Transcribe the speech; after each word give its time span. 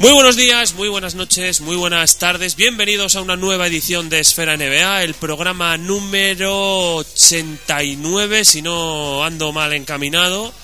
Muy 0.00 0.12
buenos 0.14 0.34
días, 0.34 0.72
muy 0.72 0.88
buenas 0.88 1.14
noches, 1.14 1.60
muy 1.60 1.76
buenas 1.76 2.16
tardes. 2.16 2.56
Bienvenidos 2.56 3.16
a 3.16 3.20
una 3.20 3.36
nueva 3.36 3.66
edición 3.66 4.08
de 4.08 4.20
Esfera 4.20 4.56
NBA, 4.56 5.02
el 5.02 5.12
programa 5.12 5.76
número 5.76 6.96
89, 6.96 8.46
si 8.46 8.62
no 8.62 9.22
ando 9.22 9.52
mal 9.52 9.74
encaminado, 9.74 10.54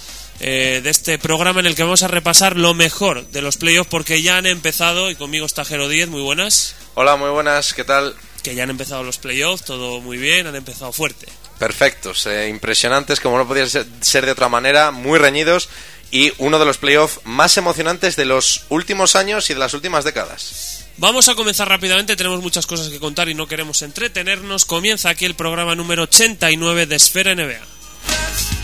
eh, 0.40 0.80
de 0.82 0.88
este 0.88 1.18
programa 1.18 1.60
en 1.60 1.66
el 1.66 1.74
que 1.74 1.82
vamos 1.82 2.02
a 2.02 2.08
repasar 2.08 2.56
lo 2.56 2.72
mejor 2.72 3.26
de 3.26 3.42
los 3.42 3.58
playoffs 3.58 3.90
porque 3.90 4.22
ya 4.22 4.38
han 4.38 4.46
empezado 4.46 5.10
y 5.10 5.16
conmigo 5.16 5.44
está 5.44 5.66
Jero 5.66 5.86
10, 5.86 6.08
muy 6.08 6.22
buenas. 6.22 6.74
Hola, 6.94 7.16
muy 7.16 7.28
buenas, 7.28 7.74
¿qué 7.74 7.84
tal? 7.84 8.16
Que 8.42 8.54
ya 8.54 8.62
han 8.62 8.70
empezado 8.70 9.02
los 9.02 9.18
playoffs, 9.18 9.66
todo 9.66 10.00
muy 10.00 10.16
bien, 10.16 10.46
han 10.46 10.56
empezado 10.56 10.92
fuerte. 10.92 11.26
Perfectos, 11.58 12.24
eh, 12.24 12.48
impresionantes, 12.48 13.20
como 13.20 13.36
no 13.36 13.46
podía 13.46 13.66
ser, 13.66 13.84
ser 14.00 14.24
de 14.24 14.32
otra 14.32 14.48
manera, 14.48 14.92
muy 14.92 15.18
reñidos 15.18 15.68
y 16.10 16.32
uno 16.38 16.58
de 16.58 16.64
los 16.64 16.78
playoffs 16.78 17.20
más 17.24 17.56
emocionantes 17.56 18.16
de 18.16 18.24
los 18.24 18.64
últimos 18.68 19.16
años 19.16 19.50
y 19.50 19.54
de 19.54 19.60
las 19.60 19.74
últimas 19.74 20.04
décadas. 20.04 20.86
Vamos 20.98 21.28
a 21.28 21.34
comenzar 21.34 21.68
rápidamente, 21.68 22.16
tenemos 22.16 22.40
muchas 22.40 22.66
cosas 22.66 22.88
que 22.88 22.98
contar 22.98 23.28
y 23.28 23.34
no 23.34 23.46
queremos 23.46 23.82
entretenernos. 23.82 24.64
Comienza 24.64 25.10
aquí 25.10 25.26
el 25.26 25.34
programa 25.34 25.74
número 25.74 26.04
89 26.04 26.86
de 26.86 26.96
Esfera 26.96 27.34
NBA. 27.34 28.55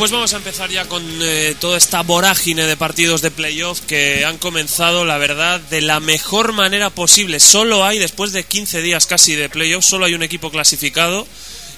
Pues 0.00 0.12
vamos 0.12 0.32
a 0.32 0.38
empezar 0.38 0.70
ya 0.70 0.86
con 0.86 1.04
eh, 1.20 1.54
toda 1.60 1.76
esta 1.76 2.02
vorágine 2.02 2.64
de 2.64 2.74
partidos 2.74 3.20
de 3.20 3.30
playoff 3.30 3.82
que 3.82 4.24
han 4.24 4.38
comenzado, 4.38 5.04
la 5.04 5.18
verdad, 5.18 5.60
de 5.60 5.82
la 5.82 6.00
mejor 6.00 6.54
manera 6.54 6.88
posible. 6.88 7.38
Solo 7.38 7.84
hay, 7.84 7.98
después 7.98 8.32
de 8.32 8.44
15 8.44 8.80
días 8.80 9.04
casi 9.04 9.34
de 9.34 9.50
playoff, 9.50 9.84
solo 9.84 10.06
hay 10.06 10.14
un 10.14 10.22
equipo 10.22 10.50
clasificado. 10.50 11.26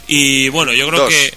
Y 0.06 0.50
bueno, 0.50 0.72
yo 0.72 0.86
creo 0.86 1.00
Dos. 1.00 1.08
que. 1.08 1.34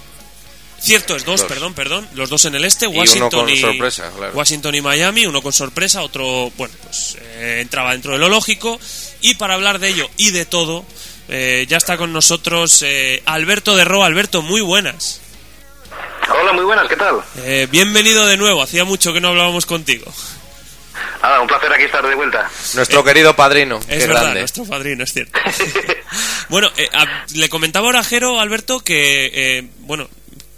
Cierto, 0.78 1.16
es 1.16 1.24
dos, 1.24 1.40
Dos. 1.40 1.48
perdón, 1.48 1.74
perdón. 1.74 2.08
Los 2.14 2.30
dos 2.30 2.44
en 2.44 2.54
el 2.54 2.64
este, 2.64 2.86
Washington 2.86 3.48
y, 3.48 3.60
sorpresa, 3.60 4.12
claro. 4.16 4.32
Washington 4.36 4.76
y 4.76 4.80
Miami, 4.80 5.26
uno 5.26 5.42
con 5.42 5.52
sorpresa, 5.52 6.04
otro, 6.04 6.52
bueno, 6.56 6.74
pues 6.84 7.16
eh, 7.20 7.58
entraba 7.62 7.90
dentro 7.90 8.12
de 8.12 8.18
lo 8.18 8.28
lógico. 8.28 8.78
Y 9.22 9.34
para 9.34 9.54
hablar 9.54 9.80
de 9.80 9.88
ello 9.88 10.08
y 10.18 10.30
de 10.30 10.46
todo, 10.46 10.86
eh, 11.28 11.66
ya 11.68 11.78
está 11.78 11.96
con 11.96 12.12
nosotros 12.12 12.84
eh, 12.86 13.24
Alberto 13.24 13.74
de 13.74 13.84
Roa. 13.84 14.06
Alberto, 14.06 14.40
muy 14.40 14.60
buenas. 14.60 15.22
Hola, 16.28 16.52
muy 16.52 16.64
buenas, 16.64 16.88
¿qué 16.88 16.96
tal? 16.96 17.22
Eh, 17.38 17.68
bienvenido 17.70 18.26
de 18.26 18.36
nuevo, 18.36 18.62
hacía 18.62 18.84
mucho 18.84 19.12
que 19.12 19.20
no 19.20 19.28
hablábamos 19.28 19.64
contigo. 19.66 20.12
Nada, 21.22 21.40
un 21.40 21.46
placer 21.46 21.72
aquí 21.72 21.84
estar 21.84 22.06
de 22.06 22.14
vuelta. 22.14 22.50
Nuestro 22.74 23.04
querido 23.04 23.34
padrino, 23.36 23.78
Es 23.80 23.86
qué 23.86 24.06
verdad, 24.06 24.22
grande. 24.22 24.40
nuestro 24.40 24.64
padrino, 24.64 25.04
es 25.04 25.12
cierto. 25.12 25.38
bueno, 26.48 26.68
eh, 26.76 26.88
a- 26.92 27.24
le 27.34 27.48
comentaba 27.48 27.86
ahora 27.86 28.00
a 28.00 28.04
Jero, 28.04 28.40
Alberto, 28.40 28.80
que, 28.80 29.30
eh, 29.58 29.68
bueno, 29.80 30.08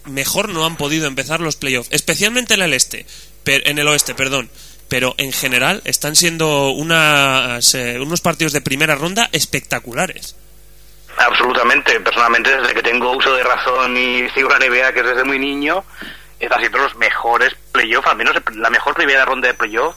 mejor 0.07 0.49
no 0.49 0.65
han 0.67 0.77
podido 0.77 1.07
empezar 1.07 1.41
los 1.41 1.57
playoffs, 1.57 1.89
especialmente 1.93 2.55
en 2.55 2.63
el 2.63 2.73
este, 2.75 3.07
per- 3.45 3.69
en 3.69 3.79
el 3.79 3.89
oeste, 3.89 4.15
perdón. 4.15 4.51
Pero 4.89 5.15
en 5.19 5.33
general 5.33 5.83
están 5.85 6.17
siendo 6.17 6.71
unas, 6.71 7.75
eh, 7.75 7.99
unos 8.01 8.21
partidos 8.23 8.53
de 8.55 8.63
primera 8.63 8.95
ronda 8.95 9.29
espectaculares. 9.33 10.35
Absolutamente, 11.19 11.99
personalmente 12.01 12.57
desde 12.57 12.75
que 12.75 12.83
tengo 12.83 13.11
uso 13.17 13.35
de 13.35 13.43
razón 13.43 13.97
y 13.97 14.29
sigo 14.31 14.49
la 14.49 14.59
NBA, 14.59 14.93
que 14.93 15.01
es 15.01 15.07
desde 15.07 15.25
muy 15.25 15.39
niño, 15.39 15.85
están 16.39 16.61
siendo 16.61 16.79
los 16.79 16.95
mejores 16.97 17.55
playoffs, 17.73 18.09
al 18.09 18.17
menos 18.17 18.37
la 18.55 18.71
mejor 18.71 18.95
primera 18.95 19.25
ronda 19.25 19.49
de 19.49 19.55
playoff 19.55 19.97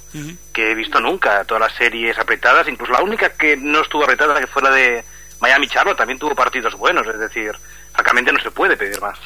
que 0.51 0.71
he 0.71 0.75
visto 0.75 0.99
nunca. 0.99 1.43
Todas 1.45 1.61
las 1.61 1.77
series 1.77 2.17
apretadas, 2.17 2.67
incluso 2.67 2.91
la 2.91 3.03
única 3.03 3.29
que 3.29 3.55
no 3.55 3.81
estuvo 3.81 4.03
apretada, 4.03 4.39
que 4.39 4.47
fue 4.47 4.63
la 4.63 4.71
de 4.71 5.03
Miami 5.39 5.67
Charlotte, 5.67 5.97
también 5.97 6.17
tuvo 6.17 6.35
partidos 6.35 6.75
buenos, 6.75 7.05
es 7.07 7.19
decir, 7.19 7.51
francamente 7.93 8.31
no 8.31 8.39
se 8.39 8.51
puede 8.51 8.75
pedir 8.75 8.99
más. 8.99 9.19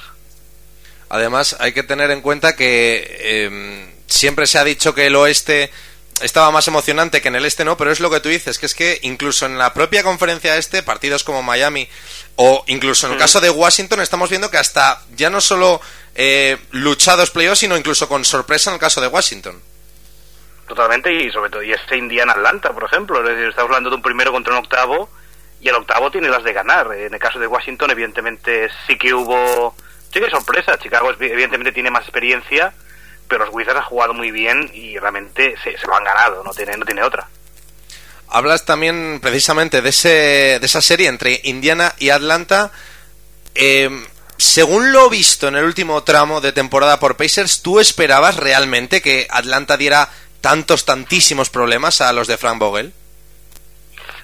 Además, 1.07 1.56
hay 1.59 1.72
que 1.72 1.83
tener 1.83 2.12
en 2.12 2.22
cuenta 2.22 2.56
que 2.56 3.06
eh, 3.19 3.94
siempre 4.07 4.47
se 4.47 4.57
ha 4.57 4.63
dicho 4.63 4.94
que 4.94 5.07
el 5.07 5.16
oeste 5.16 5.72
estaba 6.21 6.51
más 6.51 6.67
emocionante 6.67 7.21
que 7.21 7.27
en 7.27 7.35
el 7.35 7.45
este, 7.45 7.65
¿no? 7.65 7.77
Pero 7.77 7.91
es 7.91 7.99
lo 7.99 8.09
que 8.09 8.19
tú 8.19 8.29
dices, 8.29 8.57
que 8.57 8.65
es 8.65 8.75
que 8.75 8.99
incluso 9.03 9.45
en 9.45 9.57
la 9.57 9.73
propia 9.73 10.03
conferencia 10.03 10.55
este, 10.57 10.83
partidos 10.83 11.23
como 11.23 11.43
Miami 11.43 11.89
o 12.37 12.63
incluso 12.67 13.07
en 13.07 13.13
el 13.13 13.17
Mm. 13.17 13.21
caso 13.21 13.41
de 13.41 13.49
Washington, 13.49 14.01
estamos 14.01 14.29
viendo 14.29 14.49
que 14.49 14.57
hasta 14.57 15.01
ya 15.15 15.29
no 15.29 15.41
solo 15.41 15.81
eh, 16.15 16.57
luchados 16.71 17.31
playoffs, 17.31 17.59
sino 17.59 17.75
incluso 17.77 18.07
con 18.07 18.23
sorpresa 18.23 18.69
en 18.69 18.75
el 18.75 18.79
caso 18.79 19.01
de 19.01 19.07
Washington. 19.07 19.61
Totalmente, 20.67 21.13
y 21.13 21.29
sobre 21.31 21.51
todo, 21.51 21.61
y 21.61 21.73
este 21.73 21.97
Indiana-Atlanta, 21.97 22.73
por 22.73 22.85
ejemplo. 22.85 23.19
Es 23.19 23.27
decir, 23.27 23.49
estamos 23.49 23.69
hablando 23.69 23.89
de 23.89 23.97
un 23.97 24.01
primero 24.01 24.31
contra 24.31 24.53
un 24.53 24.59
octavo, 24.59 25.09
y 25.61 25.69
el 25.69 25.75
octavo 25.75 26.09
tiene 26.09 26.29
las 26.29 26.43
de 26.43 26.53
ganar. 26.53 26.91
En 26.93 27.13
el 27.13 27.19
caso 27.19 27.37
de 27.37 27.47
Washington, 27.47 27.91
evidentemente, 27.91 28.69
sí 28.87 28.97
que 28.97 29.13
hubo. 29.13 29.75
Sí 30.11 30.19
que 30.19 30.29
sorpresa. 30.29 30.77
Chicago, 30.79 31.11
evidentemente, 31.19 31.71
tiene 31.71 31.91
más 31.91 32.03
experiencia, 32.03 32.73
pero 33.28 33.46
los 33.46 33.53
Wizards 33.53 33.80
han 33.80 33.86
jugado 33.86 34.13
muy 34.13 34.31
bien 34.31 34.69
y 34.74 34.97
realmente 34.97 35.56
se, 35.63 35.78
se 35.78 35.88
lo 35.88 35.96
han 35.96 36.03
ganado, 36.03 36.44
no 36.44 36.52
tiene, 36.52 36.78
no 36.78 36.86
tiene 36.86 37.03
otra. 37.03 37.28
Hablas 38.28 38.66
también 38.66 39.19
precisamente 39.22 39.81
de, 39.81 39.90
ese, 39.90 40.59
de 40.59 40.66
esa 40.66 40.81
serie 40.81 41.08
entre 41.08 41.41
Indiana 41.44 41.94
y 42.00 42.09
Atlanta. 42.09 42.72
Eh, 43.53 43.90
según 44.38 44.91
lo 44.91 45.09
visto 45.09 45.47
en 45.47 45.56
el 45.56 45.63
último 45.63 46.03
tramo 46.03 46.41
de 46.41 46.52
temporada 46.52 47.00
por 47.00 47.16
Pacers, 47.16 47.62
¿tú 47.62 47.80
esperabas 47.80 48.38
realmente 48.38 49.02
que 49.02 49.28
Atlanta 49.30 49.78
diera 49.78 50.09
tantos, 50.42 50.86
tantísimos 50.86 51.50
problemas 51.50 52.02
a 52.02 52.12
los 52.13 52.28
de 52.28 52.38
Frank 52.38 52.59
Vogel? 52.59 52.94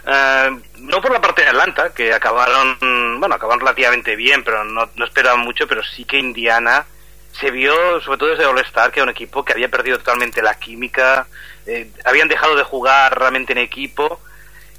Eh, 0.05 0.49
no 0.77 1.01
por 1.01 1.11
la 1.11 1.21
parte 1.21 1.43
de 1.43 1.49
Atlanta, 1.49 1.93
que 1.93 2.13
acabaron, 2.13 2.77
bueno, 3.19 3.35
acabaron 3.35 3.61
relativamente 3.61 4.15
bien, 4.15 4.43
pero 4.43 4.63
no, 4.63 4.89
no 4.95 5.05
esperaban 5.05 5.39
mucho, 5.39 5.67
pero 5.67 5.81
sí 5.83 6.05
que 6.05 6.17
Indiana 6.17 6.85
se 7.31 7.51
vio, 7.51 8.01
sobre 8.01 8.17
todo 8.17 8.29
desde 8.29 8.45
All-Star, 8.45 8.91
que 8.91 8.99
era 8.99 9.05
un 9.05 9.09
equipo 9.09 9.43
que 9.43 9.53
había 9.53 9.69
perdido 9.69 9.97
totalmente 9.97 10.41
la 10.41 10.55
química, 10.55 11.27
eh, 11.65 11.89
habían 12.05 12.27
dejado 12.27 12.55
de 12.55 12.63
jugar 12.63 13.17
realmente 13.17 13.53
en 13.53 13.59
equipo, 13.59 14.19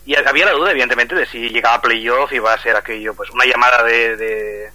y 0.04 0.16
había 0.16 0.46
la 0.46 0.52
duda, 0.52 0.72
evidentemente, 0.72 1.14
de 1.14 1.26
si 1.26 1.48
llegaba 1.50 1.76
a 1.76 1.82
playoff 1.82 2.32
iba 2.32 2.52
a 2.52 2.62
ser 2.62 2.76
aquello, 2.76 3.14
pues 3.14 3.30
una 3.30 3.44
llamada 3.44 3.84
de, 3.84 4.16
de, 4.16 4.70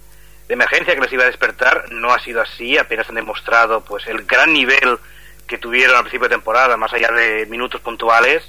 emergencia 0.48 0.94
que 0.94 1.00
les 1.02 1.12
iba 1.12 1.24
a 1.24 1.26
despertar. 1.26 1.92
No 1.92 2.12
ha 2.12 2.18
sido 2.20 2.40
así, 2.40 2.78
apenas 2.78 3.08
han 3.10 3.16
demostrado 3.16 3.84
pues 3.84 4.06
el 4.06 4.24
gran 4.24 4.54
nivel 4.54 4.98
que 5.46 5.58
tuvieron 5.58 5.96
al 5.96 6.02
principio 6.02 6.28
de 6.28 6.34
temporada, 6.34 6.78
más 6.78 6.92
allá 6.94 7.12
de 7.12 7.44
minutos 7.46 7.82
puntuales 7.82 8.42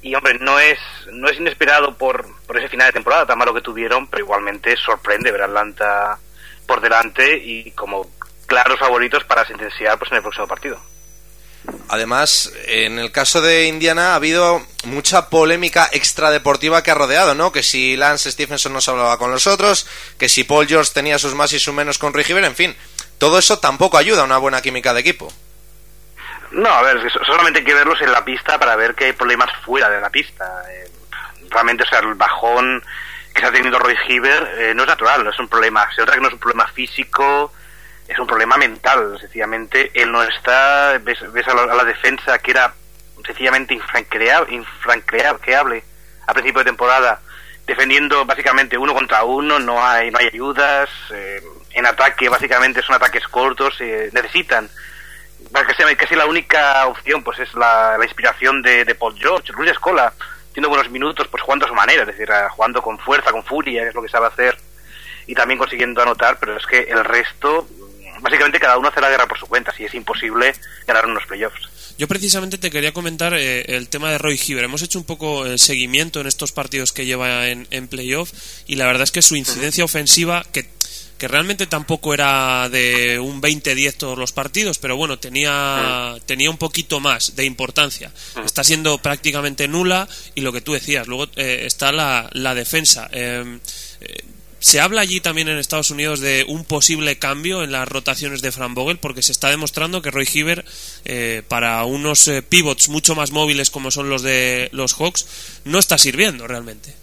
y 0.00 0.14
hombre, 0.14 0.38
no 0.38 0.58
es 0.58 0.78
no 1.12 1.28
es 1.28 1.38
inesperado 1.38 1.96
por, 1.96 2.26
por 2.46 2.56
ese 2.56 2.68
final 2.68 2.86
de 2.88 2.92
temporada 2.92 3.26
tan 3.26 3.38
malo 3.38 3.54
que 3.54 3.60
tuvieron, 3.60 4.06
pero 4.06 4.24
igualmente 4.24 4.76
sorprende 4.76 5.32
ver 5.32 5.42
Atlanta 5.42 6.18
por 6.66 6.80
delante 6.80 7.36
y 7.36 7.70
como 7.72 8.06
claros 8.48 8.80
favoritos 8.80 9.22
para 9.24 9.46
sentenciar 9.46 9.96
pues 9.98 10.10
en 10.10 10.16
el 10.16 10.22
próximo 10.22 10.48
partido. 10.48 10.80
Además, 11.88 12.52
en 12.66 12.98
el 12.98 13.12
caso 13.12 13.40
de 13.40 13.66
Indiana 13.66 14.12
ha 14.12 14.14
habido 14.16 14.62
mucha 14.84 15.28
polémica 15.28 15.88
extradeportiva 15.92 16.82
que 16.82 16.90
ha 16.90 16.94
rodeado, 16.94 17.34
¿no? 17.34 17.52
Que 17.52 17.62
si 17.62 17.96
Lance 17.96 18.32
Stephenson 18.32 18.72
no 18.72 18.80
se 18.80 18.90
hablaba 18.90 19.18
con 19.18 19.30
los 19.30 19.46
otros, 19.46 19.86
que 20.18 20.28
si 20.28 20.44
Paul 20.44 20.66
George 20.66 20.92
tenía 20.94 21.18
sus 21.18 21.34
más 21.34 21.52
y 21.52 21.58
sus 21.58 21.74
menos 21.74 21.98
con 21.98 22.14
Rigiver, 22.14 22.44
en 22.44 22.56
fin, 22.56 22.76
todo 23.18 23.38
eso 23.38 23.58
tampoco 23.58 23.98
ayuda 23.98 24.22
a 24.22 24.24
una 24.24 24.38
buena 24.38 24.62
química 24.62 24.94
de 24.94 25.00
equipo. 25.00 25.32
No, 26.50 26.70
a 26.70 26.82
ver, 26.82 27.00
solamente 27.26 27.58
hay 27.58 27.64
que 27.64 27.74
verlos 27.74 28.00
en 28.00 28.12
la 28.12 28.24
pista 28.24 28.58
para 28.58 28.74
ver 28.76 28.94
que 28.94 29.06
hay 29.06 29.12
problemas 29.12 29.50
fuera 29.64 29.90
de 29.90 30.00
la 30.00 30.08
pista. 30.08 30.62
Eh, 30.70 30.90
realmente, 31.50 31.82
o 31.82 31.86
sea, 31.86 31.98
el 31.98 32.14
bajón 32.14 32.82
que 33.34 33.40
está 33.40 33.52
teniendo 33.52 33.78
Roy 33.78 33.94
eh, 33.94 34.72
no 34.74 34.82
es 34.82 34.88
natural, 34.88 35.24
no 35.24 35.30
es 35.30 35.38
un 35.38 35.48
problema. 35.48 35.86
Se 35.94 36.00
nota 36.00 36.14
que 36.14 36.20
no 36.20 36.28
es 36.28 36.34
un 36.34 36.40
problema 36.40 36.66
físico, 36.68 37.52
es 38.08 38.18
un 38.18 38.26
problema 38.26 38.56
mental. 38.56 39.18
Sencillamente, 39.20 39.90
él 39.94 40.10
no 40.10 40.22
está. 40.22 40.98
Ves, 40.98 41.18
ves 41.32 41.46
a, 41.46 41.54
la, 41.54 41.62
a 41.62 41.76
la 41.76 41.84
defensa 41.84 42.38
que 42.38 42.50
era 42.52 42.74
sencillamente 43.24 43.74
infrancreable, 43.74 44.54
infrancreable 44.54 45.84
a 46.26 46.32
principio 46.32 46.60
de 46.60 46.66
temporada, 46.66 47.20
defendiendo 47.66 48.24
básicamente 48.24 48.76
uno 48.78 48.94
contra 48.94 49.24
uno, 49.24 49.58
no 49.58 49.84
hay, 49.84 50.10
no 50.10 50.18
hay 50.18 50.26
ayudas. 50.26 50.88
eh, 51.12 51.42
en 51.72 51.86
ataque, 51.86 52.28
básicamente, 52.28 52.82
son 52.82 52.96
ataques 52.96 53.28
cortos, 53.28 53.76
eh, 53.80 54.10
necesitan 54.12 54.68
casi, 55.52 55.96
casi 55.96 56.14
la 56.16 56.26
única 56.26 56.86
opción 56.86 57.22
pues 57.22 57.38
es 57.38 57.54
la, 57.54 57.96
la 57.98 58.04
inspiración 58.04 58.62
de, 58.62 58.84
de 58.84 58.94
Paul 58.94 59.16
George, 59.16 59.52
Luis 59.52 59.70
Escola, 59.70 60.12
tiene 60.52 60.66
buenos 60.66 60.90
minutos 60.90 61.28
pues 61.28 61.42
jugando 61.42 61.66
a 61.66 61.68
su 61.68 61.74
manera, 61.74 62.02
es 62.02 62.08
decir, 62.08 62.28
jugando 62.50 62.82
con 62.82 62.98
fuerza, 62.98 63.30
con 63.30 63.44
furia, 63.44 63.86
es 63.86 63.94
lo 63.94 64.02
que 64.02 64.08
sabe 64.08 64.26
hacer. 64.26 64.58
y 65.28 65.34
también 65.34 65.58
consiguiendo 65.58 66.02
anotar, 66.02 66.38
pero 66.40 66.56
es 66.56 66.66
que 66.66 66.80
el 66.80 67.04
resto, 67.04 67.68
básicamente 68.20 68.60
cada 68.60 68.78
uno 68.78 68.88
hace 68.88 69.00
la 69.00 69.10
guerra 69.10 69.26
por 69.26 69.38
su 69.38 69.46
cuenta, 69.46 69.72
si 69.74 69.84
es 69.84 69.94
imposible 69.94 70.54
ganar 70.86 71.06
unos 71.06 71.26
playoffs. 71.26 71.68
Yo 71.98 72.06
precisamente 72.06 72.58
te 72.58 72.70
quería 72.70 72.92
comentar 72.92 73.34
eh, 73.34 73.62
el 73.76 73.88
tema 73.88 74.10
de 74.10 74.18
Roy 74.18 74.40
Hibbert. 74.42 74.64
Hemos 74.64 74.82
hecho 74.82 74.98
un 74.98 75.04
poco 75.04 75.46
el 75.46 75.58
seguimiento 75.58 76.20
en 76.20 76.28
estos 76.28 76.52
partidos 76.52 76.92
que 76.92 77.06
lleva 77.06 77.48
en, 77.48 77.66
en 77.70 77.88
playoff 77.88 78.32
y 78.66 78.76
la 78.76 78.86
verdad 78.86 79.02
es 79.02 79.10
que 79.10 79.22
su 79.22 79.34
incidencia 79.34 79.84
ofensiva, 79.84 80.44
que 80.52 80.68
que 81.18 81.28
realmente 81.28 81.66
tampoco 81.66 82.14
era 82.14 82.68
de 82.68 83.18
un 83.18 83.42
20-10 83.42 83.96
todos 83.96 84.16
los 84.16 84.32
partidos, 84.32 84.78
pero 84.78 84.96
bueno, 84.96 85.18
tenía, 85.18 86.14
tenía 86.26 86.48
un 86.48 86.58
poquito 86.58 87.00
más 87.00 87.34
de 87.34 87.44
importancia. 87.44 88.12
Está 88.44 88.62
siendo 88.62 88.98
prácticamente 88.98 89.66
nula 89.66 90.08
y 90.36 90.42
lo 90.42 90.52
que 90.52 90.60
tú 90.60 90.74
decías, 90.74 91.08
luego 91.08 91.26
eh, 91.34 91.64
está 91.66 91.90
la, 91.90 92.30
la 92.32 92.54
defensa. 92.54 93.08
Em, 93.10 93.58
eh, 94.00 94.24
se 94.58 94.80
habla 94.80 95.00
allí 95.00 95.20
también 95.20 95.48
en 95.48 95.58
Estados 95.58 95.90
Unidos 95.90 96.20
de 96.20 96.44
un 96.48 96.64
posible 96.64 97.18
cambio 97.18 97.62
en 97.62 97.72
las 97.72 97.88
rotaciones 97.88 98.42
de 98.42 98.52
Fran 98.52 98.74
Vogel 98.74 98.98
porque 98.98 99.22
se 99.22 99.32
está 99.32 99.48
demostrando 99.50 100.02
que 100.02 100.10
Roy 100.10 100.28
Hibbert 100.32 100.66
eh, 101.04 101.42
para 101.48 101.84
unos 101.84 102.30
pivots 102.48 102.88
mucho 102.88 103.14
más 103.14 103.30
móviles 103.30 103.70
como 103.70 103.90
son 103.90 104.10
los 104.10 104.22
de 104.22 104.68
los 104.72 104.94
Hawks 104.94 105.60
no 105.64 105.78
está 105.78 105.98
sirviendo 105.98 106.46
realmente. 106.46 106.94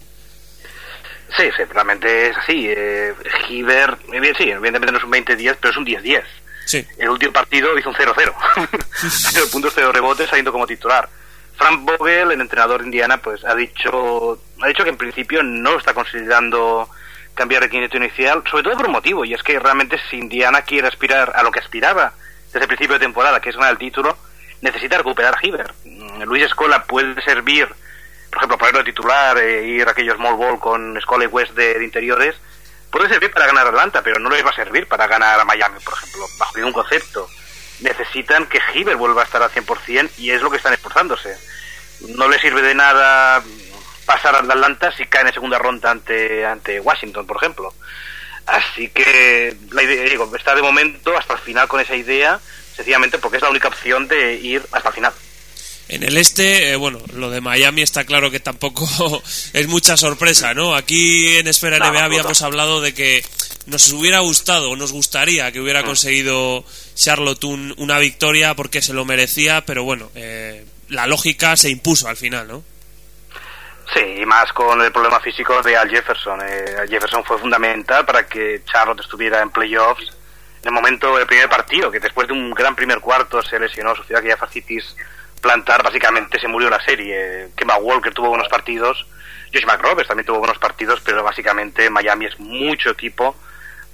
Sí, 1.36 1.44
sí, 1.56 1.64
realmente 1.64 2.28
es 2.28 2.36
así. 2.36 2.66
Eh, 2.68 3.10
eh, 3.10 3.14
sí, 3.48 4.50
evidentemente 4.50 4.92
no 4.92 4.98
es 4.98 5.04
un 5.04 5.12
20-10, 5.12 5.56
pero 5.60 5.70
es 5.70 5.76
un 5.76 5.86
10-10. 5.86 6.22
Sí. 6.64 6.84
El 6.98 7.10
último 7.10 7.32
partido 7.32 7.76
hizo 7.78 7.90
un 7.90 7.94
0-0. 7.94 8.34
Cero 9.32 9.46
puntos, 9.52 9.72
cero 9.74 9.92
rebotes, 9.94 10.28
saliendo 10.28 10.52
como 10.52 10.66
titular. 10.66 11.08
Frank 11.56 11.84
Vogel, 11.84 12.32
el 12.32 12.40
entrenador 12.40 12.80
de 12.80 12.86
Indiana, 12.86 13.18
pues 13.18 13.44
ha 13.44 13.54
dicho, 13.54 14.40
ha 14.60 14.68
dicho 14.68 14.84
que 14.84 14.90
en 14.90 14.96
principio 14.96 15.42
no 15.42 15.78
está 15.78 15.94
considerando 15.94 16.88
cambiar 17.36 17.62
el 17.62 17.70
quinteto 17.70 17.98
inicial, 17.98 18.42
sobre 18.50 18.64
todo 18.64 18.76
por 18.76 18.86
un 18.86 18.92
motivo, 18.92 19.24
y 19.24 19.34
es 19.34 19.42
que 19.44 19.60
realmente 19.60 20.00
si 20.10 20.16
Indiana 20.16 20.62
quiere 20.62 20.88
aspirar 20.88 21.32
a 21.36 21.44
lo 21.44 21.52
que 21.52 21.60
aspiraba 21.60 22.12
desde 22.46 22.62
el 22.62 22.66
principio 22.66 22.94
de 22.94 23.04
temporada, 23.04 23.40
que 23.40 23.50
es 23.50 23.56
ganar 23.56 23.70
el 23.70 23.78
título, 23.78 24.16
necesita 24.62 24.98
recuperar 24.98 25.36
a 25.36 25.46
Hiver. 25.46 25.72
Mm, 25.84 26.22
Luis 26.22 26.42
Escola 26.42 26.82
puede 26.82 27.22
servir 27.22 27.68
por 28.36 28.42
ejemplo, 28.42 28.58
ponerlo 28.58 28.80
de 28.80 28.92
titular, 28.92 29.38
e 29.38 29.66
ir 29.66 29.88
a 29.88 29.92
aquellos 29.92 30.16
small 30.16 30.36
ball 30.36 30.60
con 30.60 31.00
Scully 31.00 31.26
West 31.26 31.52
de, 31.52 31.82
interiores, 31.82 32.36
puede 32.90 33.08
servir 33.08 33.30
para 33.30 33.46
ganar 33.46 33.64
a 33.64 33.70
Atlanta, 33.70 34.02
pero 34.02 34.18
no 34.18 34.28
les 34.28 34.44
va 34.44 34.50
a 34.50 34.54
servir 34.54 34.86
para 34.86 35.06
ganar 35.06 35.40
a 35.40 35.44
Miami, 35.46 35.80
por 35.80 35.94
ejemplo, 35.94 36.26
bajo 36.38 36.54
ningún 36.56 36.74
concepto. 36.74 37.30
Necesitan 37.80 38.44
que 38.46 38.60
Hiver 38.74 38.96
vuelva 38.96 39.22
a 39.22 39.24
estar 39.24 39.42
al 39.42 39.50
100% 39.50 40.10
y 40.18 40.32
es 40.32 40.42
lo 40.42 40.50
que 40.50 40.58
están 40.58 40.74
esforzándose. 40.74 41.34
No 42.14 42.28
le 42.28 42.38
sirve 42.38 42.60
de 42.60 42.74
nada 42.74 43.42
pasar 44.06 44.34
a 44.34 44.38
Atlanta 44.38 44.92
si 44.96 45.04
cae 45.06 45.26
en 45.26 45.32
segunda 45.34 45.58
ronda 45.58 45.90
ante, 45.90 46.46
ante 46.46 46.80
Washington, 46.80 47.26
por 47.26 47.36
ejemplo. 47.36 47.74
Así 48.46 48.88
que 48.90 49.56
la 49.72 49.82
idea, 49.82 50.04
digo, 50.04 50.34
está 50.36 50.54
de 50.54 50.62
momento 50.62 51.16
hasta 51.16 51.34
el 51.34 51.40
final 51.40 51.68
con 51.68 51.80
esa 51.80 51.96
idea, 51.96 52.40
sencillamente 52.74 53.18
porque 53.18 53.38
es 53.38 53.42
la 53.42 53.50
única 53.50 53.68
opción 53.68 54.06
de 54.06 54.34
ir 54.34 54.62
hasta 54.70 54.88
el 54.88 54.94
final. 54.94 55.12
En 55.88 56.02
el 56.02 56.16
este, 56.16 56.70
eh, 56.70 56.76
bueno, 56.76 57.00
lo 57.14 57.30
de 57.30 57.40
Miami 57.40 57.82
está 57.82 58.04
claro 58.04 58.30
que 58.30 58.40
tampoco 58.40 59.22
es 59.52 59.66
mucha 59.68 59.96
sorpresa, 59.96 60.54
¿no? 60.54 60.74
Aquí 60.74 61.36
en 61.38 61.48
Esfera 61.48 61.78
NBA 61.78 62.04
habíamos 62.04 62.42
hablado 62.42 62.80
de 62.80 62.94
que 62.94 63.24
nos 63.66 63.92
hubiera 63.92 64.20
gustado, 64.20 64.70
o 64.70 64.76
nos 64.76 64.92
gustaría 64.92 65.50
que 65.50 65.60
hubiera 65.60 65.82
mm. 65.82 65.86
conseguido 65.86 66.64
Charlotte 66.94 67.44
una 67.44 67.98
victoria 67.98 68.54
porque 68.54 68.82
se 68.82 68.94
lo 68.94 69.04
merecía, 69.04 69.64
pero 69.64 69.82
bueno, 69.84 70.10
eh, 70.14 70.64
la 70.88 71.06
lógica 71.06 71.56
se 71.56 71.70
impuso 71.70 72.08
al 72.08 72.16
final, 72.16 72.46
¿no? 72.46 72.64
Sí, 73.94 74.18
y 74.20 74.26
más 74.26 74.52
con 74.52 74.80
el 74.82 74.92
problema 74.92 75.20
físico 75.20 75.62
de 75.62 75.76
Al 75.76 75.88
Jefferson. 75.88 76.40
Eh, 76.42 76.76
Al 76.80 76.88
Jefferson 76.88 77.24
fue 77.24 77.38
fundamental 77.38 78.04
para 78.04 78.26
que 78.26 78.62
Charlotte 78.64 79.00
estuviera 79.00 79.40
en 79.40 79.50
playoffs 79.50 80.16
en 80.62 80.68
el 80.68 80.72
momento 80.72 81.16
del 81.16 81.26
primer 81.26 81.48
partido, 81.48 81.90
que 81.90 82.00
después 82.00 82.26
de 82.26 82.32
un 82.32 82.50
gran 82.50 82.74
primer 82.74 83.00
cuarto 83.00 83.40
se 83.42 83.58
lesionó, 83.58 83.94
sufrió 83.94 84.18
aquella 84.18 84.36
fascitis 84.36 84.96
plantar, 85.40 85.82
básicamente 85.82 86.40
se 86.40 86.48
murió 86.48 86.68
la 86.68 86.82
serie. 86.82 87.50
Kemba 87.56 87.76
Walker 87.76 88.12
tuvo 88.12 88.30
buenos 88.30 88.48
partidos, 88.48 89.06
Josh 89.52 89.64
McRoberts 89.64 90.08
también 90.08 90.26
tuvo 90.26 90.38
buenos 90.38 90.58
partidos, 90.58 91.00
pero 91.04 91.22
básicamente 91.22 91.88
Miami 91.88 92.26
es 92.26 92.38
mucho 92.40 92.90
equipo 92.90 93.36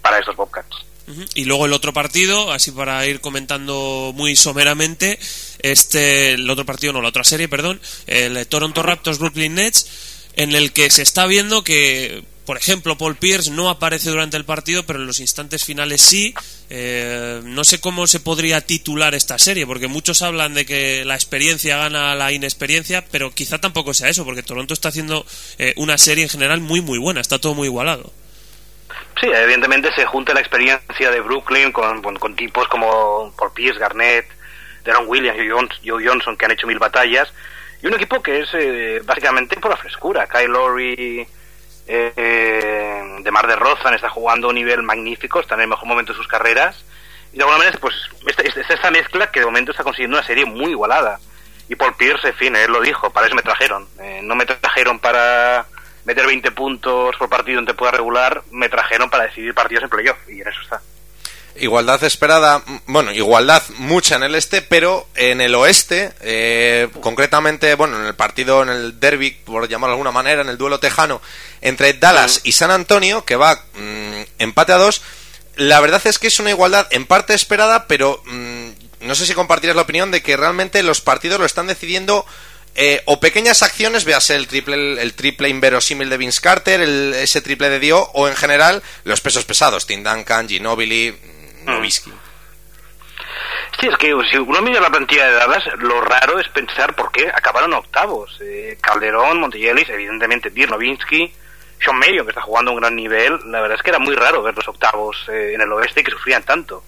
para 0.01 0.19
estos 0.19 0.35
Bobcats. 0.35 0.87
Y 1.35 1.45
luego 1.45 1.67
el 1.67 1.73
otro 1.73 1.93
partido, 1.93 2.53
así 2.53 2.71
para 2.71 3.07
ir 3.07 3.21
comentando 3.21 4.13
muy 4.15 4.37
someramente, 4.37 5.19
este, 5.61 6.33
el 6.33 6.49
otro 6.49 6.65
partido, 6.65 6.93
no, 6.93 7.03
la 7.03 7.09
otra 7.09 7.25
serie, 7.25 7.49
perdón, 7.49 7.81
el 8.07 8.47
Toronto 8.47 8.83
Raptors 8.83 9.19
Brooklyn 9.19 9.55
Nets, 9.55 9.87
en 10.37 10.55
el 10.55 10.73
que 10.73 10.91
se 10.91 11.03
está 11.03 11.27
viendo 11.27 11.63
que 11.63 12.25
por 12.45 12.57
ejemplo, 12.57 12.99
Paul 12.99 13.17
Pierce 13.17 13.51
no 13.51 13.69
aparece 13.69 14.11
durante 14.11 14.37
el 14.37 14.45
partido, 14.45 14.85
pero 14.85 14.99
en 14.99 15.07
los 15.07 15.21
instantes 15.21 15.65
finales 15.65 16.01
sí. 16.01 16.35
Eh, 16.71 17.41
no 17.45 17.63
sé 17.65 17.81
cómo 17.81 18.07
se 18.07 18.19
podría 18.19 18.61
titular 18.61 19.15
esta 19.15 19.39
serie, 19.39 19.67
porque 19.67 19.87
muchos 19.87 20.23
hablan 20.23 20.55
de 20.55 20.67
que 20.67 21.05
la 21.05 21.15
experiencia 21.15 21.77
gana 21.77 22.15
la 22.17 22.33
inexperiencia, 22.33 23.05
pero 23.11 23.33
quizá 23.33 23.59
tampoco 23.59 23.95
sea 23.95 24.09
eso, 24.09 24.25
porque 24.25 24.43
Toronto 24.43 24.75
está 24.75 24.89
haciendo 24.89 25.25
eh, 25.59 25.73
una 25.77 25.99
serie 25.99 26.25
en 26.25 26.31
general 26.31 26.61
muy, 26.61 26.81
muy 26.81 26.99
buena, 26.99 27.21
está 27.21 27.39
todo 27.39 27.55
muy 27.55 27.69
igualado. 27.69 28.13
Sí, 29.21 29.29
evidentemente 29.33 29.93
se 29.95 30.07
junta 30.07 30.35
la 30.35 30.41
experiencia 30.41 31.11
de 31.11 31.21
Brooklyn 31.21 31.71
con, 31.73 32.03
con, 32.03 32.35
tipos 32.35 32.67
como 32.69 33.33
Paul 33.37 33.53
Pierce, 33.53 33.79
Garnett, 33.79 34.27
Deron 34.85 35.07
Williams, 35.07 35.39
Joe 35.85 36.05
Johnson, 36.05 36.37
que 36.37 36.45
han 36.45 36.51
hecho 36.53 36.67
mil 36.67 36.79
batallas, 36.79 37.33
y 37.83 37.87
un 37.87 37.95
equipo 37.95 38.23
que 38.23 38.41
es 38.41 38.49
eh, 38.55 39.01
básicamente 39.05 39.57
por 39.57 39.71
la 39.71 39.77
frescura. 39.77 40.27
Kyle 40.27 40.49
Lowry 40.49 41.27
eh, 41.87 43.03
de 43.21 43.31
Mar 43.31 43.47
de 43.47 43.57
Rozan 43.57 43.95
está 43.95 44.09
jugando 44.09 44.47
a 44.47 44.51
un 44.51 44.57
nivel 44.57 44.83
magnífico, 44.83 45.41
está 45.41 45.57
en 45.57 45.63
el 45.63 45.69
mejor 45.69 45.89
momento 45.89 46.13
de 46.13 46.19
sus 46.19 46.29
carreras. 46.29 46.85
Y 47.33 47.37
de 47.37 47.43
alguna 47.43 47.59
manera, 47.59 47.79
pues, 47.81 47.95
esta, 48.27 48.43
esta, 48.43 48.91
mezcla 48.91 49.31
que 49.31 49.41
de 49.41 49.47
momento 49.47 49.71
está 49.71 49.83
consiguiendo 49.83 50.17
una 50.17 50.27
serie 50.27 50.45
muy 50.45 50.71
igualada. 50.71 51.19
Y 51.69 51.75
Paul 51.75 51.95
Pierce, 51.95 52.29
en 52.29 52.35
fin, 52.35 52.57
él 52.57 52.71
lo 52.71 52.81
dijo, 52.81 53.11
para 53.11 53.27
eso 53.27 53.35
me 53.35 53.43
trajeron. 53.43 53.89
Eh, 54.01 54.21
no 54.23 54.35
me 54.35 54.45
trajeron 54.45 54.99
para 54.99 55.67
meter 56.05 56.27
20 56.27 56.51
puntos 56.53 57.17
por 57.17 57.29
partido 57.29 57.59
en 57.59 57.67
temporada 57.67 57.99
regular, 57.99 58.43
me 58.51 58.69
trajeron 58.69 59.11
para 59.11 59.25
decidir 59.25 59.55
partidos 59.55 59.85
en 59.85 59.91
playoff, 59.91 60.19
y 60.29 60.41
en 60.41 60.49
eso 60.49 60.61
está. 60.63 60.81
Igualdad 61.55 62.03
esperada, 62.05 62.63
bueno, 62.87 63.13
igualdad 63.13 63.63
mucha 63.77 64.17
en 64.17 64.23
el 64.23 64.35
este, 64.35 64.63
pero 64.63 65.07
en 65.15 65.43
el 65.43 65.55
oeste, 65.55 66.13
eh, 66.23 66.89
concretamente, 67.03 67.75
bueno, 67.75 68.01
en 68.01 68.07
el 68.07 68.15
partido, 68.15 68.63
en 68.63 68.71
el 68.71 68.99
derby, 68.99 69.33
por 69.33 69.69
llamarlo 69.69 69.93
de 69.93 69.97
alguna 69.97 70.13
manera, 70.13 70.41
en 70.41 70.49
el 70.49 70.57
duelo 70.57 70.81
tejano 70.81 71.21
entre 71.61 71.93
Dallas 71.93 72.41
y 72.45 72.53
San 72.53 72.71
Antonio, 72.71 73.27
que 73.27 73.37
va 73.37 73.55
mm, 73.75 74.23
empate 74.39 74.73
a 74.73 74.79
dos, 74.79 75.03
la 75.57 75.79
verdad 75.81 76.01
es 76.05 76.19
que 76.19 76.29
es 76.29 76.41
una 76.41 76.51
igualdad 76.51 76.87
en 76.91 77.05
parte 77.05 77.35
esperada, 77.35 77.87
pero 77.87 78.23
mm, 78.25 78.69
no 79.03 79.15
sé 79.15 79.27
si 79.27 79.35
compartirás 79.35 79.77
la 79.77 79.83
opinión 79.83 80.11
de 80.11 80.23
que 80.23 80.39
realmente 80.39 80.83
los 80.83 81.03
partidos 81.03 81.39
lo 81.39 81.45
están 81.45 81.67
decidiendo 81.67 82.25
eh, 82.75 83.03
o 83.05 83.21
pequeñas 83.21 83.63
acciones, 83.63 84.05
veas 84.05 84.31
el 84.31 84.49
triple, 84.49 85.01
el, 85.03 85.15
triple 85.15 85.49
inverosímil 85.49 86.09
de 86.09 86.17
Vince 86.17 86.41
Carter, 86.41 86.81
el, 86.81 87.15
ese 87.15 87.43
triple 87.43 87.69
de 87.69 87.79
Dio, 87.79 88.01
o 88.15 88.29
en 88.29 88.37
general 88.37 88.83
los 89.05 89.21
pesos 89.21 89.45
pesados, 89.45 89.87
Tim 89.87 90.03
Duncan, 90.03 90.49
Ginobili, 90.49 91.15
Novisky. 91.65 92.13
Sí, 93.81 93.89
es 93.89 93.97
que 93.97 94.15
si 94.31 94.37
uno 94.37 94.63
mira 94.63 94.81
la 94.81 94.91
plantilla 94.91 95.27
de 95.27 95.33
Dallas, 95.33 95.65
lo 95.79 96.01
raro 96.01 96.39
es 96.39 96.49
pensar 96.49 96.95
por 96.95 97.11
qué 97.11 97.29
acabaron 97.29 97.73
octavos. 97.73 98.39
Eh, 98.41 98.79
Calderón, 98.81 99.41
Montigelis, 99.41 99.89
evidentemente 99.89 100.51
Dirk 100.51 100.71
Nowitzki, 100.71 101.33
Sean 101.83 101.99
Mayo, 101.99 102.25
que 102.25 102.31
está 102.31 102.43
jugando 102.43 102.71
a 102.71 102.75
un 102.75 102.81
gran 102.81 102.95
nivel. 102.95 103.39
La 103.51 103.61
verdad 103.61 103.77
es 103.77 103.83
que 103.83 103.91
era 103.91 103.99
muy 103.99 104.15
raro 104.15 104.43
ver 104.43 104.55
los 104.55 104.69
octavos 104.69 105.27
eh, 105.29 105.53
en 105.55 105.61
el 105.61 105.73
oeste 105.73 106.05
que 106.05 106.11
sufrían 106.11 106.43
tanto. 106.43 106.85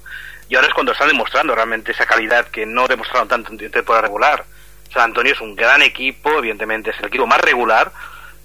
Y 0.49 0.55
ahora 0.55 0.69
es 0.69 0.75
cuando 0.75 0.93
están 0.93 1.09
demostrando 1.09 1.55
realmente 1.55 1.93
esa 1.93 2.07
calidad 2.07 2.49
que 2.49 2.67
no 2.67 2.87
demostraron 2.87 3.29
tanto 3.29 3.50
en 3.50 3.71
temporada 3.71 4.03
regular. 4.03 4.45
San 4.93 5.03
Antonio 5.05 5.33
es 5.33 5.41
un 5.41 5.55
gran 5.57 5.83
equipo, 5.83 6.38
evidentemente 6.38 6.91
es 6.91 6.99
el 7.00 7.07
equipo 7.07 7.26
más 7.26 7.41
regular, 7.41 7.93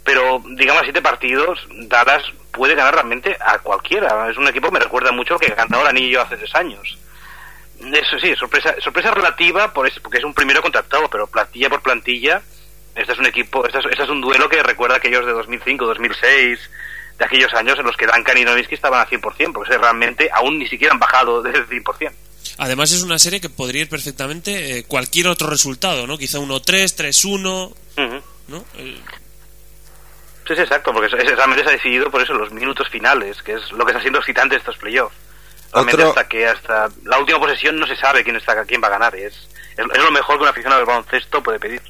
pero 0.03 0.41
digamos 0.45 0.83
siete 0.83 1.01
partidos, 1.01 1.67
Dallas 1.69 2.23
puede 2.51 2.75
ganar 2.75 2.93
realmente 2.93 3.37
a 3.39 3.59
cualquiera. 3.59 4.29
Es 4.29 4.37
un 4.37 4.47
equipo 4.47 4.67
que 4.67 4.73
me 4.73 4.79
recuerda 4.79 5.11
mucho 5.11 5.37
que 5.37 5.53
ganó 5.53 5.81
el 5.81 5.87
anillo 5.87 6.21
hace 6.21 6.37
tres 6.37 6.53
años. 6.55 6.97
Eso 7.79 8.19
sí, 8.19 8.35
sorpresa, 8.35 8.75
sorpresa 8.79 9.11
relativa 9.11 9.71
por 9.71 9.89
porque 10.01 10.17
es 10.17 10.23
un 10.23 10.33
primero 10.33 10.61
contactado, 10.61 11.07
pero 11.09 11.27
plantilla 11.27 11.69
por 11.69 11.81
plantilla, 11.81 12.41
este 12.95 13.13
es 13.13 13.19
un 13.19 13.25
equipo, 13.25 13.65
este 13.65 13.79
es, 13.79 13.85
este 13.85 14.03
es 14.03 14.09
un 14.09 14.19
duelo 14.19 14.49
que 14.49 14.61
recuerda 14.61 14.95
a 14.95 14.97
aquellos 14.97 15.25
de 15.25 15.31
2005, 15.31 15.85
2006, 15.85 16.59
de 17.17 17.25
aquellos 17.25 17.53
años 17.53 17.79
en 17.79 17.85
los 17.85 17.95
que 17.95 18.07
Duncan 18.07 18.37
y 18.37 18.43
Nowitzki 18.43 18.75
estaban 18.75 18.99
al 18.99 19.07
100%, 19.07 19.53
porque 19.53 19.77
realmente 19.77 20.29
aún 20.33 20.59
ni 20.59 20.67
siquiera 20.67 20.93
han 20.93 20.99
bajado 20.99 21.41
desde 21.41 21.59
el 21.59 21.69
100%. 21.69 22.11
Además 22.59 22.91
es 22.91 23.03
una 23.03 23.17
serie 23.17 23.39
que 23.39 23.49
podría 23.49 23.83
ir 23.83 23.89
perfectamente 23.89 24.79
eh, 24.79 24.83
cualquier 24.83 25.29
otro 25.29 25.49
resultado, 25.49 26.05
¿no? 26.05 26.17
Quizá 26.17 26.39
1-3, 26.39 26.93
3-1, 26.93 27.73
¿no? 28.49 28.65
Sí, 28.75 30.55
sí, 30.55 30.61
exacto, 30.61 30.91
porque 30.91 31.07
realmente 31.07 31.63
se 31.63 31.69
ha 31.69 31.73
decidido 31.73 32.11
por 32.11 32.21
eso 32.21 32.33
los 32.33 32.51
minutos 32.51 32.89
finales, 32.89 33.41
que 33.43 33.53
es 33.53 33.71
lo 33.71 33.85
que 33.85 33.91
está 33.91 34.01
siendo 34.01 34.19
excitante 34.19 34.57
estos 34.57 34.77
playoffs. 34.77 35.15
Realmente 35.71 36.03
hasta 36.03 36.27
que 36.27 36.47
hasta 36.47 36.89
la 37.05 37.19
última 37.19 37.39
posesión 37.39 37.79
no 37.79 37.87
se 37.87 37.95
sabe 37.95 38.25
quién 38.25 38.35
está 38.35 38.65
quién 38.65 38.83
va 38.83 38.87
a 38.87 38.91
ganar, 38.91 39.15
es, 39.15 39.35
es, 39.77 39.85
lo 40.03 40.11
mejor 40.11 40.35
que 40.35 40.43
un 40.43 40.49
aficionado 40.49 40.81
del 40.81 40.87
baloncesto 40.87 41.41
puede 41.41 41.59
pedir. 41.59 41.81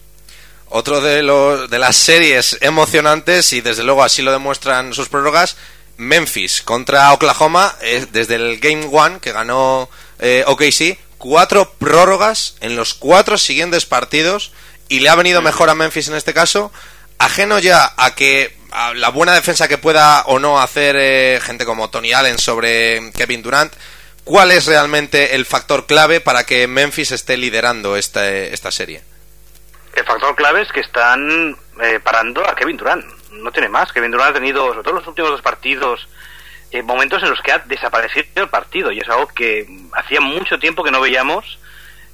Otro 0.68 1.02
de 1.02 1.24
los 1.24 1.68
de 1.68 1.80
las 1.80 1.96
series 1.96 2.60
emocionantes 2.62 3.54
y 3.54 3.62
desde 3.62 3.84
luego 3.84 4.04
así 4.04 4.22
lo 4.22 4.32
demuestran 4.32 4.94
sus 4.94 5.10
prórrogas 5.10 5.58
Memphis 5.98 6.62
contra 6.62 7.12
Oklahoma, 7.12 7.74
eh, 7.82 8.06
desde 8.12 8.36
el 8.36 8.60
Game 8.60 8.88
One 8.92 9.20
que 9.20 9.32
ganó 9.32 9.90
eh, 10.20 10.44
OKC, 10.46 10.98
cuatro 11.18 11.72
prórrogas 11.78 12.56
en 12.62 12.76
los 12.76 12.94
cuatro 12.94 13.38
siguientes 13.38 13.86
partidos 13.86 14.52
y 14.88 15.00
le 15.02 15.10
ha 15.10 15.16
venido 15.16 15.42
mejor 15.42 15.70
a 15.70 15.76
Memphis 15.76 16.08
en 16.08 16.16
este 16.16 16.34
caso, 16.34 16.72
ajeno 17.18 17.60
ya 17.60 17.94
a 17.98 18.16
que 18.16 18.58
a 18.72 18.94
la 18.94 19.10
buena 19.10 19.34
defensa 19.34 19.68
que 19.68 19.78
pueda 19.78 20.22
o 20.26 20.40
no 20.40 20.60
hacer 20.60 20.96
eh, 20.98 21.40
gente 21.42 21.66
como 21.66 21.90
Tony 21.90 22.14
Allen 22.14 22.38
sobre 22.38 23.12
Kevin 23.14 23.42
Durant, 23.42 23.74
¿cuál 24.24 24.52
es 24.52 24.66
realmente 24.66 25.36
el 25.36 25.46
factor 25.46 25.86
clave 25.86 26.22
para 26.22 26.46
que 26.46 26.68
Memphis 26.68 27.12
esté 27.12 27.38
liderando 27.38 27.96
esta, 27.96 28.28
esta 28.30 28.72
serie? 28.72 29.02
El 29.96 30.06
factor 30.06 30.36
clave 30.36 30.62
es 30.62 30.72
que 30.72 30.82
están 30.82 31.58
eh, 31.82 32.00
parando 32.00 32.48
a 32.48 32.56
Kevin 32.56 32.78
Durant. 32.78 33.06
No 33.32 33.52
tiene 33.52 33.70
más. 33.70 33.92
Kevin 33.92 34.12
Durant 34.12 34.32
ha 34.32 34.40
tenido, 34.40 34.68
sobre 34.70 34.84
todo 34.84 34.94
los 34.96 35.08
últimos 35.08 35.32
dos 35.32 35.42
partidos, 35.42 36.08
eh, 36.72 36.84
momentos 36.84 37.24
en 37.24 37.30
los 37.30 37.42
que 37.42 37.52
ha 37.52 37.60
desaparecido 37.60 38.26
el 38.36 38.50
partido. 38.50 38.92
Y 38.92 39.00
es 39.00 39.10
algo 39.10 39.28
que 39.28 39.68
hacía 39.94 40.22
mucho 40.22 40.60
tiempo 40.60 40.84
que 40.84 40.92
no 40.92 41.02
veíamos. 41.02 41.60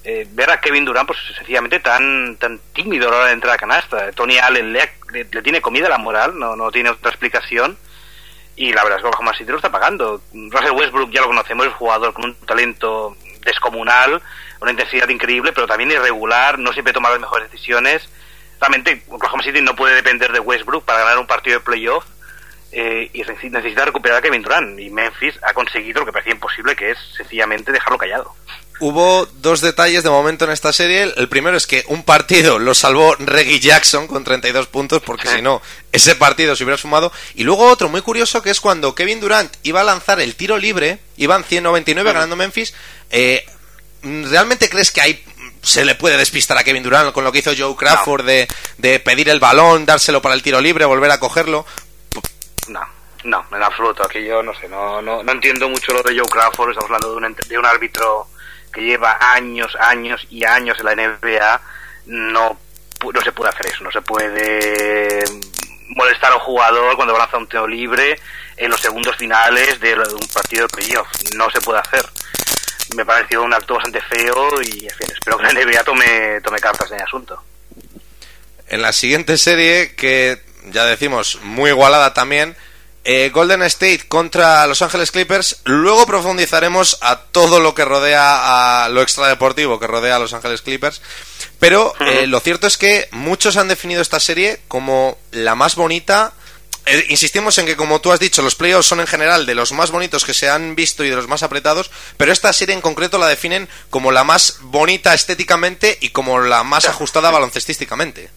Eh, 0.03 0.27
ver 0.29 0.51
a 0.51 0.62
Kevin 0.62 0.85
Durant, 0.85 1.07
pues 1.07 1.17
sencillamente 1.35 1.79
tan 1.79 2.38
tan 2.38 2.59
tímido 2.74 3.07
a 3.07 3.12
la 3.12 3.17
hora 3.17 3.25
de 3.27 3.33
entrar 3.33 3.55
a 3.55 3.57
canasta. 3.57 4.12
Tony 4.12 4.38
Allen 4.38 4.71
le, 4.71 4.91
le, 5.12 5.25
tiene 5.25 5.62
comida 5.62 5.89
la 5.89 5.97
moral, 5.97 6.38
no, 6.38 6.55
no 6.55 6.71
tiene 6.71 6.91
otra 6.91 7.09
explicación. 7.09 7.75
Y 8.55 8.71
la 8.71 8.83
verdad 8.83 9.00
es 9.00 9.01
que 9.01 9.07
Oklahoma 9.07 9.35
City 9.35 9.50
lo 9.50 9.57
está 9.57 9.71
pagando. 9.71 10.21
Russell 10.31 10.75
Westbrook 10.75 11.09
ya 11.12 11.21
lo 11.21 11.27
conocemos, 11.27 11.65
es 11.65 11.71
un 11.71 11.77
jugador 11.79 12.13
con 12.13 12.25
un 12.25 12.35
talento 12.35 13.17
descomunal, 13.43 14.21
una 14.62 14.71
intensidad 14.71 15.09
increíble, 15.09 15.51
pero 15.53 15.67
también 15.67 15.91
irregular, 15.91 16.59
no 16.59 16.71
siempre 16.71 16.93
toma 16.93 17.09
las 17.09 17.19
mejores 17.19 17.51
decisiones. 17.51 18.07
Realmente 18.62 19.03
Oklahoma 19.09 19.43
City 19.43 19.59
no 19.62 19.75
puede 19.75 19.95
depender 19.95 20.31
de 20.31 20.39
Westbrook 20.39 20.85
para 20.85 21.00
ganar 21.00 21.17
un 21.17 21.27
partido 21.27 21.57
de 21.57 21.65
playoff 21.65 22.05
eh, 22.77 23.10
y 23.13 23.22
necesita 23.22 23.86
recuperar 23.86 24.17
a 24.17 24.22
Kevin 24.22 24.41
Durant. 24.41 24.77
Y 24.77 24.89
Memphis 24.89 25.36
ha 25.44 25.53
conseguido 25.53 26.01
lo 26.01 26.05
que 26.05 26.12
parecía 26.12 26.34
imposible, 26.34 26.75
que 26.75 26.91
es 26.91 26.98
sencillamente 27.15 27.72
dejarlo 27.72 27.98
callado. 27.98 28.36
Hubo 28.82 29.25
dos 29.25 29.62
detalles 29.62 30.03
de 30.03 30.10
momento 30.10 30.44
en 30.44 30.51
esta 30.51 30.74
serie. 30.74 31.03
El 31.15 31.29
primero 31.29 31.55
es 31.55 31.67
que 31.67 31.86
un 31.88 32.03
partido 32.03 32.60
lo 32.60 32.75
salvó 32.75 33.15
Reggie 33.17 33.62
Jackson 33.62 34.08
con 34.08 34.25
32 34.25 34.67
puntos, 34.67 35.01
porque 35.01 35.29
si 35.29 35.41
no, 35.41 35.62
ese 35.94 36.17
partido 36.17 36.53
se 36.58 36.65
hubiera 36.65 36.77
sumado. 36.77 37.13
Y 37.36 37.46
luego 37.46 37.70
otro 37.70 37.88
muy 37.88 38.01
curioso 38.01 38.41
que 38.41 38.50
es 38.50 38.60
cuando 38.60 38.94
Kevin 38.94 39.22
Durant 39.22 39.55
iba 39.63 39.79
a 39.79 39.86
lanzar 39.86 40.20
el 40.20 40.36
tiro 40.36 40.58
libre, 40.58 41.00
iban 41.15 41.46
199 41.46 42.12
ganando 42.12 42.36
Memphis. 42.36 42.74
Eh, 43.10 43.46
¿Realmente 44.03 44.67
crees 44.70 44.91
que 44.91 45.00
hay 45.00 45.24
se 45.62 45.84
le 45.84 45.96
puede 45.96 46.17
despistar 46.17 46.58
a 46.58 46.63
Kevin 46.63 46.84
Durant 46.84 47.12
con 47.12 47.24
lo 47.24 47.32
que 47.32 47.39
hizo 47.39 47.51
Joe 47.58 47.75
Crawford 47.75 48.24
de, 48.24 48.48
de, 48.77 49.00
pedir 49.00 49.29
el 49.29 49.39
balón, 49.39 49.86
dárselo 49.88 50.22
para 50.22 50.36
el 50.36 50.44
tiro 50.44 50.62
libre, 50.62 50.86
volver 50.86 51.10
a 51.10 51.20
cogerlo. 51.20 51.65
No, 52.67 52.81
no, 53.24 53.45
en 53.51 53.63
absoluto. 53.63 54.05
Aquí 54.05 54.24
yo 54.24 54.43
no 54.43 54.53
sé, 54.53 54.67
no, 54.67 55.01
no, 55.01 55.24
no 55.24 55.31
entiendo 55.31 55.69
mucho 55.69 55.93
lo 55.93 56.03
de 56.03 56.17
Joe 56.17 56.29
Crawford. 56.29 56.72
Estamos 56.72 56.91
hablando 56.91 57.12
de 57.12 57.27
un, 57.27 57.36
de 57.48 57.57
un 57.57 57.65
árbitro 57.65 58.27
que 58.74 58.81
lleva 58.81 59.17
años, 59.19 59.75
años 59.79 60.25
y 60.29 60.43
años 60.43 60.77
en 60.79 60.86
la 60.86 60.95
NBA. 60.95 61.62
No, 62.07 62.60
no 63.13 63.22
se 63.22 63.31
puede 63.31 63.50
hacer 63.50 63.67
eso, 63.67 63.84
no 63.84 63.91
se 63.91 64.01
puede 64.01 65.24
molestar 65.89 66.31
a 66.31 66.36
un 66.36 66.41
jugador 66.41 66.95
cuando 66.95 67.17
lanza 67.17 67.38
un 67.38 67.48
tiro 67.48 67.67
libre 67.67 68.19
en 68.57 68.72
los 68.72 68.81
segundos 68.81 69.15
finales 69.17 69.79
de 69.79 69.93
un 69.93 70.27
partido 70.34 70.67
de 70.67 70.75
playoff. 70.75 71.07
No 71.36 71.50
se 71.50 71.62
puede 71.62 71.79
hacer 71.79 72.05
me 72.95 73.05
pareció 73.05 73.43
un 73.43 73.53
acto 73.53 73.75
bastante 73.75 74.01
feo 74.01 74.62
y 74.62 74.86
en 74.86 74.95
fin, 74.95 75.07
espero 75.12 75.38
que 75.38 75.43
la 75.43 75.53
NBA 75.53 75.84
tome, 75.84 76.41
tome 76.41 76.60
cartas 76.60 76.89
en 76.91 76.98
el 76.98 77.03
asunto. 77.03 77.41
En 78.67 78.81
la 78.81 78.93
siguiente 78.93 79.38
serie, 79.38 79.95
que 79.95 80.41
ya 80.72 80.86
decimos 80.86 81.39
muy 81.43 81.69
igualada 81.69 82.13
también, 82.13 82.55
eh, 83.03 83.29
Golden 83.31 83.62
State 83.63 84.07
contra 84.07 84.65
Los 84.65 84.81
Ángeles 84.81 85.12
Clippers. 85.12 85.57
Luego 85.63 86.05
profundizaremos 86.07 86.98
a 87.01 87.19
todo 87.19 87.60
lo 87.60 87.75
que 87.75 87.86
rodea 87.86 88.84
a 88.84 88.89
lo 88.89 89.01
extradeportivo 89.01 89.79
que 89.79 89.88
rodea 89.88 90.15
a 90.15 90.19
Los 90.19 90.34
Ángeles 90.34 90.63
Clippers. 90.63 91.01
Pero 91.60 91.93
eh, 92.00 92.25
lo 92.25 92.39
cierto 92.39 92.65
es 92.65 92.77
que 92.77 93.07
muchos 93.12 93.57
han 93.57 93.67
definido 93.67 94.01
esta 94.01 94.19
serie 94.19 94.60
como 94.67 95.17
la 95.31 95.55
más 95.55 95.75
bonita 95.75 96.34
eh, 96.88 97.05
insistimos 97.10 97.57
en 97.57 97.65
que, 97.65 97.75
como 97.75 98.00
tú 98.00 98.12
has 98.12 98.19
dicho, 98.19 98.43
los 98.43 98.55
playoffs 98.55 98.88
son 98.88 99.00
en 99.00 99.07
general 99.07 99.45
de 99.45 99.55
los 99.55 99.72
más 99.72 99.89
bonitos 99.89 100.24
que 100.24 100.36
se 100.36 100.50
han 100.50 100.75
visto 100.75 101.03
y 101.03 101.10
de 101.10 101.15
los 101.15 101.27
más 101.27 101.41
apretados, 101.41 101.89
pero 102.17 102.31
esta 102.31 102.53
serie 102.53 102.75
en 102.75 102.81
concreto 102.81 103.17
la 103.17 103.27
definen 103.27 103.67
como 103.89 104.12
la 104.12 104.24
más 104.24 104.57
bonita 104.62 105.13
estéticamente 105.13 105.98
y 106.00 106.10
como 106.10 106.39
la 106.39 106.63
más 106.63 106.86
ajustada 106.86 107.31
baloncestísticamente. 107.31 108.29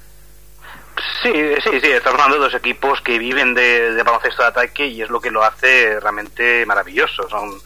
Sí, 1.22 1.32
sí, 1.62 1.80
sí, 1.80 1.90
estamos 1.90 2.20
hablando 2.20 2.36
de 2.36 2.50
dos 2.50 2.54
equipos 2.54 3.00
que 3.00 3.18
viven 3.18 3.54
de, 3.54 4.02
baloncesto 4.04 4.42
de 4.42 4.48
ataque 4.48 4.86
y 4.86 5.02
es 5.02 5.10
lo 5.10 5.20
que 5.20 5.30
lo 5.30 5.42
hace 5.42 5.98
realmente 6.00 6.64
maravilloso. 6.66 7.28
Son, 7.28 7.60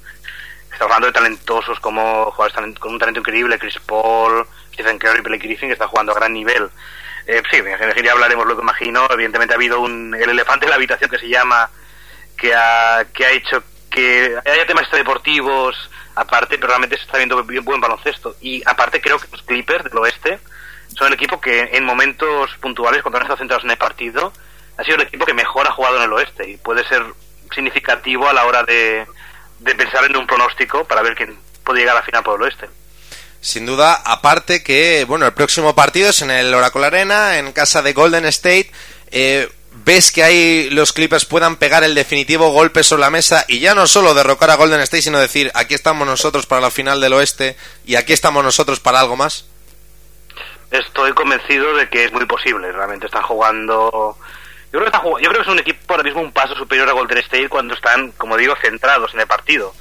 estamos 0.72 0.94
hablando 0.94 1.08
de 1.08 1.12
talentosos 1.12 1.78
como 1.80 2.30
jugadores 2.30 2.78
con 2.78 2.92
un 2.92 2.98
talento 2.98 3.20
increíble, 3.20 3.58
Chris 3.58 3.78
Paul, 3.80 4.46
Stephen 4.72 4.98
Curry, 4.98 5.20
Blake 5.20 5.46
Griffin, 5.46 5.68
que 5.68 5.74
está 5.74 5.88
jugando 5.88 6.12
a 6.12 6.14
gran 6.14 6.32
nivel. 6.32 6.70
Eh, 7.26 7.42
sí, 7.50 7.58
ya 8.02 8.12
hablaremos 8.12 8.46
lo 8.46 8.56
que 8.56 8.62
imagino. 8.62 9.06
Evidentemente 9.10 9.54
ha 9.54 9.56
habido 9.56 9.80
un, 9.80 10.14
el 10.14 10.30
elefante 10.30 10.66
en 10.66 10.70
la 10.70 10.76
habitación 10.76 11.10
que 11.10 11.18
se 11.18 11.28
llama, 11.28 11.68
que 12.36 12.54
ha, 12.54 13.04
que 13.12 13.26
ha 13.26 13.30
hecho 13.32 13.62
que 13.90 14.38
haya 14.46 14.66
temas 14.66 14.90
deportivos 14.90 15.90
aparte, 16.14 16.56
pero 16.56 16.68
realmente 16.68 16.96
se 16.96 17.04
está 17.04 17.18
viendo 17.18 17.42
bien 17.44 17.64
buen 17.64 17.80
baloncesto. 17.80 18.36
Y 18.40 18.62
aparte 18.64 19.00
creo 19.00 19.18
que 19.18 19.28
los 19.30 19.42
Clippers 19.42 19.84
del 19.84 19.98
oeste 19.98 20.40
son 20.96 21.08
el 21.08 21.14
equipo 21.14 21.40
que 21.40 21.70
en 21.72 21.84
momentos 21.84 22.50
puntuales, 22.60 23.02
cuando 23.02 23.18
han 23.18 23.24
estado 23.24 23.38
centrados 23.38 23.64
en 23.64 23.70
el 23.70 23.78
partido, 23.78 24.32
ha 24.76 24.84
sido 24.84 24.96
el 24.96 25.02
equipo 25.02 25.26
que 25.26 25.34
mejor 25.34 25.66
ha 25.66 25.72
jugado 25.72 25.96
en 25.96 26.04
el 26.04 26.12
oeste 26.12 26.48
y 26.48 26.56
puede 26.56 26.86
ser 26.86 27.04
significativo 27.54 28.28
a 28.28 28.32
la 28.32 28.46
hora 28.46 28.62
de, 28.62 29.06
de 29.58 29.74
pensar 29.74 30.04
en 30.04 30.16
un 30.16 30.26
pronóstico 30.26 30.84
para 30.84 31.02
ver 31.02 31.14
quién 31.14 31.36
puede 31.64 31.80
llegar 31.80 31.96
a 31.96 32.00
la 32.00 32.04
final 32.04 32.22
por 32.22 32.36
el 32.36 32.46
oeste. 32.46 32.68
Sin 33.40 33.66
duda, 33.66 33.94
aparte 34.04 34.62
que, 34.62 35.04
bueno, 35.06 35.26
el 35.26 35.32
próximo 35.32 35.74
partido 35.74 36.10
es 36.10 36.22
en 36.22 36.30
el 36.30 36.54
Oracle 36.54 36.86
Arena, 36.86 37.38
en 37.38 37.52
casa 37.52 37.82
de 37.82 37.92
Golden 37.92 38.24
State. 38.26 38.70
Eh, 39.10 39.50
¿Ves 39.84 40.12
que 40.12 40.22
ahí 40.22 40.68
los 40.70 40.92
Clippers 40.92 41.24
puedan 41.24 41.56
pegar 41.56 41.82
el 41.82 41.94
definitivo 41.94 42.50
golpe 42.50 42.84
sobre 42.84 43.00
la 43.00 43.10
mesa 43.10 43.44
y 43.48 43.58
ya 43.58 43.74
no 43.74 43.86
solo 43.86 44.14
derrocar 44.14 44.50
a 44.50 44.56
Golden 44.56 44.80
State, 44.80 45.02
sino 45.02 45.18
decir, 45.18 45.50
aquí 45.54 45.74
estamos 45.74 46.06
nosotros 46.06 46.46
para 46.46 46.60
la 46.60 46.70
final 46.70 47.00
del 47.00 47.14
oeste 47.14 47.56
y 47.84 47.96
aquí 47.96 48.12
estamos 48.12 48.44
nosotros 48.44 48.80
para 48.80 49.00
algo 49.00 49.16
más? 49.16 49.46
Estoy 50.72 51.12
convencido 51.12 51.74
de 51.76 51.88
que 51.88 52.06
es 52.06 52.12
muy 52.12 52.24
posible. 52.24 52.72
Realmente 52.72 53.06
están 53.06 53.22
jugando. 53.22 54.16
Yo 54.72 54.80
creo 54.80 54.90
que, 54.90 55.22
yo 55.22 55.28
creo 55.28 55.32
que 55.32 55.42
es 55.42 55.54
un 55.54 55.58
equipo 55.58 55.78
ahora 55.90 56.02
mismo 56.02 56.22
un 56.22 56.32
paso 56.32 56.54
superior 56.54 56.88
a 56.88 56.92
Golden 56.92 57.18
State 57.18 57.50
cuando 57.50 57.74
están, 57.74 58.12
como 58.12 58.36
digo, 58.36 58.54
centrados 58.56 59.12
en 59.12 59.20
el 59.20 59.26
partido. 59.26 59.74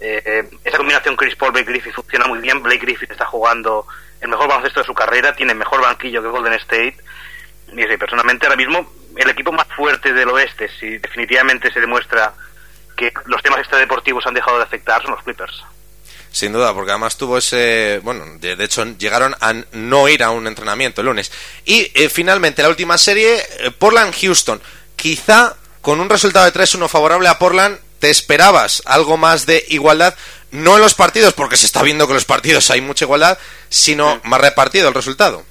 Eh, 0.00 0.48
esa 0.62 0.76
combinación 0.76 1.16
Chris 1.16 1.34
Paul 1.34 1.50
Blake 1.50 1.68
Griffith 1.68 1.94
funciona 1.94 2.26
muy 2.26 2.38
bien. 2.38 2.62
Blake 2.62 2.80
Griffith 2.80 3.10
está 3.10 3.26
jugando 3.26 3.84
el 4.20 4.28
mejor 4.28 4.48
baloncesto 4.48 4.80
de 4.80 4.86
su 4.86 4.94
carrera, 4.94 5.34
tiene 5.34 5.54
mejor 5.54 5.82
banquillo 5.82 6.22
que 6.22 6.28
Golden 6.28 6.54
State. 6.54 6.96
Y 7.72 7.82
sí, 7.82 7.96
personalmente 7.98 8.46
ahora 8.46 8.56
mismo 8.56 8.90
el 9.16 9.30
equipo 9.30 9.50
más 9.50 9.66
fuerte 9.74 10.12
del 10.12 10.28
oeste, 10.28 10.68
si 10.78 10.98
definitivamente 10.98 11.72
se 11.72 11.80
demuestra 11.80 12.32
que 12.96 13.12
los 13.26 13.42
temas 13.42 13.58
extradeportivos 13.58 14.26
han 14.26 14.34
dejado 14.34 14.58
de 14.58 14.64
afectar, 14.64 15.02
son 15.02 15.12
los 15.12 15.22
Clippers. 15.24 15.64
Sin 16.30 16.52
duda, 16.52 16.74
porque 16.74 16.90
además 16.90 17.16
tuvo 17.16 17.38
ese. 17.38 18.00
Bueno, 18.02 18.24
de, 18.38 18.62
hecho, 18.62 18.84
llegaron 18.98 19.34
a 19.40 19.54
no 19.72 20.08
ir 20.08 20.22
a 20.22 20.30
un 20.30 20.46
entrenamiento 20.46 21.00
el 21.00 21.06
lunes. 21.06 21.32
Y 21.64 21.90
eh, 21.94 22.08
finalmente, 22.08 22.62
la 22.62 22.68
última 22.68 22.98
serie, 22.98 23.42
eh, 23.58 23.70
Portland-Houston. 23.70 24.60
Quizá 24.94 25.56
con 25.80 26.00
un 26.00 26.10
resultado 26.10 26.44
de 26.44 26.52
3-1 26.52 26.88
favorable 26.88 27.28
a 27.28 27.38
Portland, 27.38 27.78
¿Te 27.98 28.10
esperabas 28.10 28.82
algo 28.86 29.16
más 29.16 29.44
de 29.46 29.64
igualdad? 29.68 30.14
No 30.52 30.76
en 30.76 30.82
los 30.82 30.94
partidos, 30.94 31.34
porque 31.34 31.56
se 31.56 31.66
está 31.66 31.82
viendo 31.82 32.06
que 32.06 32.12
en 32.12 32.16
los 32.16 32.24
partidos 32.24 32.70
hay 32.70 32.80
mucha 32.80 33.04
igualdad, 33.04 33.38
sino 33.68 34.20
más 34.24 34.40
repartido 34.40 34.88
el 34.88 34.94
resultado. 34.94 35.44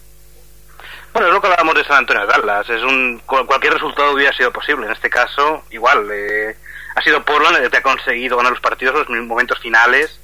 Bueno, 1.11 1.27
es 1.27 1.33
lo 1.33 1.41
que 1.41 1.47
hablábamos 1.47 1.75
de 1.75 1.83
San 1.83 1.97
Antonio 1.97 2.25
de 2.25 2.27
Dallas. 2.27 2.69
Es 2.69 2.81
un, 2.83 3.21
cualquier 3.25 3.73
resultado 3.73 4.13
hubiera 4.13 4.35
sido 4.35 4.51
posible. 4.51 4.85
En 4.85 4.93
este 4.93 5.09
caso, 5.09 5.63
igual. 5.71 6.07
Eh, 6.11 6.55
ha 6.95 7.01
sido 7.03 7.23
Portland 7.23 7.57
el 7.57 7.69
que 7.69 7.77
ha 7.77 7.81
conseguido 7.81 8.37
ganar 8.37 8.53
los 8.53 8.61
partidos 8.61 9.05
en 9.07 9.17
los 9.17 9.27
momentos 9.27 9.59
finales. 9.59 10.19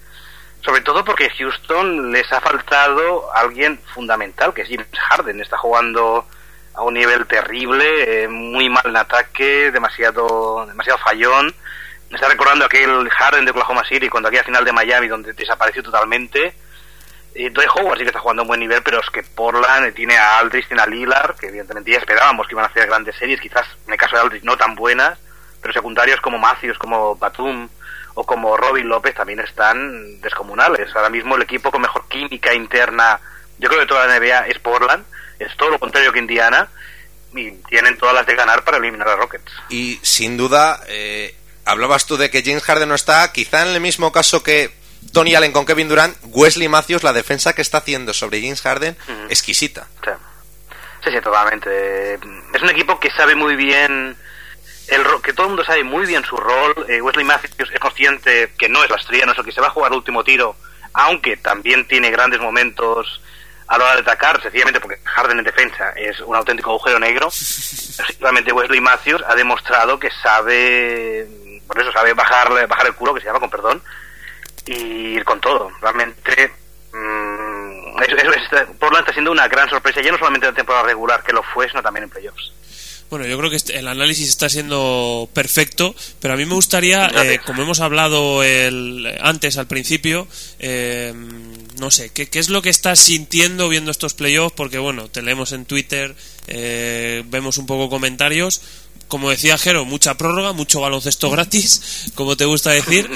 Sobre 0.64 0.82
todo 0.82 1.04
porque 1.04 1.30
Houston 1.30 2.12
les 2.12 2.32
ha 2.32 2.40
faltado 2.40 3.34
alguien 3.34 3.80
fundamental, 3.94 4.54
que 4.54 4.62
es 4.62 4.70
James 4.70 4.88
Harden. 5.10 5.42
Está 5.42 5.58
jugando 5.58 6.26
a 6.74 6.82
un 6.84 6.94
nivel 6.94 7.26
terrible, 7.28 8.24
eh, 8.24 8.28
muy 8.28 8.70
mal 8.70 8.84
en 8.86 8.96
ataque, 8.98 9.72
demasiado, 9.72 10.66
demasiado 10.66 11.00
fallón 11.00 11.54
me 12.14 12.18
está 12.18 12.30
recordando 12.30 12.66
aquel 12.66 13.10
Harden 13.10 13.44
de 13.44 13.50
Oklahoma 13.50 13.84
City 13.86 14.08
cuando 14.08 14.30
aquella 14.30 14.44
final 14.44 14.64
de 14.64 14.72
Miami 14.72 15.08
donde 15.08 15.34
desapareció 15.34 15.82
totalmente. 15.82 16.54
Y 17.34 17.50
Dwight 17.50 17.72
Howard 17.74 17.98
sí 17.98 18.04
que 18.04 18.10
está 18.10 18.20
jugando 18.20 18.42
a 18.42 18.44
un 18.44 18.50
buen 18.50 18.60
nivel, 18.60 18.84
pero 18.84 19.00
es 19.00 19.10
que 19.10 19.24
Portland 19.24 19.96
tiene 19.96 20.16
a 20.16 20.38
Aldridge, 20.38 20.68
tiene 20.68 20.84
a 20.84 20.86
Lillard, 20.86 21.36
que 21.40 21.48
evidentemente 21.48 21.90
ya 21.90 21.98
esperábamos 21.98 22.46
que 22.46 22.54
iban 22.54 22.66
a 22.66 22.68
hacer 22.68 22.86
grandes 22.86 23.16
series, 23.16 23.42
quizás 23.42 23.66
en 23.88 23.94
el 23.94 23.98
caso 23.98 24.16
de 24.16 24.22
Aldridge 24.22 24.44
no 24.44 24.56
tan 24.56 24.76
buenas, 24.76 25.18
pero 25.60 25.74
secundarios 25.74 26.22
como 26.22 26.38
Matthews, 26.38 26.78
como 26.78 27.16
Batum 27.16 27.68
o 28.16 28.26
como 28.26 28.58
Robin 28.58 28.88
López 28.88 29.16
también 29.16 29.40
están 29.40 30.22
descomunales. 30.22 30.96
Ahora 30.96 31.10
mismo 31.10 31.36
el 31.36 31.42
equipo 31.44 31.72
con 31.72 31.82
mejor 31.82 32.08
química 32.08 32.54
interna, 32.54 33.20
yo 33.58 33.70
creo 33.70 33.82
que 33.82 33.88
toda 33.88 34.06
la 34.06 34.20
NBA 34.20 34.48
es 34.48 34.60
Portland, 34.60 35.06
es 35.40 35.56
todo 35.58 35.70
lo 35.72 35.80
contrario 35.80 36.12
que 36.12 36.20
Indiana, 36.20 36.70
y 37.36 37.52
tienen 37.70 37.98
todas 37.98 38.14
las 38.14 38.26
de 38.26 38.36
ganar 38.36 38.64
para 38.64 38.78
eliminar 38.78 39.08
a 39.08 39.16
Rockets. 39.16 39.52
Y 39.70 40.00
sin 40.04 40.38
duda, 40.38 40.82
eh, 40.88 41.36
hablabas 41.66 42.06
tú 42.06 42.18
de 42.18 42.30
que 42.30 42.44
James 42.44 42.64
Harden 42.64 42.90
no 42.90 42.96
está, 42.96 43.32
quizá 43.32 43.64
en 43.64 43.70
el 43.70 43.82
mismo 43.82 44.12
caso 44.12 44.44
que 44.44 44.72
Tony 45.12 45.36
Allen 45.36 45.52
con 45.52 45.66
Kevin 45.66 45.90
Durant, 45.90 46.16
Wesley 46.24 46.68
Matthews, 46.68 47.04
la 47.04 47.14
defensa 47.14 47.54
que 47.54 47.62
está 47.62 47.80
haciendo 47.80 48.14
sobre 48.14 48.42
James 48.42 48.62
Harden, 48.62 48.96
exquisita. 49.30 49.88
Sí. 50.04 50.12
sí, 51.12 51.22
totalmente. 51.22 52.16
Es 52.16 52.62
un 52.62 52.70
equipo 52.70 53.00
que 53.00 53.10
sabe 53.12 53.36
muy 53.36 53.56
bien 53.56 54.16
el 54.88 55.04
que 55.22 55.34
todo 55.34 55.48
el 55.48 55.52
mundo 55.52 55.64
sabe 55.64 55.84
muy 55.84 56.06
bien 56.06 56.24
su 56.24 56.36
rol. 56.38 56.86
Eh, 56.90 57.02
Wesley 57.02 57.26
Matthews 57.26 57.72
es 57.72 57.80
consciente 57.80 58.54
que 58.58 58.70
no 58.70 58.84
es 58.84 58.90
la 58.90 58.98
estrella, 58.98 59.26
no 59.26 59.32
es 59.32 59.38
el 59.38 59.46
que 59.46 59.52
se 59.52 59.62
va 59.62 59.68
a 59.68 59.72
jugar 59.72 59.92
el 59.92 59.98
último 59.98 60.24
tiro, 60.24 60.56
aunque 60.94 61.38
también 61.38 61.88
tiene 61.88 62.12
grandes 62.12 62.40
momentos 62.40 63.22
a 63.68 63.78
la 63.78 63.86
hora 63.86 63.96
de 63.96 64.02
atacar, 64.02 64.42
sencillamente 64.42 64.80
porque 64.80 65.00
Harden 65.04 65.40
en 65.40 65.46
defensa 65.46 65.92
es 65.92 66.20
un 66.20 66.36
auténtico 66.36 66.72
agujero 66.72 67.00
negro. 67.00 67.30
Realmente 68.20 68.52
Wesley 68.52 68.82
Matthews 68.82 69.24
ha 69.28 69.36
demostrado 69.36 70.00
que 70.00 70.10
sabe, 70.22 71.28
por 71.66 71.80
eso 71.80 71.92
sabe 71.92 72.14
bajar, 72.14 72.68
bajar 72.68 72.88
el 72.88 72.96
culo, 72.96 73.14
que 73.14 73.22
se 73.22 73.28
llama 73.28 73.40
con 73.40 73.50
perdón, 73.50 73.82
y 74.66 75.16
ir 75.16 75.24
con 75.24 75.40
todo. 75.40 75.72
Realmente, 75.82 76.54
mmm, 76.94 77.96
por 78.80 78.92
lo 78.92 79.00
está 79.00 79.14
siendo 79.14 79.32
una 79.32 79.48
gran 79.48 79.70
sorpresa, 79.70 80.02
ya 80.02 80.12
no 80.12 80.18
solamente 80.18 80.46
en 80.48 80.54
la 80.54 80.58
temporada 80.58 80.84
regular, 80.84 81.24
que 81.24 81.34
lo 81.34 81.42
fue, 81.42 81.70
sino 81.70 81.82
también 81.82 82.04
en 82.04 82.10
playoffs. 82.10 82.54
Bueno, 83.14 83.28
yo 83.28 83.38
creo 83.38 83.52
que 83.52 83.78
el 83.78 83.88
análisis 83.88 84.28
está 84.28 84.50
siendo 84.50 85.30
perfecto, 85.34 85.96
pero 86.20 86.34
a 86.34 86.38
mí 86.38 86.48
me 86.48 86.56
gustaría, 86.56 87.12
eh, 87.24 87.40
como 87.46 87.62
hemos 87.62 87.80
hablado 87.80 88.42
el, 88.42 89.08
antes 89.22 89.58
al 89.60 89.68
principio, 89.68 90.28
eh, 90.58 91.14
no 91.80 91.92
sé, 91.92 92.10
¿qué, 92.10 92.28
¿qué, 92.28 92.40
es 92.40 92.50
lo 92.50 92.64
que 92.64 92.72
estás 92.72 92.98
sintiendo 92.98 93.70
viendo 93.70 93.92
estos 93.92 94.16
playoffs? 94.16 94.56
Porque 94.56 94.80
bueno, 94.80 95.10
te 95.10 95.22
leemos 95.22 95.52
en 95.52 95.66
Twitter, 95.66 96.16
eh, 96.48 97.24
vemos 97.28 97.60
un 97.60 97.68
poco 97.68 97.88
comentarios. 97.88 98.62
Como 99.08 99.30
decía 99.30 99.60
Jero, 99.60 99.86
mucha 99.86 100.18
prórroga, 100.18 100.54
mucho 100.54 100.82
baloncesto 100.82 101.30
gratis, 101.30 102.10
como 102.16 102.36
te 102.36 102.46
gusta 102.46 102.72
decir. 102.72 103.12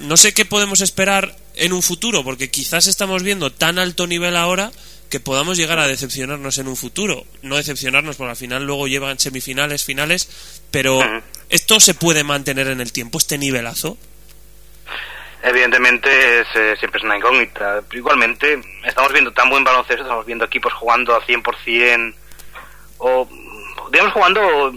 no 0.00 0.16
sé 0.16 0.34
qué 0.34 0.44
podemos 0.44 0.80
esperar 0.80 1.38
en 1.54 1.72
un 1.72 1.82
futuro, 1.82 2.24
porque 2.24 2.50
quizás 2.50 2.88
estamos 2.88 3.22
viendo 3.22 3.52
tan 3.52 3.78
alto 3.78 4.08
nivel 4.08 4.36
ahora 4.36 4.72
que 5.12 5.20
podamos 5.20 5.58
llegar 5.58 5.78
a 5.78 5.86
decepcionarnos 5.86 6.56
en 6.56 6.68
un 6.68 6.76
futuro. 6.76 7.26
No 7.42 7.56
decepcionarnos, 7.56 8.16
porque 8.16 8.30
al 8.30 8.36
final 8.36 8.64
luego 8.64 8.88
llevan 8.88 9.18
semifinales, 9.18 9.84
finales, 9.84 10.64
pero 10.70 11.00
¿esto 11.50 11.78
se 11.80 11.92
puede 11.92 12.24
mantener 12.24 12.68
en 12.68 12.80
el 12.80 12.94
tiempo, 12.94 13.18
este 13.18 13.36
nivelazo? 13.36 13.98
Evidentemente 15.42 16.08
eh, 16.40 16.76
siempre 16.78 16.98
es 16.98 17.04
una 17.04 17.18
incógnita. 17.18 17.82
igualmente 17.92 18.58
estamos 18.86 19.12
viendo 19.12 19.32
tan 19.32 19.50
buen 19.50 19.62
baloncesto, 19.62 20.02
estamos 20.02 20.24
viendo 20.24 20.46
equipos 20.46 20.72
jugando 20.72 21.14
al 21.14 21.20
100% 21.22 22.14
o 22.98 23.28
digamos 23.90 24.14
jugando 24.14 24.72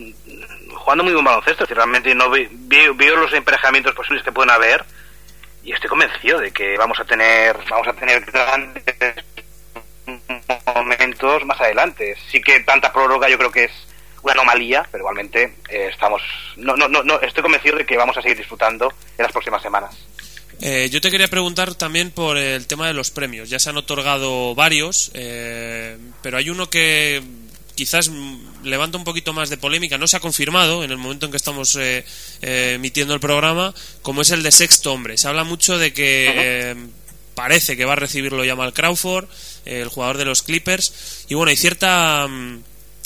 jugando 0.73 1.03
muy 1.05 1.13
buen 1.13 1.23
baloncesto. 1.23 1.65
Si 1.65 1.73
realmente 1.73 2.13
no 2.13 2.29
veo, 2.29 3.15
los 3.15 3.31
emparejamientos 3.31 3.95
posibles 3.95 4.21
que 4.21 4.33
pueden 4.33 4.49
haber 4.49 4.83
y 5.63 5.71
estoy 5.71 5.89
convencido 5.89 6.39
de 6.39 6.51
que 6.51 6.75
vamos 6.77 6.99
a 6.99 7.05
tener 7.05 7.55
vamos 7.69 7.87
a 7.87 7.93
tener 7.93 8.25
grandes 8.25 8.83
momentos 10.75 11.45
más 11.45 11.59
adelante. 11.59 12.15
Sí 12.31 12.41
que 12.41 12.59
tanta 12.61 12.91
prórroga 12.91 13.29
yo 13.29 13.37
creo 13.37 13.51
que 13.51 13.65
es 13.65 13.71
una 14.25 14.33
anomalía, 14.33 14.87
pero 14.91 15.03
igualmente 15.03 15.55
eh, 15.69 15.89
estamos 15.91 16.21
no, 16.57 16.75
no, 16.75 16.87
no, 16.87 17.21
estoy 17.21 17.43
convencido 17.43 17.77
de 17.77 17.85
que 17.85 17.95
vamos 17.95 18.17
a 18.17 18.21
seguir 18.21 18.37
disfrutando 18.37 18.91
en 19.17 19.23
las 19.23 19.31
próximas 19.31 19.61
semanas. 19.61 19.95
Eh, 20.61 20.89
yo 20.89 21.01
te 21.01 21.11
quería 21.11 21.27
preguntar 21.27 21.75
también 21.75 22.11
por 22.11 22.37
el 22.37 22.65
tema 22.65 22.87
de 22.87 22.93
los 22.93 23.11
premios. 23.11 23.49
Ya 23.49 23.59
se 23.59 23.69
han 23.69 23.77
otorgado 23.77 24.55
varios, 24.55 25.11
eh, 25.13 25.97
pero 26.21 26.37
hay 26.37 26.49
uno 26.49 26.69
que 26.69 27.21
quizás 27.75 28.09
levanta 28.63 28.97
un 28.97 29.03
poquito 29.03 29.33
más 29.33 29.49
de 29.49 29.57
polémica. 29.57 29.97
No 29.97 30.07
se 30.07 30.17
ha 30.17 30.21
confirmado 30.21 30.83
en 30.83 30.91
el 30.91 30.97
momento 30.97 31.25
en 31.25 31.31
que 31.31 31.37
estamos 31.37 31.77
emitiendo 32.41 33.13
el 33.13 33.19
programa, 33.19 33.73
como 34.01 34.21
es 34.21 34.31
el 34.31 34.43
de 34.43 34.51
sexto 34.51 34.93
hombre. 34.93 35.17
Se 35.17 35.27
habla 35.27 35.43
mucho 35.43 35.77
de 35.77 35.91
que 35.91 36.75
parece 37.35 37.77
que 37.77 37.85
va 37.85 37.93
a 37.93 37.97
recibirlo 37.97 38.45
Jamal 38.45 38.73
Crawford, 38.73 39.27
el 39.65 39.89
jugador 39.89 40.17
de 40.17 40.25
los 40.25 40.41
Clippers. 40.41 41.25
Y 41.29 41.35
bueno, 41.35 41.51
hay 41.51 41.57
cierta 41.57 42.27
mm, 42.27 42.63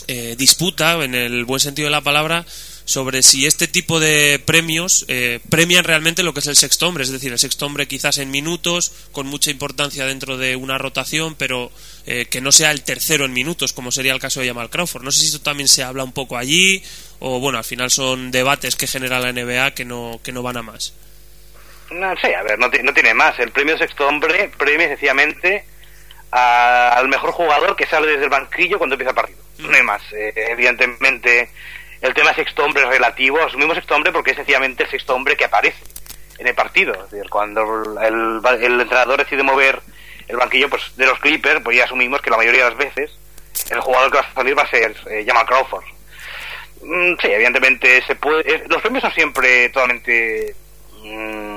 eh, 0.08 0.36
disputa, 0.38 1.04
en 1.04 1.16
el 1.16 1.46
buen 1.46 1.60
sentido 1.60 1.88
de 1.88 1.92
la 1.92 2.02
palabra, 2.02 2.46
sobre 2.90 3.22
si 3.22 3.46
este 3.46 3.68
tipo 3.68 4.00
de 4.00 4.42
premios 4.44 5.06
eh, 5.08 5.40
premian 5.50 5.84
realmente 5.84 6.24
lo 6.24 6.34
que 6.34 6.40
es 6.40 6.48
el 6.48 6.56
sexto 6.56 6.88
hombre, 6.88 7.04
es 7.04 7.12
decir, 7.12 7.32
el 7.32 7.38
sexto 7.38 7.68
hombre 7.68 7.88
quizás 7.88 8.18
en 8.18 8.32
minutos, 8.32 8.92
con 9.12 9.28
mucha 9.28 9.52
importancia 9.52 10.08
dentro 10.08 10.38
de 10.38 10.56
una 10.56 10.80
rotación, 10.80 11.36
pero 11.36 11.72
eh, 12.08 12.26
que 12.28 12.42
no 12.42 12.52
sea 12.52 12.72
el 12.72 12.82
tercero 12.82 13.26
en 13.26 13.34
minutos, 13.34 13.74
como 13.74 13.92
sería 13.92 14.14
el 14.14 14.20
caso 14.20 14.40
de 14.40 14.48
Jamal 14.48 14.72
Crawford. 14.72 15.04
No 15.04 15.12
sé 15.12 15.20
si 15.20 15.28
esto 15.28 15.42
también 15.42 15.68
se 15.68 15.84
habla 15.84 16.04
un 16.04 16.14
poco 16.14 16.36
allí, 16.36 16.82
o 17.20 17.40
bueno, 17.40 17.60
al 17.60 17.64
final 17.64 17.92
son 17.92 18.32
debates 18.32 18.76
que 18.76 18.88
genera 18.88 19.20
la 19.20 19.34
NBA 19.34 19.76
que 19.76 19.86
no, 19.86 20.20
que 20.24 20.32
no 20.32 20.42
van 20.42 20.58
a 20.58 20.64
más. 20.64 20.94
No 21.92 22.16
sé, 22.18 22.36
a 22.36 22.44
ver, 22.44 22.60
no, 22.60 22.70
no 22.84 22.94
tiene 22.94 23.14
más. 23.14 23.38
El 23.40 23.52
premio 23.52 23.78
sexto 23.78 24.08
hombre 24.08 24.52
premia 24.58 24.88
sencillamente 24.88 25.66
al 26.32 27.08
mejor 27.08 27.32
jugador 27.32 27.76
que 27.76 27.88
sale 27.88 28.08
desde 28.08 28.26
el 28.26 28.30
banquillo 28.30 28.78
cuando 28.78 28.96
empieza 28.96 29.12
el 29.12 29.16
partido. 29.16 29.40
No 29.60 29.76
hay 29.76 29.84
más. 29.84 30.02
Eh, 30.14 30.34
evidentemente, 30.36 31.50
el 32.02 32.14
tema 32.14 32.34
sexto 32.34 32.64
hombre 32.64 32.84
es 32.84 32.90
relativo. 32.90 33.42
Asumimos 33.42 33.76
sexto 33.76 33.96
hombre 33.96 34.12
porque 34.12 34.32
es 34.32 34.38
sencillamente 34.38 34.84
el 34.84 34.90
sexto 34.90 35.16
hombre 35.16 35.36
que 35.36 35.46
aparece 35.46 35.84
en 36.38 36.48
el 36.48 36.56
partido. 36.56 36.94
Es 36.94 37.12
decir, 37.12 37.30
cuando 37.30 37.62
el, 38.02 38.64
el, 38.64 38.82
entrenador 38.82 39.20
decide 39.20 39.44
mover 39.44 39.82
el 40.28 40.38
banquillo 40.38 40.70
pues 40.70 40.96
de 40.96 41.06
los 41.06 41.20
Clippers, 41.20 41.62
pues 41.64 41.78
ya 41.78 41.86
asumimos 41.86 42.22
que 42.22 42.30
la 42.30 42.38
mayoría 42.38 42.66
de 42.66 42.70
las 42.70 42.78
veces 42.78 43.12
el 43.72 43.80
jugador 43.82 44.12
que 44.12 44.18
va 44.18 44.24
a 44.24 44.34
salir 44.34 44.58
va 44.58 44.64
a 44.64 44.70
ser 44.70 44.96
eh, 45.10 45.24
Jamal 45.26 45.46
Crawford. 45.46 45.84
Mm, 46.82 47.14
sí, 47.22 47.28
evidentemente 47.28 48.02
se 48.04 48.16
puede. 48.16 48.54
Eh, 48.54 48.64
los 48.68 48.82
premios 48.82 49.02
son 49.02 49.14
siempre 49.14 49.70
totalmente. 49.70 50.56
Mm, 51.04 51.49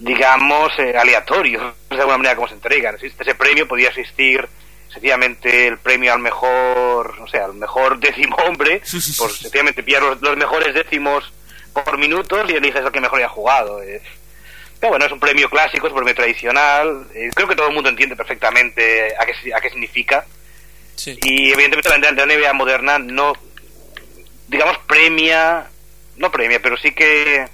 digamos, 0.00 0.72
eh, 0.78 0.96
aleatorios, 0.96 1.74
de 1.90 1.96
alguna 1.96 2.18
manera 2.18 2.36
como 2.36 2.48
se 2.48 2.54
entregan. 2.54 2.94
Existe 2.94 3.24
ese 3.24 3.34
premio, 3.34 3.66
podría 3.66 3.88
existir 3.88 4.48
sencillamente 4.92 5.66
el 5.66 5.78
premio 5.78 6.12
al 6.12 6.20
mejor, 6.20 7.18
no 7.18 7.26
sé, 7.28 7.38
al 7.38 7.54
mejor 7.54 7.98
décimo 7.98 8.36
hombre, 8.36 8.80
por 9.18 9.30
sencillamente 9.30 9.82
pillar 9.82 10.02
los, 10.02 10.36
mejores 10.36 10.74
décimos 10.74 11.30
por 11.72 11.98
minutos 11.98 12.48
y 12.48 12.54
eliges 12.54 12.84
al 12.84 12.92
que 12.92 13.00
mejor 13.00 13.18
haya 13.18 13.28
jugado. 13.28 13.80
pero 14.80 14.90
bueno, 14.90 15.04
es 15.04 15.12
un 15.12 15.20
premio 15.20 15.50
clásico, 15.50 15.86
es 15.86 15.92
un 15.92 15.98
premio 15.98 16.14
tradicional. 16.14 17.06
Eh, 17.14 17.30
creo 17.34 17.48
que 17.48 17.56
todo 17.56 17.68
el 17.68 17.74
mundo 17.74 17.90
entiende 17.90 18.16
perfectamente 18.16 19.14
a 19.18 19.26
qué, 19.26 19.54
a 19.54 19.60
qué 19.60 19.70
significa. 19.70 20.24
Y 21.06 21.52
evidentemente 21.52 21.88
la, 21.88 22.10
la 22.12 22.26
NBA 22.26 22.52
moderna 22.54 22.98
no, 22.98 23.32
digamos, 24.48 24.78
premia, 24.78 25.68
no 26.16 26.30
premia, 26.32 26.60
pero 26.60 26.76
sí 26.76 26.92
que 26.92 27.46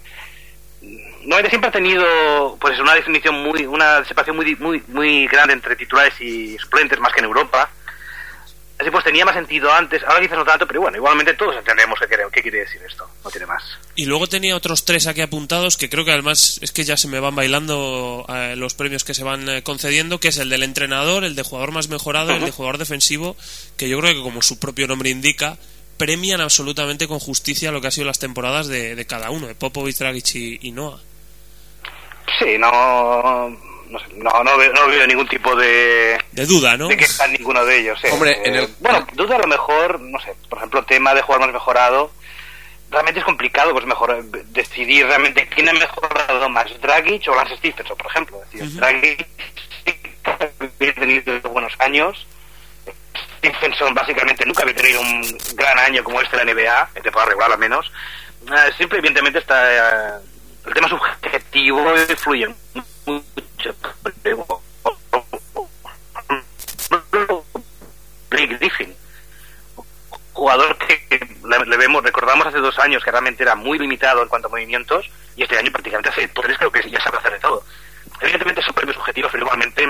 no 1.27 1.37
siempre 1.49 1.69
ha 1.69 1.73
tenido 1.73 2.57
pues 2.61 2.79
una 2.79 2.95
definición 2.95 3.43
muy 3.43 3.65
una 3.67 4.05
separación 4.05 4.37
muy 4.37 4.55
muy 4.57 4.83
muy 4.89 5.27
grande 5.27 5.55
entre 5.55 5.77
titulares 5.77 6.21
y 6.21 6.57
suplentes 6.59 6.99
más 7.01 7.13
que 7.13 7.21
en 7.21 7.27
Europa. 7.27 7.71
Así 8.77 8.91
pues 8.91 9.05
tenía 9.05 9.25
más 9.25 9.37
sentido 9.37 9.73
antes. 9.73 10.03
Ahora 10.03 10.21
quizás 10.21 10.37
no 10.37 10.45
tanto 10.45 10.67
pero 10.67 10.81
bueno 10.81 10.97
igualmente 10.97 11.35
todos 11.35 11.57
entendemos 11.57 11.99
qué, 11.99 12.17
qué 12.33 12.43
quiere 12.43 12.61
decir 12.61 12.81
esto. 12.87 13.09
No 13.25 13.31
tiene 13.31 13.47
más. 13.47 13.63
Y 13.95 14.07
luego 14.07 14.27
tenía 14.27 14.57
otros 14.57 14.85
tres 14.85 15.07
aquí 15.07 15.21
apuntados 15.21 15.77
que 15.77 15.89
creo 15.89 16.05
que 16.05 16.13
además 16.13 16.59
es 16.61 16.73
que 16.73 16.85
ya 16.85 16.97
se 16.97 17.09
me 17.09 17.21
van 17.21 17.35
bailando 17.35 18.27
eh, 18.29 18.55
los 18.57 18.75
premios 18.75 19.05
que 19.05 19.15
se 19.15 19.25
van 19.25 19.49
eh, 19.49 19.63
concediendo 19.63 20.21
que 20.21 20.29
es 20.29 20.39
el 20.39 20.51
del 20.51 20.63
entrenador 20.63 21.25
el 21.25 21.37
de 21.37 21.43
jugador 21.43 21.73
más 21.73 21.89
mejorado 21.89 22.33
el 22.33 22.45
de 22.45 22.51
jugador 22.51 22.79
defensivo 22.79 23.37
que 23.77 23.89
yo 23.89 23.99
creo 24.01 24.15
que 24.15 24.23
como 24.23 24.43
su 24.43 24.59
propio 24.59 24.89
nombre 24.89 25.11
indica 25.11 25.57
premian 25.97 26.41
absolutamente 26.41 27.07
con 27.07 27.21
justicia 27.21 27.71
lo 27.71 27.81
que 27.81 27.87
ha 27.87 27.93
sido 27.93 28.09
las 28.09 28.19
temporadas 28.19 28.67
de, 28.67 29.07
cada 29.07 29.31
uno 29.31 29.47
de 29.47 29.55
Popovich, 29.55 29.97
Dragic 29.97 30.35
y, 30.35 30.59
y 30.61 30.73
Noah 30.73 31.01
Sí, 32.39 32.59
no, 32.59 33.51
no, 33.89 33.99
sé, 33.99 34.07
no, 34.15 34.45
no, 34.45 34.57
veo, 34.57 35.07
ningún 35.07 35.29
tipo 35.29 35.55
de... 35.55 36.19
De 36.33 36.47
duda, 36.47 36.77
¿no? 36.77 36.89
De 36.89 36.97
que 36.97 37.05
está 37.05 37.27
ninguno 37.27 37.65
de 37.65 37.81
ellos. 37.81 38.01
Hombre, 38.11 38.41
en 38.45 38.57
el... 38.57 38.69
Bueno, 38.81 39.07
duda 39.13 39.37
a 39.37 39.41
lo 39.41 39.47
mejor, 39.47 40.01
no 40.01 40.19
sé, 40.21 40.35
por 40.49 40.59
ejemplo, 40.59 40.81
el 40.81 40.87
tema 40.87 41.15
de 41.15 41.23
jugar 41.23 41.41
más 41.41 41.53
mejorado, 41.53 42.11
realmente 42.91 43.21
es 43.21 43.27
complicado 43.27 43.73
pues 43.73 43.87
mejor 43.87 44.25
decidir 44.47 45.07
realmente 45.07 45.47
quién 45.49 45.69
ha 45.69 45.73
mejorado 45.73 46.49
más, 46.49 46.67
Dragic 46.81 47.29
o 47.29 47.35
Lance 47.35 47.57
Stephenson, 47.57 47.97
por 47.97 48.11
ejemplo. 48.11 48.41
Es 48.45 48.61
decir, 48.61 48.81
Dragic 48.81 49.27
había 50.79 50.95
tenido 50.95 51.41
buenos 51.51 51.73
años, 51.79 52.27
Stephenson 53.39 53.95
básicamente 53.95 54.47
nunca 54.47 54.63
había 54.63 54.75
tenido 54.75 55.01
un 55.01 55.39
gran 55.55 55.79
año 55.79 56.03
como 56.03 56.21
este 56.21 56.37
en 56.41 56.47
la 56.47 56.55
NBA, 56.55 56.91
en 56.95 57.03
temporada 57.03 57.31
regular 57.31 57.53
al 57.53 57.59
menos. 57.59 57.91
Uh, 58.43 58.73
siempre, 58.77 58.99
evidentemente, 58.99 59.39
está... 59.39 60.21
Uh, 60.23 60.35
el 60.69 60.73
tema 60.73 60.89
subjetivo 60.89 61.24
influye 61.55 62.55
mucho. 63.07 63.75
Blake 68.31 68.57
Griffin, 68.59 68.95
jugador 70.33 70.77
que 70.79 71.01
le, 71.45 71.77
vemos, 71.77 72.03
recordamos 72.03 72.47
hace 72.47 72.59
dos 72.59 72.79
años 72.79 73.03
que 73.05 73.11
realmente 73.11 73.43
era 73.43 73.55
muy 73.55 73.79
limitado 73.79 74.23
en 74.23 74.29
cuanto 74.29 74.49
a 74.49 74.51
movimientos 74.51 75.07
y 75.37 75.43
este 75.43 75.57
año 75.59 75.71
prácticamente 75.71 76.11
hace 76.11 76.29
tres 76.29 76.59
creo 76.59 76.73
que 76.73 76.91
ya 76.91 77.01
sabe 77.01 77.19
hacer 77.19 77.33
de 77.33 77.39
todo. 77.39 77.65
Evidentemente 78.21 78.63
son 78.63 78.75
premios 78.75 78.97
subjetivos, 78.97 79.31
pero 79.33 79.45
igualmente 79.45 79.85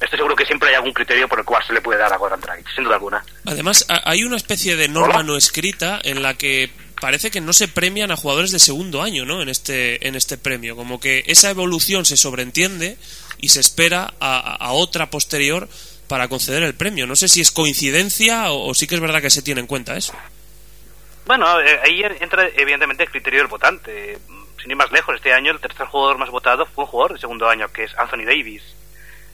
estoy 0.00 0.18
seguro 0.18 0.36
que 0.36 0.44
siempre 0.44 0.70
hay 0.70 0.74
algún 0.76 0.92
criterio 0.92 1.28
por 1.28 1.38
el 1.38 1.44
cual 1.44 1.62
se 1.66 1.72
le 1.72 1.80
puede 1.80 1.98
dar 1.98 2.12
a 2.12 2.16
Gordon 2.16 2.40
Dragic, 2.40 2.66
sin 2.74 2.84
duda 2.84 2.94
alguna. 2.94 3.24
Además, 3.46 3.86
hay 3.88 4.24
una 4.24 4.36
especie 4.36 4.76
de 4.76 4.88
norma 4.88 5.22
no 5.22 5.36
escrita 5.36 5.98
en 6.02 6.22
la 6.22 6.34
que 6.34 6.70
parece 7.00 7.30
que 7.30 7.40
no 7.40 7.52
se 7.52 7.68
premian 7.68 8.10
a 8.10 8.16
jugadores 8.16 8.50
de 8.50 8.58
segundo 8.58 9.02
año, 9.02 9.24
¿no? 9.24 9.42
En 9.42 9.48
este, 9.48 10.06
en 10.06 10.14
este 10.14 10.38
premio. 10.38 10.76
Como 10.76 11.00
que 11.00 11.24
esa 11.26 11.50
evolución 11.50 12.04
se 12.04 12.16
sobreentiende 12.16 12.96
y 13.38 13.50
se 13.50 13.60
espera 13.60 14.14
a, 14.20 14.72
otra 14.72 15.10
posterior 15.10 15.68
para 16.08 16.28
conceder 16.28 16.62
el 16.62 16.74
premio. 16.74 17.06
No 17.06 17.16
sé 17.16 17.28
si 17.28 17.40
es 17.40 17.50
coincidencia 17.50 18.50
o, 18.50 18.72
sí 18.74 18.86
que 18.86 18.94
es 18.94 19.00
verdad 19.00 19.22
que 19.22 19.30
se 19.30 19.42
tiene 19.42 19.60
en 19.60 19.66
cuenta 19.66 19.96
eso. 19.96 20.14
Bueno, 21.26 21.46
ahí 21.46 22.02
entra 22.20 22.48
evidentemente 22.56 23.02
el 23.02 23.10
criterio 23.10 23.40
del 23.40 23.48
votante. 23.48 24.18
Sin 24.60 24.70
ir 24.70 24.76
más 24.76 24.90
lejos, 24.90 25.16
este 25.16 25.32
año 25.32 25.52
el 25.52 25.60
tercer 25.60 25.86
jugador 25.86 26.18
más 26.18 26.30
votado 26.30 26.66
fue 26.66 26.84
un 26.84 26.90
jugador 26.90 27.14
de 27.14 27.20
segundo 27.20 27.48
año, 27.48 27.68
que 27.68 27.84
es 27.84 27.98
Anthony 27.98 28.24
Davis. 28.24 28.62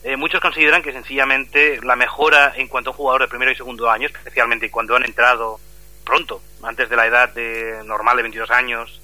Eh, 0.03 0.17
muchos 0.17 0.41
consideran 0.41 0.81
que 0.81 0.91
sencillamente 0.91 1.79
la 1.81 1.95
mejora 1.95 2.53
en 2.57 2.67
cuanto 2.67 2.89
a 2.89 2.91
un 2.91 2.97
jugador 2.97 3.21
de 3.21 3.27
primero 3.29 3.51
y 3.51 3.55
segundo 3.55 3.89
año, 3.89 4.07
especialmente 4.07 4.69
cuando 4.69 4.97
han 4.97 5.05
entrado 5.05 5.61
pronto, 6.03 6.41
antes 6.61 6.89
de 6.89 6.95
la 6.95 7.07
edad 7.07 7.29
de, 7.29 7.81
normal 7.85 8.17
de 8.17 8.23
22 8.23 8.51
años 8.51 9.01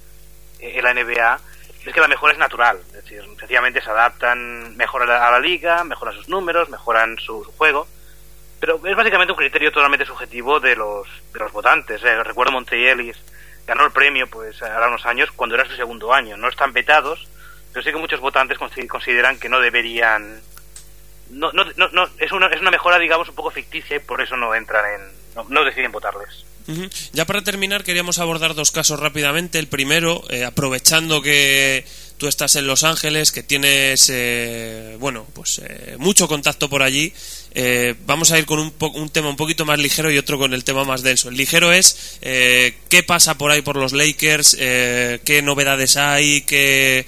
eh, 0.60 0.74
en 0.76 0.84
la 0.84 0.94
NBA, 0.94 1.40
es 1.86 1.94
que 1.94 2.02
la 2.02 2.08
mejora 2.08 2.34
es 2.34 2.40
natural. 2.40 2.80
Es 2.88 3.04
decir, 3.04 3.24
sencillamente 3.40 3.82
se 3.82 3.90
adaptan 3.90 4.76
mejor 4.76 5.04
a 5.04 5.32
la, 5.32 5.40
liga, 5.40 5.84
mejoran 5.84 6.16
sus 6.16 6.30
números, 6.30 6.70
mejoran 6.70 7.18
su, 7.18 7.44
juego. 7.58 7.88
Pero 8.60 8.76
es 8.86 8.96
básicamente 8.96 9.32
un 9.32 9.38
criterio 9.38 9.72
totalmente 9.72 10.06
subjetivo 10.06 10.60
de 10.60 10.76
los, 10.76 11.08
de 11.34 11.40
los 11.40 11.52
votantes. 11.52 12.04
Eh, 12.04 12.24
recuerdo 12.24 12.52
Monteyelis 12.52 13.18
ganó 13.66 13.86
el 13.86 13.92
premio 13.92 14.28
pues 14.28 14.62
hace 14.62 14.88
unos 14.88 15.06
años 15.06 15.32
cuando 15.32 15.56
era 15.56 15.66
su 15.66 15.76
segundo 15.76 16.14
año. 16.14 16.36
No 16.36 16.50
están 16.50 16.74
vetados, 16.74 17.28
pero 17.72 17.84
sí 17.84 17.92
que 17.92 17.98
muchos 17.98 18.20
votantes 18.20 18.58
consideran 18.58 19.40
que 19.40 19.50
no 19.50 19.60
deberían... 19.60 20.42
No, 21.30 21.52
no, 21.54 21.64
no, 21.76 22.10
es, 22.18 22.32
una, 22.32 22.48
es 22.48 22.60
una 22.60 22.72
mejora, 22.72 22.98
digamos, 22.98 23.30
un 23.30 23.36
poco 23.36 23.52
ficticia 23.52 23.98
y 23.98 24.00
por 24.00 24.20
eso 24.20 24.36
no 24.36 24.54
entran 24.56 24.84
en... 24.96 25.46
no 25.50 25.64
deciden 25.64 25.92
votarles. 25.92 26.44
Ya 27.14 27.26
para 27.26 27.42
terminar, 27.42 27.84
queríamos 27.84 28.20
abordar 28.20 28.54
dos 28.54 28.72
casos 28.72 29.00
rápidamente. 29.00 29.60
El 29.60 29.68
primero, 29.68 30.24
eh, 30.30 30.46
aprovechando 30.46 31.22
que 31.22 31.84
tú 32.18 32.28
estás 32.28 32.56
en 32.56 32.68
Los 32.68 32.84
Ángeles, 32.84 33.32
que 33.32 33.44
tienes, 33.44 34.10
eh, 34.14 34.98
bueno, 35.00 35.26
pues 35.34 35.62
eh, 35.64 35.96
mucho 35.98 36.28
contacto 36.28 36.70
por 36.70 36.84
allí, 36.84 37.14
vamos 38.06 38.32
a 38.32 38.38
ir 38.38 38.46
con 38.46 38.60
un, 38.60 38.74
un, 38.94 39.10
tema 39.10 39.30
un 39.30 39.36
poquito 39.36 39.66
más 39.66 39.80
ligero 39.80 40.12
y 40.12 40.18
otro 40.18 40.38
con 40.38 40.54
el 40.54 40.64
tema 40.64 40.84
más 40.84 41.02
denso. 41.02 41.30
El 41.30 41.38
ligero 41.38 41.72
es 41.72 42.20
qué 42.22 43.04
pasa 43.08 43.38
por 43.38 43.52
ahí 43.52 43.62
por 43.62 43.78
los 43.78 43.94
Lakers, 43.94 44.56
qué 44.56 45.42
novedades 45.44 45.98
hay, 45.98 46.42
qué 46.42 47.06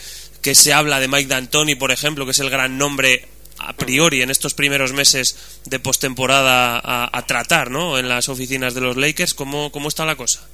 se 0.54 0.74
habla 0.74 1.00
de 1.00 1.08
Mike 1.08 1.28
D'Antoni, 1.28 1.76
por 1.76 1.92
ejemplo, 1.92 2.26
que 2.26 2.32
es 2.32 2.40
el 2.40 2.50
gran 2.50 2.78
nombre 2.78 3.28
a 3.68 3.74
priori 3.74 4.22
en 4.22 4.30
estos 4.30 4.54
primeros 4.54 4.94
meses 4.94 5.62
de 5.66 5.80
postemporada 5.80 6.80
a, 6.84 7.10
a 7.12 7.26
tratar 7.26 7.72
¿no? 7.72 7.98
en 7.98 8.10
las 8.10 8.30
oficinas 8.30 8.74
de 8.74 8.82
los 8.82 8.98
Lakers? 8.98 9.34
¿Cómo, 9.34 9.72
cómo 9.72 9.88
está 9.88 10.06
la 10.06 10.16
cosa? 10.16 10.48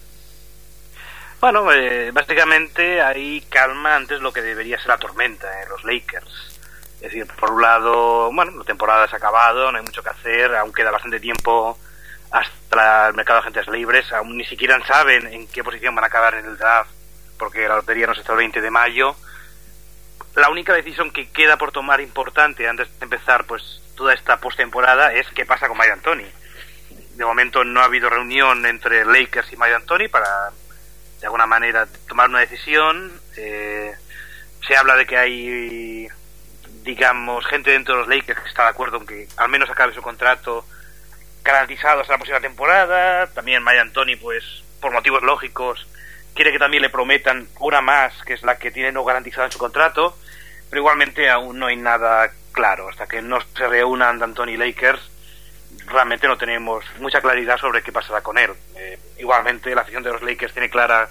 Bueno, 1.39 1.71
eh, 1.71 2.09
básicamente 2.11 2.99
hay 3.01 3.41
calma 3.41 3.95
antes 3.95 4.19
lo 4.21 4.33
que 4.33 4.41
debería 4.41 4.77
ser 4.77 4.87
la 4.87 4.97
tormenta 4.97 5.61
en 5.61 5.69
los 5.69 5.83
Lakers. 5.83 6.59
Es 6.95 7.01
decir, 7.01 7.27
por 7.39 7.51
un 7.51 7.61
lado, 7.61 8.31
bueno, 8.33 8.57
la 8.57 8.63
temporada 8.63 9.07
se 9.07 9.15
ha 9.15 9.19
acabado, 9.19 9.71
no 9.71 9.77
hay 9.77 9.83
mucho 9.83 10.01
que 10.01 10.09
hacer, 10.09 10.55
aún 10.55 10.73
queda 10.73 10.89
bastante 10.89 11.19
tiempo 11.19 11.77
hasta 12.31 13.09
el 13.09 13.13
mercado 13.13 13.39
de 13.39 13.47
agentes 13.47 13.67
libres, 13.67 14.11
aún 14.13 14.35
ni 14.35 14.45
siquiera 14.45 14.83
saben 14.85 15.27
en 15.27 15.47
qué 15.47 15.63
posición 15.63 15.93
van 15.93 16.05
a 16.05 16.07
acabar 16.07 16.33
en 16.33 16.45
el 16.45 16.57
draft, 16.57 16.89
porque 17.37 17.67
la 17.67 17.75
lotería 17.75 18.07
no 18.07 18.15
se 18.15 18.21
está 18.21 18.33
el 18.33 18.39
20 18.39 18.59
de 18.59 18.71
mayo, 18.71 19.15
la 20.37 20.49
única 20.49 20.73
decisión 20.73 21.09
que 21.09 21.29
queda 21.29 21.57
por 21.57 21.71
tomar 21.71 21.99
importante 21.99 22.67
antes 22.67 22.87
de 22.99 23.03
empezar 23.03 23.45
pues 23.45 23.81
toda 23.95 24.13
esta 24.13 24.37
postemporada 24.37 25.11
es 25.11 25.27
qué 25.31 25.47
pasa 25.47 25.67
con 25.67 25.77
Mike 25.77 25.93
Anthony. 25.93 26.27
De 27.15 27.25
momento 27.25 27.63
no 27.63 27.81
ha 27.81 27.85
habido 27.85 28.07
reunión 28.07 28.63
entre 28.67 29.03
Lakers 29.03 29.51
y 29.51 29.57
Mike 29.57 29.73
Anthony 29.73 30.09
para 30.11 30.51
de 31.19 31.25
alguna 31.25 31.47
manera 31.47 31.87
tomar 32.07 32.29
una 32.29 32.39
decisión. 32.39 33.19
Eh, 33.35 33.95
se 34.67 34.77
habla 34.77 34.95
de 34.95 35.07
que 35.07 35.17
hay 35.17 36.07
digamos 36.83 37.43
gente 37.47 37.71
dentro 37.71 37.95
de 37.95 38.01
los 38.01 38.07
Lakers 38.07 38.39
que 38.39 38.49
está 38.49 38.63
de 38.63 38.69
acuerdo 38.69 38.97
en 38.97 39.07
que 39.07 39.27
al 39.37 39.49
menos 39.49 39.71
acabe 39.71 39.95
su 39.95 40.03
contrato 40.03 40.67
garantizado 41.43 42.01
hasta 42.01 42.13
la 42.13 42.19
próxima 42.19 42.41
temporada. 42.41 43.25
También 43.33 43.63
Mike 43.63 43.79
Anthony 43.79 44.17
pues 44.21 44.43
por 44.79 44.91
motivos 44.91 45.23
lógicos 45.23 45.87
quiere 46.35 46.51
que 46.51 46.59
también 46.59 46.83
le 46.83 46.91
prometan 46.91 47.47
una 47.59 47.81
más, 47.81 48.13
que 48.23 48.33
es 48.33 48.43
la 48.43 48.59
que 48.59 48.69
tiene 48.69 48.91
no 48.91 49.03
garantizada 49.03 49.47
en 49.47 49.51
su 49.51 49.57
contrato 49.57 50.15
pero 50.69 50.81
igualmente 50.81 51.29
aún 51.29 51.59
no 51.59 51.67
hay 51.67 51.75
nada 51.75 52.31
claro. 52.51 52.89
Hasta 52.89 53.07
que 53.07 53.21
no 53.21 53.39
se 53.55 53.67
reúnan 53.67 54.19
D'Antoni 54.19 54.53
y 54.53 54.57
Lakers, 54.57 55.01
realmente 55.87 56.27
no 56.27 56.37
tenemos 56.37 56.83
mucha 56.99 57.21
claridad 57.21 57.57
sobre 57.57 57.81
qué 57.81 57.91
pasará 57.91 58.21
con 58.21 58.37
él. 58.37 58.51
Eh, 58.75 58.99
igualmente, 59.19 59.73
la 59.73 59.81
afición 59.81 60.03
de 60.03 60.11
los 60.11 60.21
Lakers 60.21 60.53
tiene 60.53 60.69
clara 60.69 61.09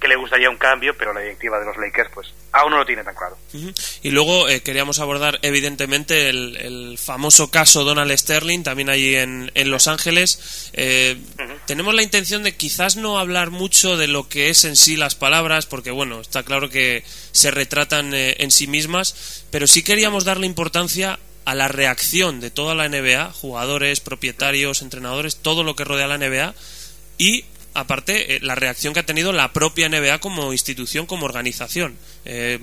que 0.00 0.08
le 0.08 0.16
gustaría 0.16 0.50
un 0.50 0.58
cambio, 0.58 0.94
pero 0.96 1.12
la 1.12 1.20
directiva 1.20 1.58
de 1.58 1.66
los 1.66 1.76
Lakers 1.76 2.10
pues 2.12 2.28
aún 2.52 2.70
no 2.70 2.78
lo 2.78 2.86
tiene 2.86 3.04
tan 3.04 3.14
claro. 3.14 3.36
Y 4.02 4.10
luego 4.10 4.48
eh, 4.48 4.62
queríamos 4.62 4.98
abordar 4.98 5.38
evidentemente 5.42 6.28
el, 6.28 6.98
famoso 6.98 7.50
caso 7.50 7.84
Donald 7.84 8.16
Sterling, 8.16 8.62
también 8.62 8.88
allí 8.88 9.14
en, 9.14 9.50
en 9.54 9.70
Los 9.70 9.86
Ángeles. 9.86 10.70
Eh, 10.72 11.16
tenemos 11.66 11.94
la 11.94 12.02
intención 12.02 12.42
de 12.42 12.56
quizás 12.56 12.96
no 12.96 13.18
hablar 13.18 13.50
mucho 13.50 13.96
de 13.96 14.08
lo 14.08 14.28
que 14.28 14.48
es 14.48 14.64
en 14.64 14.76
sí 14.76 14.96
las 14.96 15.14
palabras, 15.14 15.66
porque 15.66 15.90
bueno, 15.90 16.20
está 16.20 16.42
claro 16.42 16.70
que 16.70 17.04
se 17.32 17.50
retratan 17.50 18.14
eh, 18.14 18.36
en 18.38 18.50
sí 18.50 18.66
mismas, 18.66 19.44
pero 19.50 19.66
sí 19.66 19.82
queríamos 19.82 20.24
darle 20.24 20.46
importancia 20.46 21.18
a 21.44 21.54
la 21.54 21.68
reacción 21.68 22.40
de 22.40 22.50
toda 22.50 22.74
la 22.74 22.88
NBA, 22.88 23.32
jugadores, 23.32 24.00
propietarios, 24.00 24.82
entrenadores, 24.82 25.36
todo 25.36 25.62
lo 25.62 25.76
que 25.76 25.84
rodea 25.84 26.06
a 26.06 26.08
la 26.08 26.18
NBA 26.18 26.54
y 27.18 27.44
aparte, 27.76 28.36
eh, 28.36 28.38
la 28.42 28.54
reacción 28.54 28.94
que 28.94 29.00
ha 29.00 29.06
tenido 29.06 29.32
la 29.32 29.52
propia 29.52 29.88
NBA 29.88 30.18
como 30.18 30.52
institución, 30.52 31.06
como 31.06 31.26
organización. 31.26 31.96
Eh, 32.24 32.58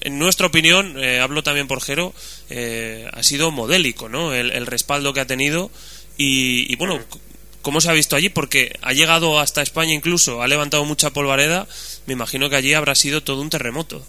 en 0.00 0.18
nuestra 0.18 0.46
opinión, 0.46 0.94
eh, 0.98 1.20
hablo 1.20 1.42
también 1.42 1.66
por 1.66 1.82
Jero, 1.82 2.14
ha 3.12 3.22
sido 3.22 3.50
modélico, 3.50 4.08
¿no? 4.08 4.32
El, 4.32 4.66
respaldo 4.66 5.12
que 5.12 5.20
ha 5.20 5.26
tenido 5.26 5.70
y, 6.16 6.74
bueno, 6.76 6.98
¿cómo 7.60 7.82
se 7.82 7.90
ha 7.90 7.92
visto 7.92 8.16
allí? 8.16 8.30
Porque 8.30 8.78
ha 8.80 8.94
llegado 8.94 9.38
hasta 9.38 9.60
España 9.60 9.92
incluso, 9.92 10.42
ha 10.42 10.48
levantado 10.48 10.86
mucha 10.86 11.10
polvareda, 11.10 11.66
me 12.06 12.14
imagino 12.14 12.48
que 12.48 12.56
allí 12.56 12.72
habrá 12.72 12.94
sido 12.94 13.22
todo 13.22 13.42
un 13.42 13.50
terremoto. 13.50 14.02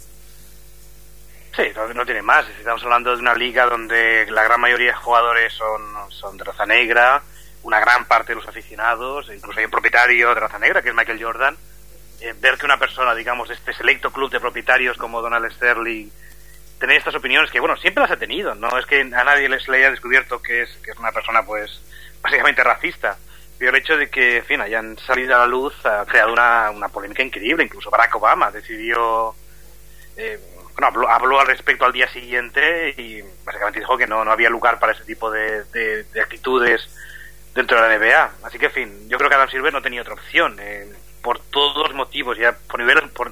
Sí, 1.54 1.64
no, 1.94 2.06
tiene 2.06 2.22
más. 2.22 2.48
Estamos 2.58 2.82
hablando 2.84 3.14
de 3.14 3.22
una 3.22 3.36
liga 3.36 3.66
donde 3.66 4.26
la 4.32 4.44
gran 4.44 4.62
mayoría 4.62 4.92
de 4.92 4.96
jugadores 4.96 5.52
son, 5.52 5.82
son 6.10 6.38
de 6.38 6.46
raza 6.46 6.66
negra, 6.66 7.22
una 7.64 7.80
gran 7.80 8.06
parte 8.06 8.32
de 8.32 8.36
los 8.38 8.48
aficionados, 8.48 9.30
incluso 9.34 9.60
hay 9.60 9.66
un 9.66 9.72
propietario 9.72 10.30
de 10.30 10.40
raza 10.40 10.60
negra 10.60 10.82
que 10.82 10.90
es 10.90 10.96
Michael 10.96 11.24
Jordan, 11.24 11.58
eh, 12.22 12.34
ver 12.40 12.58
que 12.58 12.66
una 12.66 12.78
persona, 12.78 13.16
digamos, 13.16 13.50
de 13.50 13.56
este 13.56 13.74
selecto 13.74 14.12
club 14.12 14.32
de 14.32 14.40
propietarios 14.40 14.98
como 14.98 15.22
Donald 15.22 15.52
Sterling, 15.52 16.10
tener 16.80 16.98
estas 16.98 17.16
opiniones 17.16 17.52
que, 17.52 17.60
bueno, 17.60 17.78
siempre 17.78 18.02
las 18.02 18.12
ha 18.12 18.18
tenido, 18.18 18.56
no 18.56 18.78
es 18.78 18.86
que 18.86 19.02
a 19.02 19.24
nadie 19.24 19.50
les 19.50 19.68
le 19.68 19.78
haya 19.78 19.92
descubierto 19.92 20.42
que 20.42 20.64
es, 20.64 20.70
que 20.84 20.92
es 20.92 20.98
una 20.98 21.12
persona, 21.12 21.46
pues, 21.46 21.82
básicamente 22.22 22.64
racista, 22.64 23.18
pero 23.58 23.72
el 23.72 23.78
hecho 23.78 23.98
de 23.98 24.10
que, 24.10 24.38
en 24.38 24.46
fin, 24.46 24.62
hayan 24.62 24.98
salido 24.98 25.36
a 25.36 25.40
la 25.40 25.48
luz 25.48 25.74
ha 25.86 26.06
creado 26.06 26.34
una, 26.34 26.72
una 26.72 26.90
polémica 26.90 27.22
increíble, 27.22 27.64
incluso 27.64 27.90
Barack 27.90 28.16
Obama 28.16 28.52
decidió... 28.52 29.36
Eh, 30.18 30.40
bueno, 30.78 31.08
habló, 31.10 31.40
al 31.40 31.48
respecto 31.48 31.86
al 31.86 31.92
día 31.92 32.08
siguiente 32.08 32.96
y 32.98 33.22
básicamente 33.44 33.80
dijo 33.80 33.98
que 33.98 34.08
no, 34.08 34.24
no 34.24 34.32
había 34.32 34.50
lugar 34.50 34.80
para 34.80 34.94
ese 34.94 35.04
tipo 35.04 35.30
de, 35.30 35.64
de 35.66 36.22
actitudes 36.22 36.90
dentro 37.54 37.82
de 37.82 37.88
la 37.88 37.98
NBA. 37.98 38.32
Así 38.44 38.58
que, 38.58 38.68
en 38.68 38.72
fin, 38.72 39.10
yo 39.10 39.18
creo 39.18 39.30
que 39.30 39.36
Adam 39.36 39.50
Silver 39.50 39.74
no 39.74 39.82
tenía 39.82 40.02
otra 40.02 40.14
opción. 40.14 40.58
Eh, 40.60 40.88
por 41.22 41.40
todos 41.40 41.88
los 41.88 41.94
motivos, 41.94 42.38
ya 42.38 42.58
por 42.68 42.80
nivel, 42.80 43.10
por, 43.10 43.32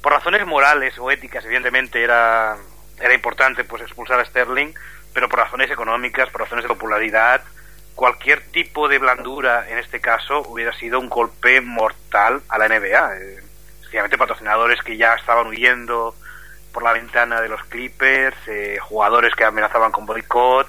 por 0.00 0.12
razones 0.12 0.46
morales 0.46 0.98
o 0.98 1.10
éticas, 1.10 1.44
evidentemente 1.44 2.02
era, 2.02 2.56
era 3.00 3.14
importante 3.14 3.64
pues 3.64 3.82
expulsar 3.82 4.20
a 4.20 4.24
Sterling, 4.24 4.72
pero 5.12 5.28
por 5.28 5.40
razones 5.40 5.70
económicas, 5.70 6.30
por 6.30 6.42
razones 6.42 6.64
de 6.64 6.68
popularidad, 6.68 7.42
cualquier 7.94 8.42
tipo 8.52 8.88
de 8.88 8.98
blandura 8.98 9.68
en 9.68 9.78
este 9.78 10.00
caso 10.00 10.42
hubiera 10.46 10.72
sido 10.72 11.00
un 11.00 11.08
golpe 11.08 11.60
mortal 11.60 12.42
a 12.48 12.58
la 12.58 12.68
NBA. 12.68 13.16
Eh, 13.18 14.16
patrocinadores 14.18 14.82
que 14.82 14.96
ya 14.96 15.14
estaban 15.14 15.48
huyendo 15.48 16.14
por 16.72 16.82
la 16.82 16.92
ventana 16.92 17.40
de 17.40 17.48
los 17.48 17.62
Clippers, 17.64 18.36
eh, 18.46 18.78
jugadores 18.80 19.34
que 19.34 19.44
amenazaban 19.44 19.90
con 19.90 20.06
boicot, 20.06 20.68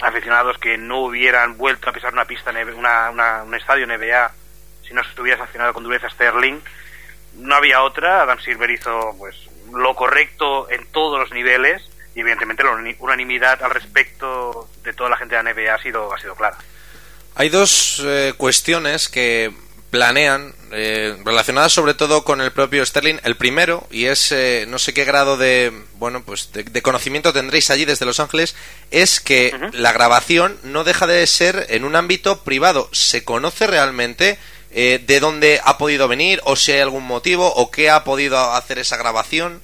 aficionados 0.00 0.58
que 0.58 0.78
no 0.78 1.00
hubieran 1.00 1.56
vuelto 1.56 1.90
a 1.90 1.92
pisar 1.92 2.12
una 2.12 2.24
pista, 2.24 2.52
una, 2.76 3.42
un 3.42 3.54
estadio 3.54 3.86
NBA 3.86 4.32
si 4.86 4.94
no 4.94 5.02
se 5.02 5.10
estuviera 5.10 5.38
sancionado 5.38 5.74
con 5.74 5.84
dureza 5.84 6.08
Sterling. 6.08 6.60
No 7.34 7.54
había 7.54 7.82
otra. 7.82 8.22
Adam 8.22 8.40
Silver 8.40 8.70
hizo 8.70 9.14
pues 9.18 9.36
lo 9.72 9.94
correcto 9.94 10.70
en 10.70 10.86
todos 10.86 11.20
los 11.20 11.30
niveles 11.30 11.82
y 12.14 12.20
evidentemente 12.20 12.64
la 12.64 12.70
unanimidad 12.98 13.62
al 13.62 13.70
respecto 13.70 14.68
de 14.82 14.92
toda 14.92 15.10
la 15.10 15.16
gente 15.16 15.36
de 15.36 15.42
la 15.42 15.52
NBA 15.52 15.74
ha 15.74 15.82
sido, 15.82 16.12
ha 16.12 16.18
sido 16.18 16.34
clara. 16.34 16.56
Hay 17.34 17.50
dos 17.50 18.02
eh, 18.04 18.34
cuestiones 18.36 19.08
que 19.08 19.52
planean, 19.90 20.54
eh, 20.70 21.16
relacionadas 21.24 21.72
sobre 21.72 21.94
todo 21.94 22.24
con 22.24 22.40
el 22.40 22.52
propio 22.52 22.84
Sterling. 22.84 23.18
El 23.24 23.36
primero, 23.36 23.86
y 23.90 24.06
es 24.06 24.32
eh, 24.32 24.66
no 24.68 24.78
sé 24.78 24.92
qué 24.92 25.04
grado 25.04 25.36
de 25.36 25.72
bueno 25.94 26.22
pues 26.22 26.52
de, 26.52 26.82
conocimiento 26.82 27.32
tendréis 27.32 27.70
allí 27.70 27.84
desde 27.84 28.06
Los 28.06 28.20
Ángeles, 28.20 28.56
es 28.90 29.20
que 29.20 29.52
la 29.72 29.92
grabación 29.92 30.58
no 30.62 30.84
deja 30.84 31.06
de 31.06 31.26
ser 31.26 31.66
en 31.70 31.84
un 31.84 31.96
ámbito 31.96 32.44
privado. 32.44 32.88
¿Se 32.92 33.24
conoce 33.24 33.66
realmente 33.66 34.38
eh, 34.70 35.02
de 35.04 35.20
dónde 35.20 35.60
ha 35.64 35.78
podido 35.78 36.08
venir 36.08 36.40
o 36.44 36.56
si 36.56 36.72
hay 36.72 36.80
algún 36.80 37.04
motivo 37.04 37.52
o 37.54 37.70
qué 37.70 37.90
ha 37.90 38.04
podido 38.04 38.38
hacer 38.52 38.78
esa 38.78 38.96
grabación? 38.96 39.62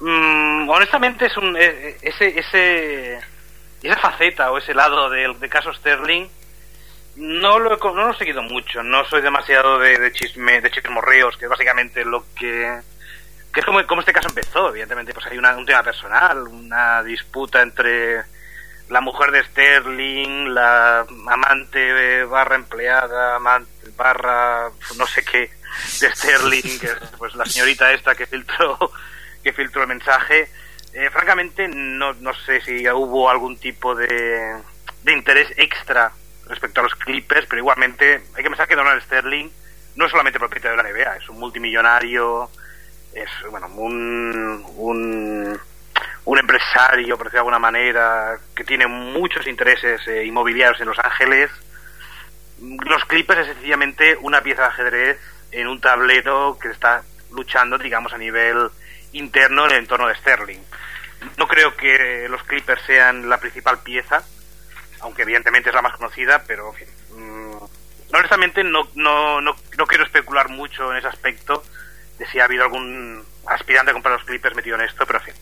Mm, 0.00 0.70
honestamente 0.70 1.26
es 1.26 1.36
un 1.36 1.54
e, 1.58 1.64
e, 1.64 1.98
ese 2.00 2.38
ese 2.38 3.18
esa 3.82 3.98
faceta 3.98 4.50
o 4.50 4.56
ese 4.56 4.72
lado 4.72 5.10
del 5.10 5.38
de 5.38 5.48
caso 5.50 5.74
Sterling 5.74 6.26
no 7.16 7.58
lo, 7.58 7.74
he, 7.74 7.78
no 7.78 8.06
lo 8.06 8.10
he 8.12 8.16
seguido 8.16 8.42
mucho 8.42 8.82
no 8.82 9.04
soy 9.04 9.22
demasiado 9.22 9.78
de, 9.78 9.98
de 9.98 10.12
chisme 10.12 10.60
de 10.60 10.70
chismorreos 10.70 11.36
que 11.36 11.46
es 11.46 11.50
básicamente 11.50 12.04
lo 12.04 12.24
que 12.34 12.80
que 13.52 13.60
es 13.60 13.66
como, 13.66 13.84
como 13.86 14.00
este 14.00 14.12
caso 14.12 14.28
empezó 14.28 14.68
evidentemente 14.68 15.12
pues 15.12 15.26
hay 15.26 15.38
una, 15.38 15.56
un 15.56 15.66
tema 15.66 15.82
personal 15.82 16.46
una 16.48 17.02
disputa 17.02 17.62
entre 17.62 18.22
la 18.88 19.00
mujer 19.00 19.30
de 19.30 19.44
Sterling 19.44 20.54
la 20.54 21.06
amante 21.28 22.24
barra 22.24 22.56
empleada 22.56 23.36
amante 23.36 23.70
barra 23.96 24.70
no 24.96 25.06
sé 25.06 25.24
qué 25.24 25.50
de 26.00 26.14
Sterling 26.14 26.78
que 26.78 26.86
es 26.86 26.98
pues 27.18 27.34
la 27.34 27.44
señorita 27.44 27.92
esta 27.92 28.14
que 28.14 28.26
filtró 28.26 28.92
que 29.42 29.52
filtró 29.52 29.82
el 29.82 29.88
mensaje. 29.88 30.48
Eh, 30.92 31.08
francamente, 31.10 31.68
no, 31.68 32.12
no 32.14 32.34
sé 32.34 32.60
si 32.62 32.88
hubo 32.88 33.30
algún 33.30 33.56
tipo 33.58 33.94
de, 33.94 34.56
de 35.02 35.12
interés 35.12 35.52
extra 35.56 36.12
respecto 36.50 36.80
a 36.80 36.84
los 36.84 36.94
Clippers, 36.96 37.46
pero 37.46 37.60
igualmente 37.60 38.22
hay 38.34 38.42
que 38.42 38.50
pensar 38.50 38.68
que 38.68 38.76
Donald 38.76 39.02
Sterling 39.02 39.48
no 39.96 40.04
es 40.04 40.10
solamente 40.10 40.38
propietario 40.38 40.76
de 40.76 40.82
la 40.82 40.90
NBA, 40.90 41.16
es 41.16 41.28
un 41.28 41.38
multimillonario, 41.38 42.50
es 43.14 43.28
bueno 43.50 43.68
un, 43.68 44.64
un, 44.76 45.60
un 46.24 46.38
empresario, 46.38 47.16
por 47.16 47.26
decirlo 47.26 47.38
de 47.38 47.38
alguna 47.38 47.58
manera, 47.58 48.38
que 48.54 48.64
tiene 48.64 48.86
muchos 48.86 49.46
intereses 49.46 50.06
eh, 50.06 50.24
inmobiliarios 50.24 50.80
en 50.80 50.88
Los 50.88 50.98
Ángeles. 50.98 51.50
Los 52.60 53.04
Clippers 53.06 53.40
es 53.40 53.54
sencillamente 53.54 54.16
una 54.20 54.42
pieza 54.42 54.62
de 54.62 54.68
ajedrez 54.68 55.18
en 55.52 55.66
un 55.66 55.80
tablero 55.80 56.58
que 56.60 56.68
está 56.68 57.02
luchando, 57.32 57.78
digamos, 57.78 58.12
a 58.12 58.18
nivel 58.18 58.70
interno 59.12 59.66
en 59.66 59.72
el 59.72 59.78
entorno 59.78 60.08
de 60.08 60.14
Sterling. 60.16 60.60
No 61.36 61.46
creo 61.48 61.76
que 61.76 62.26
los 62.28 62.42
Clippers 62.44 62.82
sean 62.86 63.28
la 63.28 63.38
principal 63.38 63.80
pieza, 63.82 64.22
aunque 65.00 65.22
evidentemente 65.22 65.70
es 65.70 65.74
la 65.74 65.82
más 65.82 65.96
conocida, 65.96 66.42
pero 66.46 66.72
mm, 67.16 67.56
honestamente 68.14 68.64
no, 68.64 68.88
no, 68.94 69.40
no, 69.40 69.56
no, 69.76 69.86
quiero 69.86 70.04
especular 70.04 70.48
mucho 70.48 70.90
en 70.90 70.98
ese 70.98 71.08
aspecto 71.08 71.62
de 72.18 72.26
si 72.26 72.40
ha 72.40 72.44
habido 72.44 72.64
algún 72.64 73.24
aspirante 73.46 73.90
a 73.90 73.94
comprar 73.94 74.14
los 74.14 74.24
Clippers 74.24 74.56
metido 74.56 74.76
en 74.76 74.82
esto, 74.82 75.06
pero 75.06 75.18
en 75.20 75.24
fin. 75.26 75.34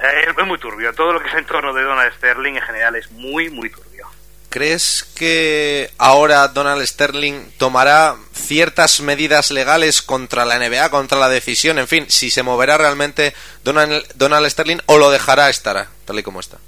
Eh, 0.00 0.34
es 0.38 0.46
muy 0.46 0.58
turbio. 0.58 0.92
Todo 0.92 1.12
lo 1.12 1.20
que 1.20 1.28
es 1.28 1.34
en 1.34 1.46
torno 1.46 1.72
de 1.72 1.82
Donald 1.82 2.12
Sterling 2.14 2.54
en 2.54 2.62
general 2.62 2.96
es 2.96 3.10
muy, 3.10 3.48
muy 3.48 3.70
turbio. 3.70 4.08
¿Crees 4.50 5.04
que 5.16 5.90
ahora 5.98 6.46
Donald 6.46 6.84
Sterling 6.86 7.50
tomará 7.58 8.14
ciertas 8.32 9.00
medidas 9.00 9.50
legales 9.50 10.00
contra 10.00 10.44
la 10.44 10.58
NBA, 10.58 10.90
contra 10.90 11.18
la 11.18 11.28
decisión? 11.28 11.78
En 11.78 11.88
fin, 11.88 12.06
si 12.08 12.30
se 12.30 12.44
moverá 12.44 12.78
realmente 12.78 13.34
Donald, 13.64 14.06
Donald 14.14 14.48
Sterling 14.48 14.78
o 14.86 14.98
lo 14.98 15.10
dejará 15.10 15.50
estar 15.50 15.88
tal 16.04 16.18
y 16.18 16.22
como 16.22 16.38
está. 16.38 16.58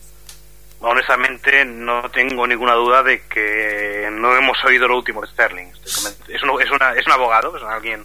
Honestamente, 0.81 1.65
no 1.65 2.11
tengo 2.11 2.47
ninguna 2.47 2.75
duda 2.75 3.03
de 3.03 3.23
que 3.23 4.09
no 4.13 4.37
hemos 4.37 4.63
oído 4.65 4.87
lo 4.89 4.97
último 4.97 5.23
de 5.23 5.29
Sterling. 5.29 5.73
Es 5.85 6.43
un, 6.43 6.61
es, 6.61 6.71
una, 6.71 6.93
es 6.93 7.07
un 7.07 7.13
abogado, 7.13 7.57
es 7.57 7.63
alguien 7.63 8.05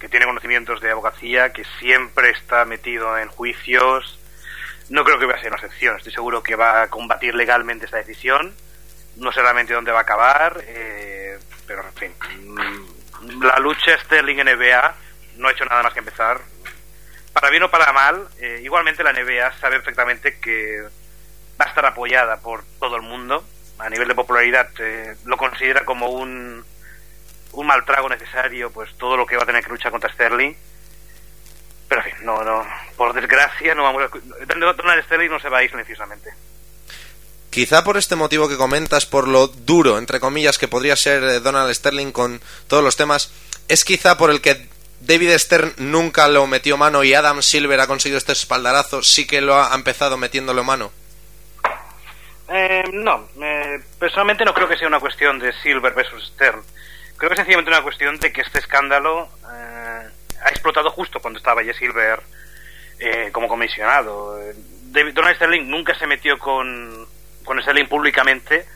que 0.00 0.08
tiene 0.08 0.26
conocimientos 0.26 0.80
de 0.80 0.90
abogacía, 0.90 1.52
que 1.52 1.64
siempre 1.78 2.30
está 2.30 2.64
metido 2.64 3.16
en 3.18 3.28
juicios. 3.28 4.18
No 4.88 5.04
creo 5.04 5.18
que 5.18 5.26
vaya 5.26 5.38
a 5.38 5.42
ser 5.42 5.52
una 5.52 5.60
excepción. 5.62 5.96
Estoy 5.96 6.12
seguro 6.12 6.42
que 6.42 6.56
va 6.56 6.82
a 6.82 6.88
combatir 6.88 7.34
legalmente 7.34 7.84
esta 7.84 7.98
decisión 7.98 8.52
no 9.16 9.32
sé 9.32 9.42
realmente 9.42 9.74
dónde 9.74 9.92
va 9.92 9.98
a 9.98 10.02
acabar, 10.02 10.62
eh, 10.66 11.38
pero 11.66 11.84
en 11.86 11.94
fin, 11.94 12.14
mm, 12.54 13.42
la 13.44 13.58
lucha 13.58 13.98
Sterling 13.98 14.38
NBA 14.38 14.94
no 15.36 15.48
ha 15.48 15.52
hecho 15.52 15.64
nada 15.64 15.82
más 15.82 15.92
que 15.92 15.98
empezar. 16.00 16.40
Para 17.32 17.50
bien 17.50 17.62
o 17.62 17.70
para 17.70 17.92
mal, 17.92 18.28
eh, 18.38 18.60
igualmente 18.62 19.02
la 19.02 19.12
NBA 19.12 19.52
sabe 19.58 19.76
perfectamente 19.76 20.38
que 20.38 20.86
va 21.62 21.66
a 21.66 21.68
estar 21.68 21.86
apoyada 21.86 22.38
por 22.38 22.64
todo 22.80 22.96
el 22.96 23.02
mundo. 23.02 23.44
A 23.78 23.88
nivel 23.88 24.08
de 24.08 24.14
popularidad 24.14 24.68
eh, 24.78 25.16
lo 25.24 25.36
considera 25.36 25.84
como 25.84 26.08
un, 26.08 26.64
un 27.52 27.66
mal 27.66 27.84
trago 27.84 28.08
necesario, 28.08 28.70
pues 28.70 28.90
todo 28.96 29.16
lo 29.16 29.26
que 29.26 29.36
va 29.36 29.44
a 29.44 29.46
tener 29.46 29.62
que 29.62 29.70
luchar 29.70 29.90
contra 29.90 30.12
Sterling. 30.12 30.54
Pero 31.88 32.02
en 32.02 32.10
fin, 32.10 32.24
no, 32.24 32.42
no, 32.42 32.66
por 32.96 33.12
desgracia 33.12 33.74
no 33.74 33.82
vamos 33.82 34.02
a... 34.02 34.46
Donald 34.46 35.04
Sterling 35.04 35.30
no 35.30 35.40
se 35.40 35.48
va 35.48 35.58
a 35.58 35.64
ir 35.64 35.70
silenciosamente. 35.70 36.30
Quizá 37.50 37.84
por 37.84 37.96
este 37.96 38.16
motivo 38.16 38.48
que 38.48 38.56
comentas, 38.56 39.04
por 39.04 39.28
lo 39.28 39.46
duro, 39.46 39.98
entre 39.98 40.20
comillas, 40.20 40.58
que 40.58 40.68
podría 40.68 40.96
ser 40.96 41.22
eh, 41.22 41.40
Donald 41.40 41.72
Sterling 41.74 42.10
con 42.10 42.40
todos 42.66 42.82
los 42.82 42.96
temas, 42.96 43.30
es 43.68 43.84
quizá 43.84 44.16
por 44.16 44.30
el 44.30 44.40
que 44.40 44.68
David 45.00 45.36
Stern 45.36 45.74
nunca 45.76 46.28
lo 46.28 46.46
metió 46.46 46.76
mano 46.76 47.04
y 47.04 47.12
Adam 47.12 47.42
Silver 47.42 47.80
ha 47.80 47.86
conseguido 47.86 48.18
este 48.18 48.32
espaldarazo, 48.32 49.02
sí 49.02 49.26
que 49.26 49.40
lo 49.40 49.60
ha 49.60 49.74
empezado 49.74 50.16
metiéndolo 50.16 50.64
mano. 50.64 50.92
Eh, 52.54 52.84
no, 52.92 53.28
eh, 53.42 53.80
personalmente 53.98 54.44
no 54.44 54.52
creo 54.52 54.68
que 54.68 54.76
sea 54.76 54.86
una 54.86 55.00
cuestión 55.00 55.38
de 55.38 55.54
Silver 55.62 55.94
versus 55.94 56.26
Stern. 56.34 56.62
Creo 57.16 57.30
que 57.30 57.34
es 57.34 57.38
sencillamente 57.38 57.70
una 57.70 57.82
cuestión 57.82 58.18
de 58.18 58.30
que 58.30 58.42
este 58.42 58.58
escándalo 58.58 59.30
eh, 59.50 60.08
ha 60.44 60.48
explotado 60.50 60.90
justo 60.90 61.20
cuando 61.20 61.38
estaba 61.38 61.62
ya 61.62 61.72
Silver 61.72 62.20
eh, 62.98 63.30
como 63.32 63.48
comisionado. 63.48 64.38
David, 64.90 65.14
Donald 65.14 65.36
Sterling 65.36 65.66
nunca 65.66 65.94
se 65.94 66.06
metió 66.06 66.38
con, 66.38 67.06
con 67.42 67.62
Sterling 67.62 67.86
públicamente, 67.86 68.66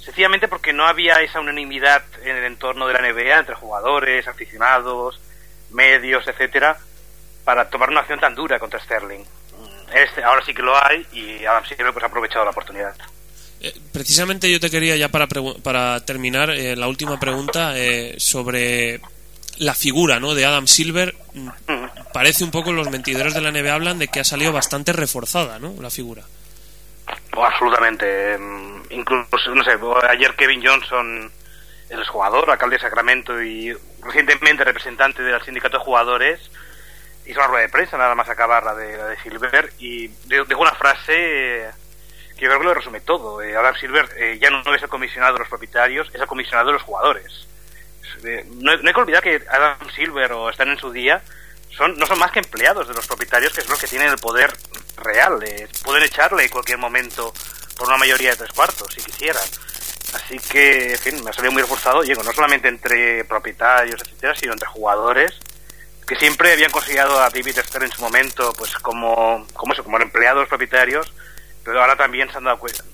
sencillamente 0.00 0.48
porque 0.48 0.72
no 0.72 0.86
había 0.86 1.20
esa 1.20 1.38
unanimidad 1.38 2.02
en 2.22 2.36
el 2.36 2.44
entorno 2.44 2.88
de 2.88 2.94
la 2.94 3.12
NBA 3.12 3.38
entre 3.38 3.54
jugadores, 3.54 4.26
aficionados, 4.26 5.20
medios, 5.70 6.26
etcétera, 6.26 6.78
para 7.44 7.70
tomar 7.70 7.90
una 7.90 8.00
acción 8.00 8.18
tan 8.18 8.34
dura 8.34 8.58
contra 8.58 8.80
Sterling. 8.80 9.22
Este, 9.94 10.24
ahora 10.24 10.44
sí 10.44 10.52
que 10.52 10.62
lo 10.62 10.76
hay 10.76 11.06
y 11.12 11.44
Adam 11.44 11.64
Silver 11.64 11.92
pues, 11.92 12.02
ha 12.02 12.08
aprovechado 12.08 12.44
la 12.44 12.50
oportunidad. 12.50 12.96
Eh, 13.60 13.74
precisamente 13.92 14.50
yo 14.50 14.58
te 14.58 14.70
quería 14.70 14.96
ya 14.96 15.08
para, 15.08 15.28
para 15.62 16.04
terminar 16.04 16.50
eh, 16.50 16.76
la 16.76 16.88
última 16.88 17.20
pregunta 17.20 17.76
eh, 17.76 18.14
sobre 18.18 19.00
la 19.58 19.74
figura 19.74 20.18
¿no? 20.18 20.34
de 20.34 20.46
Adam 20.46 20.66
Silver. 20.66 21.14
Parece 22.14 22.44
un 22.44 22.50
poco 22.50 22.72
los 22.72 22.90
mentidores 22.90 23.34
de 23.34 23.42
la 23.42 23.52
NBA 23.52 23.74
hablan 23.74 23.98
de 23.98 24.08
que 24.08 24.20
ha 24.20 24.24
salido 24.24 24.52
bastante 24.52 24.92
reforzada 24.92 25.58
¿no? 25.58 25.74
la 25.80 25.90
figura. 25.90 26.22
Oh, 27.36 27.44
absolutamente. 27.44 28.38
Mm, 28.38 28.82
incluso, 28.90 29.54
no 29.54 29.62
sé, 29.62 29.72
ayer 30.08 30.34
Kevin 30.36 30.64
Johnson, 30.64 31.30
el 31.90 32.06
jugador, 32.06 32.50
alcalde 32.50 32.76
de 32.76 32.82
Sacramento 32.82 33.42
y 33.42 33.76
recientemente 34.02 34.64
representante 34.64 35.22
del 35.22 35.42
sindicato 35.42 35.78
de 35.78 35.84
jugadores, 35.84 36.40
hizo 37.26 37.38
una 37.38 37.48
rueda 37.48 37.62
de 37.62 37.68
prensa 37.68 37.98
nada 37.98 38.14
más 38.14 38.28
acabar 38.30 38.64
la 38.64 38.74
de, 38.74 38.96
la 38.96 39.06
de 39.06 39.18
Silver 39.18 39.70
y 39.78 40.08
dijo 40.08 40.60
una 40.60 40.72
frase 40.72 41.68
que 42.40 42.46
yo 42.46 42.50
creo 42.50 42.60
que 42.60 42.66
lo 42.66 42.74
resume 42.74 43.00
todo. 43.00 43.42
Eh, 43.42 43.54
Adam 43.54 43.74
Silver 43.76 44.08
eh, 44.16 44.38
ya 44.40 44.48
no 44.50 44.74
es 44.74 44.82
el 44.82 44.88
comisionado 44.88 45.34
de 45.34 45.40
los 45.40 45.48
propietarios, 45.48 46.08
es 46.08 46.20
el 46.20 46.26
comisionado 46.26 46.68
de 46.68 46.72
los 46.72 46.82
jugadores. 46.82 47.46
Eh, 48.24 48.44
no, 48.56 48.72
hay 48.72 48.78
que 48.78 49.00
olvidar 49.00 49.22
que 49.22 49.42
Adam 49.48 49.76
Silver 49.94 50.32
o 50.32 50.48
están 50.50 50.68
en 50.68 50.78
su 50.78 50.90
día 50.90 51.22
son, 51.68 51.96
no 51.96 52.06
son 52.06 52.18
más 52.18 52.32
que 52.32 52.40
empleados 52.40 52.88
de 52.88 52.94
los 52.94 53.06
propietarios, 53.06 53.52
que 53.52 53.60
es 53.60 53.68
los 53.68 53.78
que 53.78 53.86
tienen 53.86 54.08
el 54.08 54.18
poder 54.18 54.52
real. 54.96 55.38
Pueden 55.84 56.02
echarle 56.02 56.44
en 56.44 56.48
cualquier 56.48 56.78
momento 56.78 57.32
por 57.76 57.88
una 57.88 57.98
mayoría 57.98 58.30
de 58.30 58.36
tres 58.36 58.52
cuartos, 58.52 58.92
si 58.92 59.02
quisieran. 59.02 59.44
Así 60.14 60.38
que, 60.38 60.92
en 60.92 60.98
fin, 60.98 61.22
me 61.22 61.30
ha 61.30 61.32
salido 61.32 61.52
muy 61.52 61.62
reforzado, 61.62 62.02
digo, 62.02 62.22
no 62.22 62.32
solamente 62.32 62.68
entre 62.68 63.24
propietarios, 63.24 64.00
etcétera, 64.02 64.34
sino 64.34 64.52
entre 64.54 64.66
jugadores 64.68 65.38
que 66.06 66.16
siempre 66.16 66.52
habían 66.52 66.72
considerado 66.72 67.20
a 67.20 67.30
David 67.30 67.60
Stern 67.60 67.84
en 67.84 67.92
su 67.92 68.02
momento, 68.02 68.52
pues 68.58 68.74
como, 68.78 69.46
como 69.54 69.72
eso, 69.72 69.84
como 69.84 69.96
empleados 69.98 70.48
propietarios, 70.48 71.12
pero 71.64 71.80
ahora 71.80 71.96
también 71.96 72.30
se 72.30 72.38
han 72.38 72.44
dado 72.44 72.58
cuenta. 72.58 72.84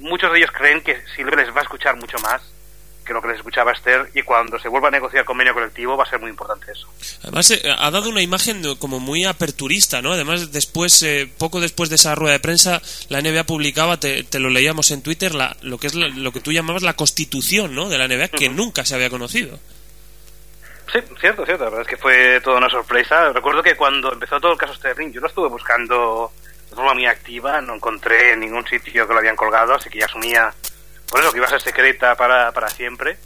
Muchos 0.00 0.32
de 0.32 0.38
ellos 0.38 0.50
creen 0.52 0.80
que 0.82 1.00
Silver 1.14 1.36
les 1.36 1.54
va 1.54 1.60
a 1.60 1.64
escuchar 1.64 1.96
mucho 1.96 2.18
más 2.18 2.42
que 3.04 3.12
lo 3.12 3.20
que 3.20 3.28
les 3.28 3.38
escuchaba 3.38 3.72
Esther 3.72 4.10
y 4.14 4.22
cuando 4.22 4.58
se 4.58 4.68
vuelva 4.68 4.88
a 4.88 4.90
negociar 4.90 5.24
convenio 5.24 5.54
colectivo 5.54 5.96
va 5.96 6.04
a 6.04 6.08
ser 6.08 6.20
muy 6.20 6.30
importante 6.30 6.70
eso. 6.70 6.88
Además 7.22 7.50
eh, 7.50 7.62
ha 7.76 7.90
dado 7.90 8.08
una 8.08 8.22
imagen 8.22 8.62
como 8.76 9.00
muy 9.00 9.24
aperturista, 9.24 10.00
¿no? 10.02 10.12
Además 10.12 10.52
después 10.52 11.02
eh, 11.02 11.30
poco 11.38 11.60
después 11.60 11.88
de 11.90 11.96
esa 11.96 12.14
rueda 12.14 12.34
de 12.34 12.40
prensa 12.40 12.80
la 13.08 13.20
NBA 13.20 13.44
publicaba, 13.44 13.98
te, 13.98 14.22
te 14.24 14.38
lo 14.38 14.50
leíamos 14.50 14.90
en 14.90 15.02
Twitter, 15.02 15.34
la, 15.34 15.56
lo 15.62 15.78
que 15.78 15.88
es 15.88 15.94
la, 15.94 16.08
lo 16.08 16.32
que 16.32 16.40
tú 16.40 16.52
llamabas 16.52 16.82
la 16.82 16.94
constitución, 16.94 17.74
¿no? 17.74 17.88
De 17.88 17.98
la 17.98 18.06
NBA 18.08 18.28
que 18.28 18.48
uh 18.48 18.52
-huh. 18.52 18.54
nunca 18.54 18.84
se 18.84 18.94
había 18.94 19.10
conocido. 19.10 19.58
Sí, 20.92 20.98
cierto, 21.20 21.44
cierto. 21.46 21.64
La 21.64 21.70
verdad 21.70 21.82
es 21.82 21.88
que 21.88 21.96
fue 21.96 22.40
toda 22.42 22.58
una 22.58 22.68
sorpresa. 22.68 23.32
Recuerdo 23.32 23.62
que 23.62 23.76
cuando 23.76 24.12
empezó 24.12 24.38
todo 24.38 24.52
el 24.52 24.58
caso 24.58 24.74
Sterling, 24.74 25.10
yo 25.10 25.20
lo 25.20 25.26
estuve 25.26 25.48
buscando 25.48 26.30
de 26.72 26.76
forma 26.76 26.94
muy 26.94 27.04
activa, 27.04 27.60
no 27.60 27.74
encontré 27.74 28.32
en 28.32 28.40
ningún 28.40 28.66
sitio 28.66 29.06
que 29.06 29.12
lo 29.12 29.18
habían 29.18 29.36
colgado, 29.36 29.74
así 29.74 29.90
que 29.90 29.98
ya 29.98 30.06
asumía 30.06 30.54
por 31.10 31.20
eso 31.20 31.30
que 31.30 31.36
iba 31.36 31.46
a 31.46 31.50
ser 31.50 31.60
secreta 31.60 32.14
para, 32.14 32.50
para 32.52 32.68
siempre. 32.68 33.18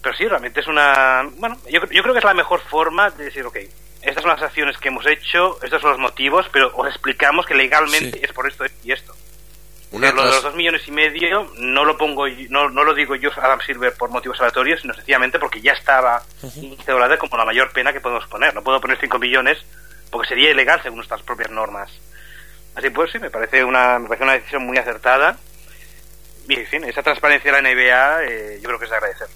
Pero 0.00 0.16
sí, 0.16 0.26
realmente 0.26 0.60
es 0.60 0.66
una... 0.66 1.28
Bueno, 1.36 1.58
yo, 1.70 1.80
yo 1.90 2.02
creo 2.02 2.14
que 2.14 2.20
es 2.20 2.24
la 2.24 2.32
mejor 2.32 2.60
forma 2.62 3.10
de 3.10 3.24
decir, 3.24 3.44
ok, 3.44 3.58
estas 4.00 4.22
son 4.22 4.32
las 4.32 4.40
acciones 4.40 4.78
que 4.78 4.88
hemos 4.88 5.06
hecho, 5.06 5.58
estos 5.62 5.82
son 5.82 5.90
los 5.90 6.00
motivos, 6.00 6.48
pero 6.50 6.74
os 6.74 6.88
explicamos 6.88 7.44
que 7.44 7.54
legalmente 7.54 8.18
sí. 8.18 8.24
es 8.24 8.32
por 8.32 8.48
esto 8.48 8.64
y 8.82 8.92
esto. 8.92 9.14
Una 9.90 10.10
lo 10.12 10.24
de 10.24 10.30
los 10.30 10.42
dos 10.42 10.54
millones 10.54 10.88
y 10.88 10.90
medio 10.90 11.50
no 11.58 11.84
lo 11.84 11.98
pongo 11.98 12.26
no, 12.48 12.70
no 12.70 12.84
lo 12.84 12.94
digo 12.94 13.14
yo 13.14 13.30
Adam 13.36 13.60
Silver 13.60 13.94
por 13.94 14.10
motivos 14.10 14.38
aleatorios, 14.40 14.80
sino 14.80 14.94
sencillamente 14.94 15.38
porque 15.38 15.60
ya 15.60 15.72
estaba 15.72 16.22
uh 16.42 17.18
como 17.18 17.36
la 17.36 17.44
mayor 17.44 17.72
pena 17.72 17.92
que 17.92 18.00
podemos 18.00 18.26
poner. 18.26 18.54
No 18.54 18.62
puedo 18.62 18.80
poner 18.80 18.98
5 18.98 19.18
millones 19.18 19.58
porque 20.10 20.28
sería 20.28 20.50
ilegal 20.50 20.82
según 20.82 20.96
nuestras 20.96 21.22
propias 21.22 21.50
normas. 21.50 21.90
Así 22.78 22.90
pues, 22.90 23.10
sí, 23.10 23.18
me 23.18 23.28
parece 23.28 23.64
una, 23.64 23.98
me 23.98 24.06
parece 24.06 24.22
una 24.22 24.34
decisión 24.34 24.64
muy 24.64 24.78
acertada. 24.78 25.36
Y, 26.48 26.54
en 26.54 26.66
fin, 26.66 26.84
esa 26.84 27.02
transparencia 27.02 27.52
de 27.52 27.60
la 27.60 27.68
NBA 27.68 28.24
eh, 28.24 28.58
yo 28.62 28.68
creo 28.68 28.78
que 28.78 28.84
es 28.84 28.90
de 28.90 28.96
agradecer. 28.96 29.26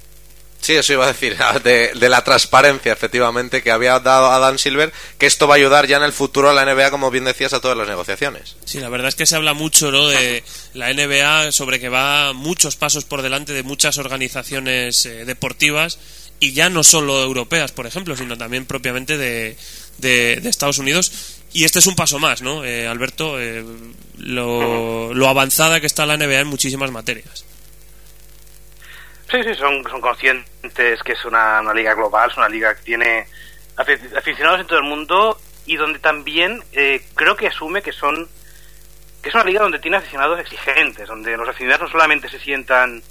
Sí, 0.60 0.74
eso 0.74 0.92
iba 0.92 1.04
a 1.04 1.08
decir, 1.08 1.36
de, 1.64 2.08
la 2.08 2.22
transparencia, 2.22 2.92
efectivamente, 2.92 3.60
que 3.60 3.72
había 3.72 3.98
dado 3.98 4.30
Adam 4.30 4.58
Silver, 4.58 4.92
que 5.18 5.26
esto 5.26 5.48
va 5.48 5.54
a 5.54 5.56
ayudar 5.56 5.88
ya 5.88 5.96
en 5.96 6.04
el 6.04 6.12
futuro 6.12 6.50
a 6.50 6.54
la 6.54 6.64
NBA, 6.64 6.92
como 6.92 7.10
bien 7.10 7.24
decías, 7.24 7.52
a 7.52 7.60
todas 7.60 7.76
las 7.76 7.88
negociaciones. 7.88 8.54
Sí, 8.64 8.78
la 8.78 8.88
verdad 8.88 9.08
es 9.08 9.16
que 9.16 9.26
se 9.26 9.34
habla 9.34 9.54
mucho 9.54 9.90
¿no? 9.90 10.06
de 10.06 10.44
la 10.74 10.94
NBA, 10.94 11.50
sobre 11.50 11.80
que 11.80 11.88
va 11.88 12.32
muchos 12.32 12.76
pasos 12.76 13.04
por 13.04 13.22
delante 13.22 13.52
de 13.52 13.64
muchas 13.64 13.98
organizaciones 13.98 15.04
eh, 15.04 15.24
deportivas, 15.24 15.98
y 16.38 16.52
ya 16.52 16.70
no 16.70 16.84
solo 16.84 17.22
europeas, 17.22 17.72
por 17.72 17.86
ejemplo, 17.86 18.16
sino 18.16 18.38
también 18.38 18.66
propiamente 18.66 19.16
de, 19.16 19.56
de, 19.98 20.48
Estados 20.48 20.78
Unidos. 20.78 21.12
Y 21.52 21.64
este 21.64 21.80
es 21.80 21.86
un 21.86 21.94
paso 21.94 22.18
más, 22.18 22.40
¿no, 22.40 22.64
eh, 22.64 22.88
Alberto? 22.88 23.38
Eh, 23.40 23.64
lo, 24.18 25.28
avanzada 25.28 25.80
que 25.80 25.86
está 25.86 26.06
la 26.06 26.16
NBA 26.16 26.40
en 26.40 26.46
muchísimas 26.46 26.90
materias. 26.90 27.44
Sí, 29.30 29.42
sí, 29.42 29.54
son, 29.54 29.82
son 29.84 30.00
conscientes 30.00 31.02
que 31.04 31.12
es 31.12 31.24
una, 31.24 31.62
liga 31.74 31.94
global, 31.94 32.30
es 32.30 32.36
una 32.36 32.48
liga 32.48 32.74
que 32.74 32.82
tiene 32.82 33.26
aficionados 33.76 34.60
en 34.60 34.66
todo 34.66 34.78
el 34.78 34.84
mundo 34.84 35.40
y 35.64 35.76
donde 35.76 35.98
también 35.98 36.62
eh, 36.72 37.02
creo 37.14 37.36
que 37.36 37.46
asume 37.46 37.82
que 37.82 37.92
son 37.92 38.28
que 39.22 39.28
es 39.28 39.34
una 39.34 39.44
liga 39.44 39.62
donde 39.62 39.78
tiene 39.78 39.96
aficionados 39.98 40.40
exigentes, 40.40 41.06
donde 41.06 41.36
los 41.36 41.48
aficionados 41.48 41.82
no 41.82 41.92
solamente 41.92 42.28
se 42.28 42.40
sientan 42.40 43.02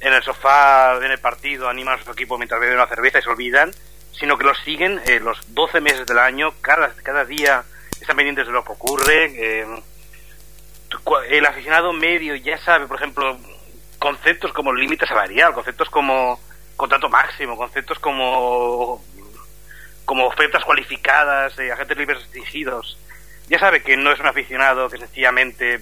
en 0.00 0.12
el 0.12 0.22
sofá, 0.22 0.96
en 0.96 1.12
el 1.12 1.18
partido, 1.18 1.68
animan 1.68 1.98
a 1.98 2.04
su 2.04 2.10
equipo 2.10 2.36
mientras 2.36 2.60
beben 2.60 2.76
una 2.76 2.88
cerveza 2.88 3.20
y 3.20 3.22
se 3.22 3.30
olvidan, 3.30 3.70
sino 4.18 4.38
que 4.38 4.44
los 4.44 4.58
siguen 4.58 5.00
eh, 5.06 5.20
los 5.20 5.38
12 5.54 5.80
meses 5.80 6.06
del 6.06 6.18
año, 6.18 6.54
cada, 6.60 6.92
cada 7.02 7.24
día 7.24 7.64
están 8.00 8.16
pendientes 8.16 8.46
de 8.46 8.52
lo 8.52 8.64
que 8.64 8.72
ocurre. 8.72 9.32
Eh, 9.36 9.66
el 11.30 11.46
aficionado 11.46 11.92
medio 11.92 12.34
ya 12.36 12.58
sabe, 12.58 12.86
por 12.86 12.96
ejemplo, 12.96 13.38
conceptos 13.98 14.52
como 14.52 14.72
límite 14.72 15.06
salarial, 15.06 15.52
conceptos 15.52 15.90
como 15.90 16.40
contrato 16.76 17.08
máximo, 17.08 17.56
conceptos 17.56 17.98
como 17.98 19.02
como 20.04 20.26
ofertas 20.26 20.64
cualificadas, 20.64 21.58
eh, 21.58 21.72
agentes 21.72 21.98
libres 21.98 22.20
restringidos. 22.20 22.96
Ya 23.48 23.58
sabe 23.58 23.82
que 23.82 23.96
no 23.96 24.12
es 24.12 24.20
un 24.20 24.26
aficionado 24.26 24.88
que 24.88 24.98
sencillamente 24.98 25.80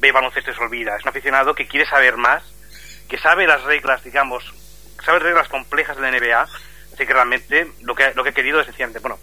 ve 0.00 0.10
baloncesto 0.10 0.50
y 0.50 0.54
se 0.54 0.60
olvida, 0.62 0.96
es 0.96 1.02
un 1.02 1.10
aficionado 1.10 1.54
que 1.54 1.68
quiere 1.68 1.86
saber 1.86 2.16
más, 2.16 2.42
que 3.08 3.18
sabe 3.18 3.46
las 3.46 3.62
reglas, 3.64 4.02
digamos, 4.02 4.42
sabe 5.04 5.18
reglas 5.18 5.48
complejas 5.48 5.96
de 5.96 6.02
la 6.02 6.10
NBA, 6.10 6.48
que 7.06 7.12
realmente 7.12 7.66
lo 7.82 7.94
que, 7.94 8.12
lo 8.14 8.22
que 8.22 8.30
he 8.30 8.34
querido 8.34 8.60
es 8.60 8.66
sencillamente, 8.66 9.00
bueno, 9.00 9.18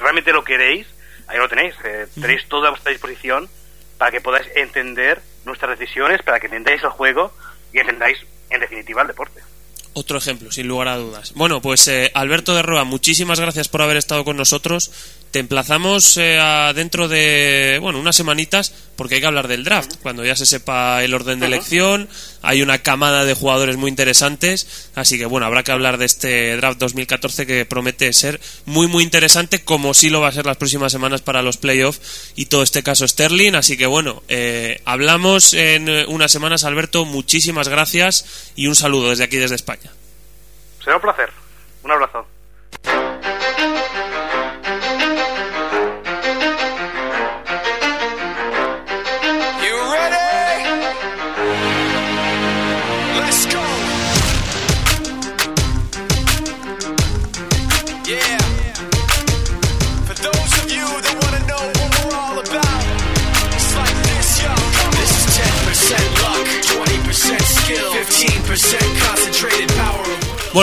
realmente 0.00 0.32
lo 0.32 0.44
queréis, 0.44 0.86
ahí 1.26 1.38
lo 1.38 1.48
tenéis, 1.48 1.74
eh, 1.84 2.06
tenéis 2.14 2.46
toda 2.48 2.68
a 2.68 2.70
vuestra 2.70 2.92
disposición 2.92 3.48
para 3.98 4.10
que 4.10 4.20
podáis 4.20 4.46
entender 4.54 5.22
nuestras 5.44 5.78
decisiones, 5.78 6.22
para 6.22 6.40
que 6.40 6.46
entendáis 6.46 6.82
el 6.82 6.90
juego 6.90 7.32
y 7.72 7.78
entendáis, 7.78 8.18
en 8.50 8.60
definitiva, 8.60 9.02
el 9.02 9.08
deporte. 9.08 9.40
Otro 9.98 10.18
ejemplo, 10.18 10.52
sin 10.52 10.68
lugar 10.68 10.88
a 10.88 10.96
dudas. 10.98 11.32
Bueno, 11.34 11.62
pues 11.62 11.88
eh, 11.88 12.10
Alberto 12.12 12.54
de 12.54 12.60
Roa, 12.60 12.84
muchísimas 12.84 13.40
gracias 13.40 13.68
por 13.68 13.80
haber 13.80 13.96
estado 13.96 14.26
con 14.26 14.36
nosotros. 14.36 14.90
Te 15.30 15.38
emplazamos 15.38 16.18
eh, 16.18 16.38
dentro 16.74 17.08
de, 17.08 17.78
bueno, 17.80 17.98
unas 17.98 18.14
semanitas, 18.14 18.85
porque 18.96 19.16
hay 19.16 19.20
que 19.20 19.26
hablar 19.26 19.48
del 19.48 19.64
draft. 19.64 19.94
Cuando 20.02 20.24
ya 20.24 20.34
se 20.34 20.46
sepa 20.46 21.02
el 21.04 21.14
orden 21.14 21.40
de 21.40 21.46
elección, 21.46 22.08
hay 22.42 22.62
una 22.62 22.78
camada 22.78 23.24
de 23.24 23.34
jugadores 23.34 23.76
muy 23.76 23.90
interesantes. 23.90 24.90
Así 24.94 25.18
que, 25.18 25.26
bueno, 25.26 25.46
habrá 25.46 25.62
que 25.62 25.72
hablar 25.72 25.98
de 25.98 26.06
este 26.06 26.56
draft 26.56 26.78
2014 26.78 27.46
que 27.46 27.66
promete 27.66 28.12
ser 28.12 28.40
muy, 28.64 28.86
muy 28.86 29.04
interesante, 29.04 29.64
como 29.64 29.94
sí 29.94 30.10
lo 30.10 30.20
va 30.20 30.28
a 30.28 30.32
ser 30.32 30.46
las 30.46 30.56
próximas 30.56 30.92
semanas 30.92 31.22
para 31.22 31.42
los 31.42 31.56
playoffs 31.56 32.32
y 32.34 32.46
todo 32.46 32.62
este 32.62 32.82
caso 32.82 33.06
Sterling. 33.06 33.54
Así 33.54 33.76
que, 33.76 33.86
bueno, 33.86 34.22
eh, 34.28 34.80
hablamos 34.84 35.54
en 35.54 35.88
unas 36.08 36.32
semanas, 36.32 36.64
Alberto. 36.64 37.04
Muchísimas 37.04 37.68
gracias 37.68 38.52
y 38.56 38.66
un 38.66 38.74
saludo 38.74 39.10
desde 39.10 39.24
aquí, 39.24 39.36
desde 39.36 39.54
España. 39.54 39.90
Será 40.82 40.96
un 40.96 41.02
placer. 41.02 41.30
Un 41.82 41.90
abrazo. 41.92 42.35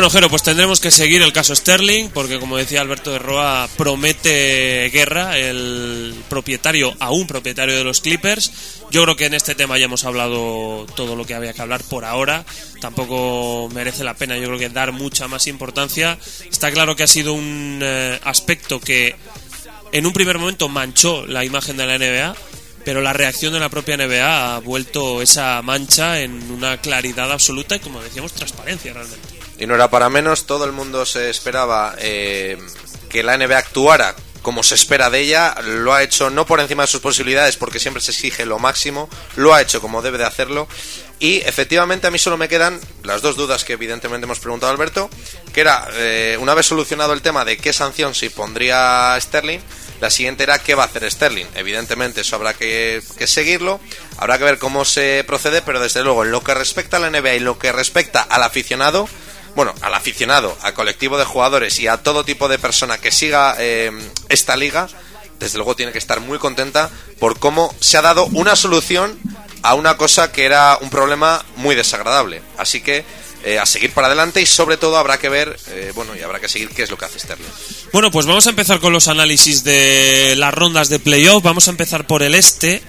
Bueno, 0.03 0.15
Jero, 0.15 0.29
pues 0.29 0.43
tendremos 0.43 0.81
que 0.81 0.91
seguir 0.91 1.21
el 1.21 1.31
caso 1.31 1.55
Sterling, 1.55 2.09
porque 2.09 2.37
como 2.37 2.57
decía 2.57 2.81
Alberto 2.81 3.13
de 3.13 3.19
Roa, 3.19 3.69
promete 3.77 4.89
guerra 4.89 5.37
el 5.37 6.13
propietario, 6.27 6.93
a 6.99 7.11
un 7.11 7.25
propietario 7.25 7.77
de 7.77 7.85
los 7.85 8.01
Clippers. 8.01 8.51
Yo 8.91 9.03
creo 9.03 9.15
que 9.15 9.27
en 9.27 9.33
este 9.33 9.55
tema 9.55 9.77
ya 9.77 9.85
hemos 9.85 10.03
hablado 10.03 10.85
todo 10.97 11.15
lo 11.15 11.25
que 11.25 11.35
había 11.35 11.53
que 11.53 11.61
hablar 11.61 11.81
por 11.85 12.03
ahora. 12.03 12.45
Tampoco 12.81 13.69
merece 13.73 14.03
la 14.03 14.13
pena, 14.13 14.37
yo 14.37 14.47
creo 14.47 14.59
que 14.59 14.67
dar 14.67 14.91
mucha 14.91 15.29
más 15.29 15.47
importancia. 15.47 16.17
Está 16.51 16.69
claro 16.69 16.97
que 16.97 17.03
ha 17.03 17.07
sido 17.07 17.31
un 17.31 17.79
eh, 17.81 18.19
aspecto 18.25 18.81
que 18.81 19.15
en 19.93 20.05
un 20.05 20.11
primer 20.11 20.37
momento 20.37 20.67
manchó 20.67 21.25
la 21.27 21.45
imagen 21.45 21.77
de 21.77 21.87
la 21.87 21.97
NBA, 21.97 22.35
pero 22.83 22.99
la 22.99 23.13
reacción 23.13 23.53
de 23.53 23.61
la 23.61 23.69
propia 23.69 23.95
NBA 23.95 24.55
ha 24.55 24.59
vuelto 24.59 25.21
esa 25.21 25.61
mancha 25.61 26.19
en 26.19 26.51
una 26.51 26.75
claridad 26.81 27.31
absoluta 27.31 27.77
y, 27.77 27.79
como 27.79 28.01
decíamos, 28.01 28.33
transparencia 28.33 28.91
realmente. 28.91 29.42
Y 29.63 29.65
no 29.65 29.75
era 29.75 29.89
para 29.89 30.09
menos, 30.09 30.45
todo 30.45 30.65
el 30.65 30.73
mundo 30.73 31.05
se 31.05 31.29
esperaba 31.29 31.95
eh, 31.97 32.57
que 33.09 33.23
la 33.23 33.37
NBA 33.37 33.57
actuara 33.57 34.13
como 34.41 34.61
se 34.61 34.75
espera 34.75 35.09
de 35.09 35.21
ella, 35.21 35.55
lo 35.63 35.93
ha 35.93 36.03
hecho 36.03 36.29
no 36.29 36.45
por 36.45 36.59
encima 36.59 36.83
de 36.83 36.87
sus 36.87 36.99
posibilidades 36.99 37.55
porque 37.55 37.79
siempre 37.79 38.03
se 38.03 38.11
exige 38.11 38.45
lo 38.45 38.59
máximo, 38.59 39.07
lo 39.37 39.53
ha 39.53 39.61
hecho 39.61 39.79
como 39.79 40.01
debe 40.01 40.17
de 40.17 40.25
hacerlo 40.25 40.67
y 41.17 41.37
efectivamente 41.37 42.07
a 42.07 42.11
mí 42.11 42.19
solo 42.19 42.35
me 42.35 42.49
quedan 42.49 42.77
las 43.03 43.21
dos 43.21 43.37
dudas 43.37 43.63
que 43.63 43.71
evidentemente 43.71 44.25
hemos 44.25 44.41
preguntado 44.41 44.69
a 44.69 44.73
Alberto, 44.73 45.09
que 45.53 45.61
era 45.61 45.87
eh, 45.93 46.37
una 46.41 46.53
vez 46.55 46.65
solucionado 46.65 47.13
el 47.13 47.21
tema 47.21 47.45
de 47.45 47.55
qué 47.55 47.71
sanción 47.71 48.13
se 48.13 48.29
pondría 48.31 49.17
Sterling, 49.17 49.61
la 50.01 50.09
siguiente 50.09 50.43
era 50.43 50.59
qué 50.59 50.75
va 50.75 50.83
a 50.83 50.87
hacer 50.87 51.09
Sterling. 51.09 51.45
Evidentemente 51.55 52.19
eso 52.21 52.35
habrá 52.35 52.53
que, 52.53 53.01
que, 53.17 53.27
seguirlo, 53.27 53.79
habrá 54.17 54.37
que 54.37 54.43
ver 54.43 54.57
cómo 54.59 54.83
se 54.83 55.23
procede, 55.25 55.61
pero 55.61 55.79
desde 55.79 56.03
luego 56.03 56.25
en 56.25 56.31
lo 56.31 56.43
que 56.43 56.53
respecta 56.53 56.97
a 56.97 56.99
la 56.99 57.09
NBA 57.09 57.35
y 57.35 57.39
lo 57.39 57.57
que 57.57 57.71
respecta 57.71 58.21
al 58.21 58.43
aficionado, 58.43 59.07
bueno, 59.55 59.73
al 59.81 59.93
aficionado, 59.93 60.57
al 60.61 60.73
colectivo 60.73 61.17
de 61.17 61.25
jugadores 61.25 61.79
y 61.79 61.87
a 61.87 61.97
todo 61.97 62.23
tipo 62.25 62.47
de 62.47 62.59
persona 62.59 62.97
que 62.97 63.11
siga 63.11 63.55
eh, 63.59 63.91
esta 64.29 64.55
liga, 64.55 64.87
desde 65.39 65.57
luego 65.57 65.75
tiene 65.75 65.91
que 65.91 65.97
estar 65.97 66.19
muy 66.19 66.39
contenta 66.39 66.89
por 67.19 67.39
cómo 67.39 67.73
se 67.79 67.97
ha 67.97 68.01
dado 68.01 68.25
una 68.27 68.55
solución 68.55 69.17
a 69.61 69.75
una 69.75 69.97
cosa 69.97 70.31
que 70.31 70.45
era 70.45 70.77
un 70.81 70.89
problema 70.89 71.43
muy 71.55 71.75
desagradable. 71.75 72.41
Así 72.57 72.81
que 72.81 73.05
eh, 73.45 73.59
a 73.59 73.65
seguir 73.65 73.91
para 73.91 74.07
adelante 74.07 74.41
y 74.41 74.45
sobre 74.45 74.77
todo 74.77 74.97
habrá 74.97 75.17
que 75.19 75.29
ver, 75.29 75.57
eh, 75.67 75.91
bueno, 75.95 76.15
y 76.15 76.21
habrá 76.21 76.39
que 76.39 76.47
seguir 76.47 76.69
qué 76.69 76.83
es 76.83 76.91
lo 76.91 76.97
que 76.97 77.05
hace 77.05 77.19
Sterling. 77.19 77.45
Bueno, 77.91 78.09
pues 78.09 78.25
vamos 78.25 78.47
a 78.47 78.51
empezar 78.51 78.79
con 78.79 78.93
los 78.93 79.07
análisis 79.07 79.63
de 79.63 80.35
las 80.37 80.53
rondas 80.53 80.89
de 80.89 80.99
playoff. 80.99 81.43
Vamos 81.43 81.67
a 81.67 81.71
empezar 81.71 82.07
por 82.07 82.23
el 82.23 82.35
este 82.35 82.81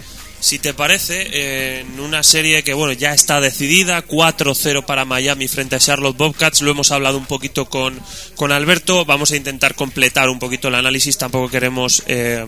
si 0.45 0.59
te 0.59 0.75
parece, 0.75 1.81
en 1.81 1.99
una 2.01 2.23
serie 2.23 2.63
que 2.63 2.75
bueno 2.75 2.93
ya 2.93 3.15
está 3.15 3.41
decidida, 3.41 4.07
4-0 4.07 4.85
para 4.85 5.07
Miami 5.07 5.49
frente 5.49 5.75
a 5.75 5.79
Charlotte 5.79 6.19
Bobcats, 6.19 6.61
lo 6.61 6.71
hemos 6.71 6.91
hablado 6.91 7.17
un 7.17 7.25
poquito 7.25 7.65
con, 7.65 7.99
con 8.37 8.53
Alberto, 8.53 9.07
vamos 9.07 9.33
a 9.33 9.37
intentar 9.37 9.75
completar 9.75 10.29
un 10.29 10.39
poquito 10.39 10.69
el 10.69 10.75
análisis, 10.75 11.17
tampoco 11.17 11.49
queremos 11.49 12.03
eh, 12.09 12.45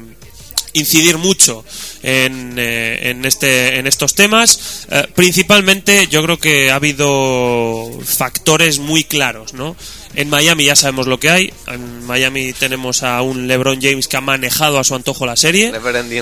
incidir 0.74 1.16
mucho 1.16 1.64
en, 2.02 2.58
eh, 2.58 3.10
en, 3.10 3.24
este, 3.24 3.78
en 3.78 3.86
estos 3.86 4.14
temas. 4.14 4.86
Eh, 4.90 5.06
principalmente 5.14 6.06
yo 6.08 6.22
creo 6.22 6.38
que 6.38 6.70
ha 6.70 6.74
habido 6.74 7.90
factores 8.04 8.78
muy 8.78 9.04
claros, 9.04 9.54
¿no? 9.54 9.74
En 10.16 10.30
Miami 10.30 10.64
ya 10.64 10.74
sabemos 10.74 11.06
lo 11.06 11.20
que 11.20 11.28
hay. 11.28 11.52
En 11.66 12.06
Miami 12.06 12.54
tenemos 12.54 13.02
a 13.02 13.20
un 13.20 13.46
LeBron 13.46 13.82
James 13.82 14.08
que 14.08 14.16
ha 14.16 14.22
manejado 14.22 14.78
a 14.78 14.84
su 14.84 14.94
antojo 14.94 15.26
la 15.26 15.36
serie. 15.36 15.70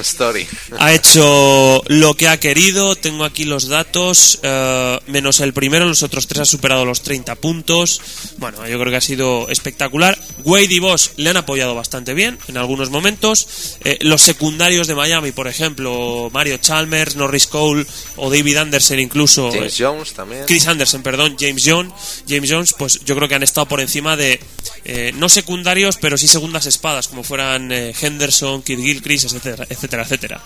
Story. 0.00 0.48
Ha 0.78 0.92
hecho 0.92 1.80
lo 1.86 2.14
que 2.14 2.26
ha 2.26 2.40
querido. 2.40 2.96
Tengo 2.96 3.24
aquí 3.24 3.44
los 3.44 3.68
datos. 3.68 4.40
Eh, 4.42 4.98
menos 5.06 5.38
el 5.38 5.52
primero, 5.52 5.86
los 5.86 6.02
otros 6.02 6.26
tres 6.26 6.40
ha 6.40 6.44
superado 6.44 6.84
los 6.84 7.02
30 7.02 7.36
puntos. 7.36 8.00
Bueno, 8.38 8.66
yo 8.66 8.80
creo 8.80 8.90
que 8.90 8.96
ha 8.96 9.00
sido 9.00 9.48
espectacular. 9.48 10.18
Wade 10.42 10.74
y 10.74 10.80
Boss 10.80 11.12
le 11.16 11.30
han 11.30 11.36
apoyado 11.36 11.76
bastante 11.76 12.14
bien 12.14 12.36
en 12.48 12.56
algunos 12.56 12.90
momentos. 12.90 13.76
Eh, 13.84 13.98
los 14.00 14.22
secundarios 14.22 14.88
de 14.88 14.96
Miami, 14.96 15.30
por 15.30 15.46
ejemplo, 15.46 16.30
Mario 16.32 16.56
Chalmers, 16.56 17.14
Norris 17.14 17.46
Cole 17.46 17.86
o 18.16 18.28
David 18.28 18.56
Anderson 18.56 18.98
incluso. 18.98 19.52
James 19.52 19.80
eh, 19.80 19.84
Jones 19.84 20.12
también. 20.14 20.46
Chris 20.46 20.66
Anderson, 20.66 21.04
perdón, 21.04 21.36
James 21.38 21.62
Jones. 21.64 21.92
James 22.28 22.50
Jones, 22.50 22.74
pues 22.76 22.98
yo 23.04 23.14
creo 23.14 23.28
que 23.28 23.36
han 23.36 23.44
estado 23.44 23.66
por 23.66 23.83
encima 23.84 24.16
de, 24.16 24.40
eh, 24.84 25.12
no 25.14 25.28
secundarios, 25.28 25.96
pero 25.96 26.18
sí 26.18 26.26
segundas 26.26 26.66
espadas, 26.66 27.08
como 27.08 27.22
fueran 27.22 27.70
eh, 27.72 27.94
Henderson, 27.98 28.62
Kirk 28.62 28.80
Gilchrist, 28.80 29.26
etcétera, 29.26 29.66
etcétera, 29.68 30.02
etcétera. 30.02 30.42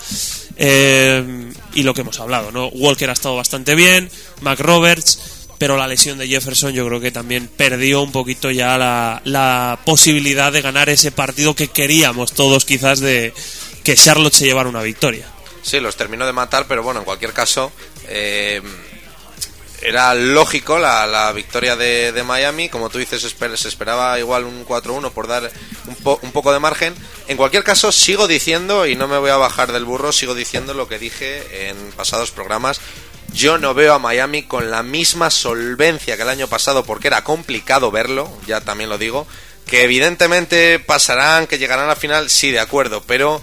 Eh, 0.55 1.51
y 1.73 1.83
lo 1.83 1.93
que 1.93 2.01
hemos 2.01 2.19
hablado, 2.19 2.51
¿no? 2.51 2.67
Walker 2.67 3.09
ha 3.09 3.13
estado 3.13 3.35
bastante 3.35 3.75
bien, 3.75 4.09
Mac 4.41 4.59
Roberts, 4.59 5.19
pero 5.57 5.75
la 5.75 5.87
lesión 5.87 6.17
de 6.17 6.27
Jefferson 6.27 6.71
yo 6.71 6.85
creo 6.87 7.01
que 7.01 7.11
también 7.11 7.47
perdió 7.47 8.01
un 8.01 8.11
poquito 8.11 8.51
ya 8.51 8.77
la, 8.77 9.21
la 9.25 9.79
posibilidad 9.85 10.53
de 10.53 10.61
ganar 10.61 10.89
ese 10.89 11.11
partido 11.11 11.55
que 11.55 11.67
queríamos 11.67 12.31
todos 12.31 12.63
quizás 12.63 12.99
de 12.99 13.33
que 13.83 13.95
Charlotte 13.95 14.33
se 14.33 14.45
llevara 14.45 14.69
una 14.69 14.81
victoria. 14.81 15.27
Sí, 15.61 15.79
los 15.79 15.97
terminó 15.97 16.25
de 16.25 16.31
matar, 16.31 16.65
pero 16.67 16.83
bueno, 16.83 17.01
en 17.01 17.05
cualquier 17.05 17.33
caso, 17.33 17.71
era 19.81 20.13
lógico 20.13 20.77
la, 20.79 21.05
la 21.07 21.31
victoria 21.31 21.75
de, 21.75 22.11
de 22.11 22.23
Miami. 22.23 22.69
Como 22.69 22.89
tú 22.89 22.97
dices, 22.97 23.23
esper- 23.25 23.55
se 23.57 23.67
esperaba 23.67 24.17
igual 24.19 24.43
un 24.45 24.65
4-1 24.65 25.11
por 25.11 25.27
dar 25.27 25.51
un, 25.87 25.95
po- 25.95 26.19
un 26.21 26.31
poco 26.31 26.51
de 26.53 26.59
margen. 26.59 26.93
En 27.27 27.37
cualquier 27.37 27.63
caso, 27.63 27.91
sigo 27.91 28.27
diciendo, 28.27 28.85
y 28.87 28.95
no 28.95 29.07
me 29.07 29.17
voy 29.17 29.29
a 29.29 29.37
bajar 29.37 29.71
del 29.71 29.85
burro, 29.85 30.11
sigo 30.11 30.35
diciendo 30.35 30.73
lo 30.73 30.87
que 30.87 30.99
dije 30.99 31.69
en 31.69 31.91
pasados 31.93 32.31
programas. 32.31 32.81
Yo 33.31 33.57
no 33.59 33.73
veo 33.75 33.93
a 33.93 33.99
Miami 33.99 34.43
con 34.43 34.71
la 34.71 34.81
misma 34.81 35.29
solvencia 35.29 36.15
que 36.17 36.23
el 36.23 36.29
año 36.29 36.47
pasado, 36.47 36.83
porque 36.83 37.07
era 37.07 37.23
complicado 37.23 37.91
verlo, 37.91 38.29
ya 38.47 38.61
también 38.61 38.89
lo 38.89 38.97
digo. 38.97 39.27
Que 39.67 39.83
evidentemente 39.83 40.79
pasarán, 40.79 41.45
que 41.45 41.59
llegarán 41.59 41.85
a 41.85 41.89
la 41.89 41.95
final, 41.95 42.29
sí, 42.31 42.49
de 42.49 42.59
acuerdo, 42.59 43.03
pero 43.05 43.39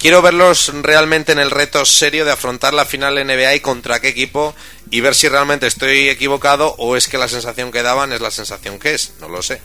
quiero 0.00 0.22
verlos 0.22 0.72
realmente 0.82 1.30
en 1.32 1.38
el 1.38 1.50
reto 1.50 1.84
serio 1.84 2.24
de 2.24 2.32
afrontar 2.32 2.74
la 2.74 2.86
final 2.86 3.14
NBA 3.14 3.54
y 3.54 3.60
contra 3.60 4.00
qué 4.00 4.08
equipo 4.08 4.54
y 4.90 5.00
ver 5.00 5.14
si 5.14 5.28
realmente 5.28 5.66
estoy 5.66 6.08
equivocado 6.08 6.74
o 6.78 6.96
es 6.96 7.06
que 7.06 7.18
la 7.18 7.28
sensación 7.28 7.70
que 7.70 7.82
daban 7.82 8.12
es 8.12 8.20
la 8.20 8.30
sensación 8.30 8.78
que 8.78 8.94
es, 8.94 9.12
no 9.20 9.28
lo 9.28 9.42
sé. 9.42 9.60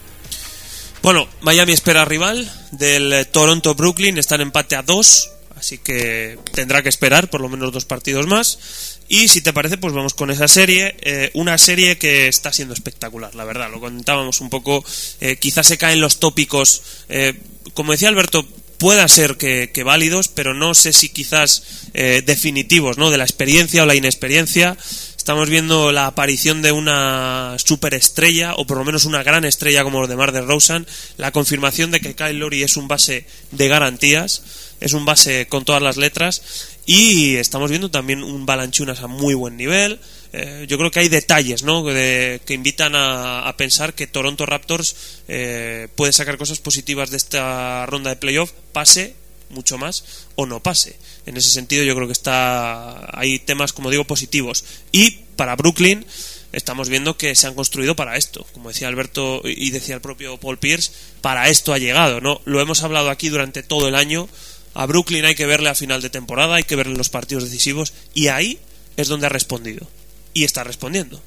Bueno, 1.01 1.27
Miami 1.41 1.73
espera 1.73 2.05
rival 2.05 2.51
del 2.71 3.13
eh, 3.13 3.25
Toronto 3.25 3.73
Brooklyn, 3.75 4.17
está 4.17 4.35
en 4.35 4.41
empate 4.41 4.75
a 4.75 4.81
dos, 4.81 5.31
así 5.55 5.77
que 5.77 6.37
tendrá 6.51 6.83
que 6.83 6.89
esperar 6.89 7.29
por 7.29 7.41
lo 7.41 7.49
menos 7.49 7.71
dos 7.71 7.85
partidos 7.85 8.27
más. 8.27 8.99
Y 9.07 9.27
si 9.27 9.41
te 9.41 9.53
parece, 9.53 9.77
pues 9.77 9.93
vamos 9.93 10.15
con 10.15 10.31
esa 10.31 10.47
serie, 10.47 10.97
eh, 11.01 11.29
una 11.33 11.57
serie 11.59 11.97
que 11.97 12.27
está 12.27 12.51
siendo 12.51 12.73
espectacular, 12.73 13.35
la 13.35 13.45
verdad, 13.45 13.69
lo 13.69 13.79
comentábamos 13.79 14.41
un 14.41 14.49
poco, 14.49 14.83
eh, 15.21 15.37
quizás 15.37 15.67
se 15.67 15.77
caen 15.77 16.01
los 16.01 16.19
tópicos, 16.19 16.81
eh, 17.07 17.39
como 17.75 17.91
decía 17.91 18.09
Alberto, 18.09 18.47
pueda 18.85 19.07
ser 19.07 19.37
que, 19.37 19.83
válidos, 19.83 20.27
pero 20.27 20.53
no 20.53 20.75
sé 20.75 20.93
si 20.93 21.09
quizás 21.09 21.63
eh, 21.95 22.21
definitivos, 22.23 22.99
¿no? 22.99 23.09
De 23.09 23.17
la 23.17 23.23
experiencia 23.23 23.81
o 23.81 23.87
la 23.87 23.95
inexperiencia. 23.95 24.77
Estamos 25.17 25.49
viendo 25.49 25.91
la 25.91 26.05
aparición 26.05 26.61
de 26.61 26.71
una 26.71 27.55
superestrella, 27.57 28.53
o 28.53 28.67
por 28.67 28.77
lo 28.77 28.85
menos 28.85 29.05
una 29.05 29.23
gran 29.23 29.43
estrella 29.43 29.83
como 29.83 30.01
los 30.01 30.07
de 30.07 30.15
Mar 30.15 30.31
de 30.31 30.41
Rosen, 30.41 30.85
la 31.17 31.31
confirmación 31.31 31.89
de 31.89 31.99
que 31.99 32.13
Kyle 32.13 32.37
Lowry 32.37 32.61
es 32.61 32.77
un 32.77 32.87
base 32.87 33.25
de 33.49 33.67
garantías, 33.67 34.43
es 34.79 34.93
un 34.93 35.03
base 35.03 35.47
con 35.47 35.65
todas 35.65 35.81
las 35.81 35.97
letras, 35.97 36.43
y 36.85 37.37
estamos 37.37 37.71
viendo 37.71 37.89
también 37.89 38.21
un 38.21 38.45
Balanchunas 38.45 38.99
a 38.99 39.07
muy 39.07 39.33
buen 39.33 39.57
nivel. 39.57 39.99
Eh, 40.37 40.65
yo 40.67 40.77
creo 40.77 40.91
que 40.91 40.99
hay 40.99 41.07
detalles 41.07 41.63
¿no? 41.63 41.81
de- 41.85 42.41
que 42.45 42.53
invitan 42.53 42.91
a, 42.93 43.55
pensar 43.55 43.93
que 43.93 44.05
Toronto 44.05 44.45
Raptors 44.45 45.21
eh, 45.29 45.87
puede 45.95 46.11
sacar 46.11 46.37
cosas 46.37 46.59
positivas 46.59 47.09
de 47.09 47.15
esta 47.15 47.85
ronda 47.85 48.09
de 48.09 48.17
playoff, 48.17 48.51
pase 48.73 49.15
mucho 49.49 49.77
más 49.77 50.03
o 50.35 50.45
no 50.45 50.61
pase. 50.61 50.97
En 51.25 51.37
ese 51.37 51.49
sentido 51.51 51.85
yo 51.85 51.95
creo 51.95 52.07
que 52.07 52.13
está 52.13 53.17
hay 53.17 53.39
temas 53.39 53.71
como 53.71 53.89
digo 53.89 54.03
positivos 54.03 54.65
y 54.91 55.11
para 55.37 55.55
Brooklyn 55.55 56.05
estamos 56.51 56.89
viendo 56.89 57.17
que 57.17 57.33
se 57.35 57.47
han 57.47 57.53
construido 57.55 57.95
para 57.95 58.17
esto, 58.17 58.45
como 58.51 58.67
decía 58.67 58.89
Alberto 58.89 59.41
y 59.45 59.71
decía 59.71 59.95
el 59.95 60.01
propio 60.01 60.37
Paul 60.37 60.57
Pierce, 60.57 60.91
para 61.21 61.47
esto 61.47 61.71
ha 61.71 61.77
llegado, 61.77 62.19
¿no? 62.19 62.41
Lo 62.43 62.59
hemos 62.59 62.83
hablado 62.83 63.09
aquí 63.09 63.29
durante 63.29 63.63
todo 63.63 63.87
el 63.87 63.95
año. 63.95 64.27
A 64.73 64.85
Brooklyn 64.85 65.23
hay 65.23 65.35
que 65.35 65.45
verle 65.45 65.69
a 65.69 65.75
final 65.75 66.01
de 66.01 66.09
temporada, 66.09 66.55
hay 66.55 66.63
que 66.63 66.75
verle 66.75 66.97
los 66.97 67.07
partidos 67.07 67.45
decisivos 67.45 67.93
y 68.13 68.27
ahí 68.27 68.59
es 68.97 69.07
donde 69.07 69.27
ha 69.27 69.29
respondido 69.29 69.87
y 70.35 70.43
está 70.43 70.63
respondiendo. 70.63 71.19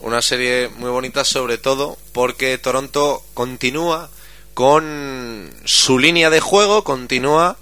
Una 0.00 0.20
serie 0.22 0.68
muy 0.76 0.90
bonita 0.90 1.24
sobre 1.24 1.56
todo 1.58 1.96
porque 2.12 2.58
Toronto 2.58 3.24
continúa 3.34 4.10
con 4.54 5.52
su 5.64 5.98
línea 6.00 6.30
de 6.30 6.40
juego, 6.40 6.82
continúa 6.82 7.56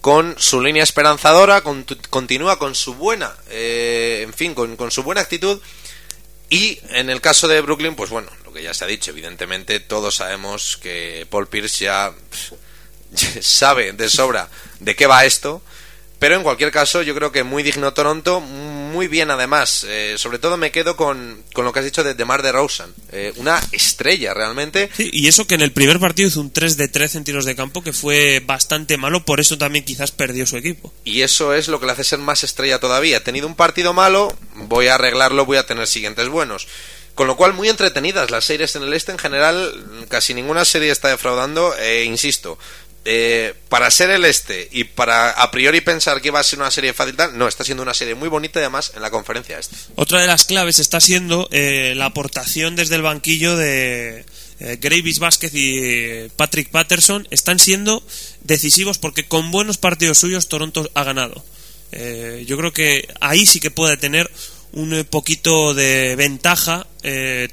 con 0.00 0.34
su 0.38 0.60
línea 0.60 0.82
esperanzadora, 0.82 1.62
con- 1.62 1.86
continúa 2.10 2.58
con 2.58 2.74
su 2.74 2.94
buena, 2.94 3.34
eh, 3.50 4.20
en 4.24 4.32
fin, 4.34 4.54
con, 4.54 4.76
con 4.76 4.90
su 4.90 5.02
buena 5.02 5.20
actitud. 5.22 5.60
Y 6.48 6.80
en 6.90 7.10
el 7.10 7.20
caso 7.20 7.46
de 7.48 7.60
Brooklyn, 7.60 7.94
pues 7.94 8.10
bueno, 8.10 8.28
lo 8.44 8.52
que 8.52 8.62
ya 8.62 8.74
se 8.74 8.84
ha 8.84 8.88
dicho, 8.88 9.10
evidentemente 9.12 9.78
todos 9.78 10.16
sabemos 10.16 10.76
que 10.76 11.26
Paul 11.30 11.46
Pierce 11.48 11.84
ya 11.84 12.12
sabe 13.40 13.92
de 13.92 14.08
sobra 14.08 14.48
de 14.80 14.96
qué 14.96 15.06
va 15.06 15.24
esto. 15.24 15.62
Pero 16.20 16.36
en 16.36 16.42
cualquier 16.42 16.70
caso, 16.70 17.00
yo 17.00 17.14
creo 17.14 17.32
que 17.32 17.44
muy 17.44 17.62
digno 17.62 17.94
Toronto, 17.94 18.40
muy 18.40 19.08
bien 19.08 19.30
además. 19.30 19.86
Eh, 19.88 20.16
sobre 20.18 20.38
todo 20.38 20.58
me 20.58 20.70
quedo 20.70 20.94
con, 20.94 21.42
con 21.54 21.64
lo 21.64 21.72
que 21.72 21.78
has 21.78 21.84
dicho 21.86 22.04
de 22.04 22.12
Demar 22.12 22.42
de 22.42 22.52
Rosen. 22.52 22.92
Eh, 23.10 23.32
una 23.36 23.58
estrella 23.72 24.34
realmente. 24.34 24.90
Sí, 24.94 25.08
y 25.10 25.28
eso 25.28 25.46
que 25.46 25.54
en 25.54 25.62
el 25.62 25.72
primer 25.72 25.98
partido 25.98 26.28
hizo 26.28 26.42
un 26.42 26.52
3 26.52 26.76
de 26.76 26.88
13 26.88 27.18
en 27.18 27.24
tiros 27.24 27.46
de 27.46 27.56
campo 27.56 27.82
que 27.82 27.94
fue 27.94 28.40
bastante 28.44 28.98
malo, 28.98 29.24
por 29.24 29.40
eso 29.40 29.56
también 29.56 29.86
quizás 29.86 30.10
perdió 30.10 30.46
su 30.46 30.58
equipo. 30.58 30.92
Y 31.04 31.22
eso 31.22 31.54
es 31.54 31.68
lo 31.68 31.80
que 31.80 31.86
le 31.86 31.92
hace 31.92 32.04
ser 32.04 32.18
más 32.18 32.44
estrella 32.44 32.78
todavía. 32.78 33.16
He 33.16 33.20
tenido 33.20 33.46
un 33.46 33.56
partido 33.56 33.94
malo, 33.94 34.36
voy 34.56 34.88
a 34.88 34.96
arreglarlo, 34.96 35.46
voy 35.46 35.56
a 35.56 35.64
tener 35.64 35.86
siguientes 35.86 36.28
buenos. 36.28 36.68
Con 37.14 37.26
lo 37.26 37.36
cual, 37.36 37.54
muy 37.54 37.68
entretenidas 37.68 38.30
las 38.30 38.44
series 38.44 38.76
en 38.76 38.82
el 38.82 38.92
este 38.92 39.12
en 39.12 39.18
general. 39.18 40.06
Casi 40.08 40.34
ninguna 40.34 40.64
serie 40.66 40.90
está 40.90 41.08
defraudando. 41.08 41.74
E 41.76 42.04
insisto, 42.04 42.58
eh, 43.04 43.54
para 43.68 43.90
ser 43.90 44.10
el 44.10 44.24
este 44.24 44.68
y 44.72 44.84
para 44.84 45.30
a 45.30 45.50
priori 45.50 45.80
pensar 45.80 46.20
que 46.20 46.28
iba 46.28 46.40
a 46.40 46.44
ser 46.44 46.58
una 46.58 46.70
serie 46.70 46.92
fácil, 46.92 47.16
no, 47.34 47.48
está 47.48 47.64
siendo 47.64 47.82
una 47.82 47.94
serie 47.94 48.14
muy 48.14 48.28
bonita 48.28 48.60
y 48.60 48.62
además 48.62 48.92
en 48.94 49.02
la 49.02 49.10
conferencia. 49.10 49.58
Otra 49.94 50.20
de 50.20 50.26
las 50.26 50.44
claves 50.44 50.78
está 50.78 51.00
siendo 51.00 51.48
eh, 51.50 51.94
la 51.96 52.06
aportación 52.06 52.76
desde 52.76 52.96
el 52.96 53.02
banquillo 53.02 53.56
de 53.56 54.24
eh, 54.60 54.76
Gravis 54.78 55.18
Vázquez 55.18 55.52
y 55.54 56.28
Patrick 56.36 56.68
Patterson. 56.68 57.26
Están 57.30 57.58
siendo 57.58 58.02
decisivos 58.42 58.98
porque 58.98 59.26
con 59.26 59.50
buenos 59.50 59.78
partidos 59.78 60.18
suyos 60.18 60.48
Toronto 60.48 60.88
ha 60.94 61.02
ganado. 61.02 61.42
Eh, 61.92 62.44
yo 62.46 62.56
creo 62.56 62.72
que 62.72 63.08
ahí 63.20 63.46
sí 63.46 63.58
que 63.58 63.70
puede 63.70 63.96
tener 63.96 64.30
un 64.72 64.94
eh, 64.94 65.04
poquito 65.04 65.74
de 65.74 66.14
ventaja 66.14 66.86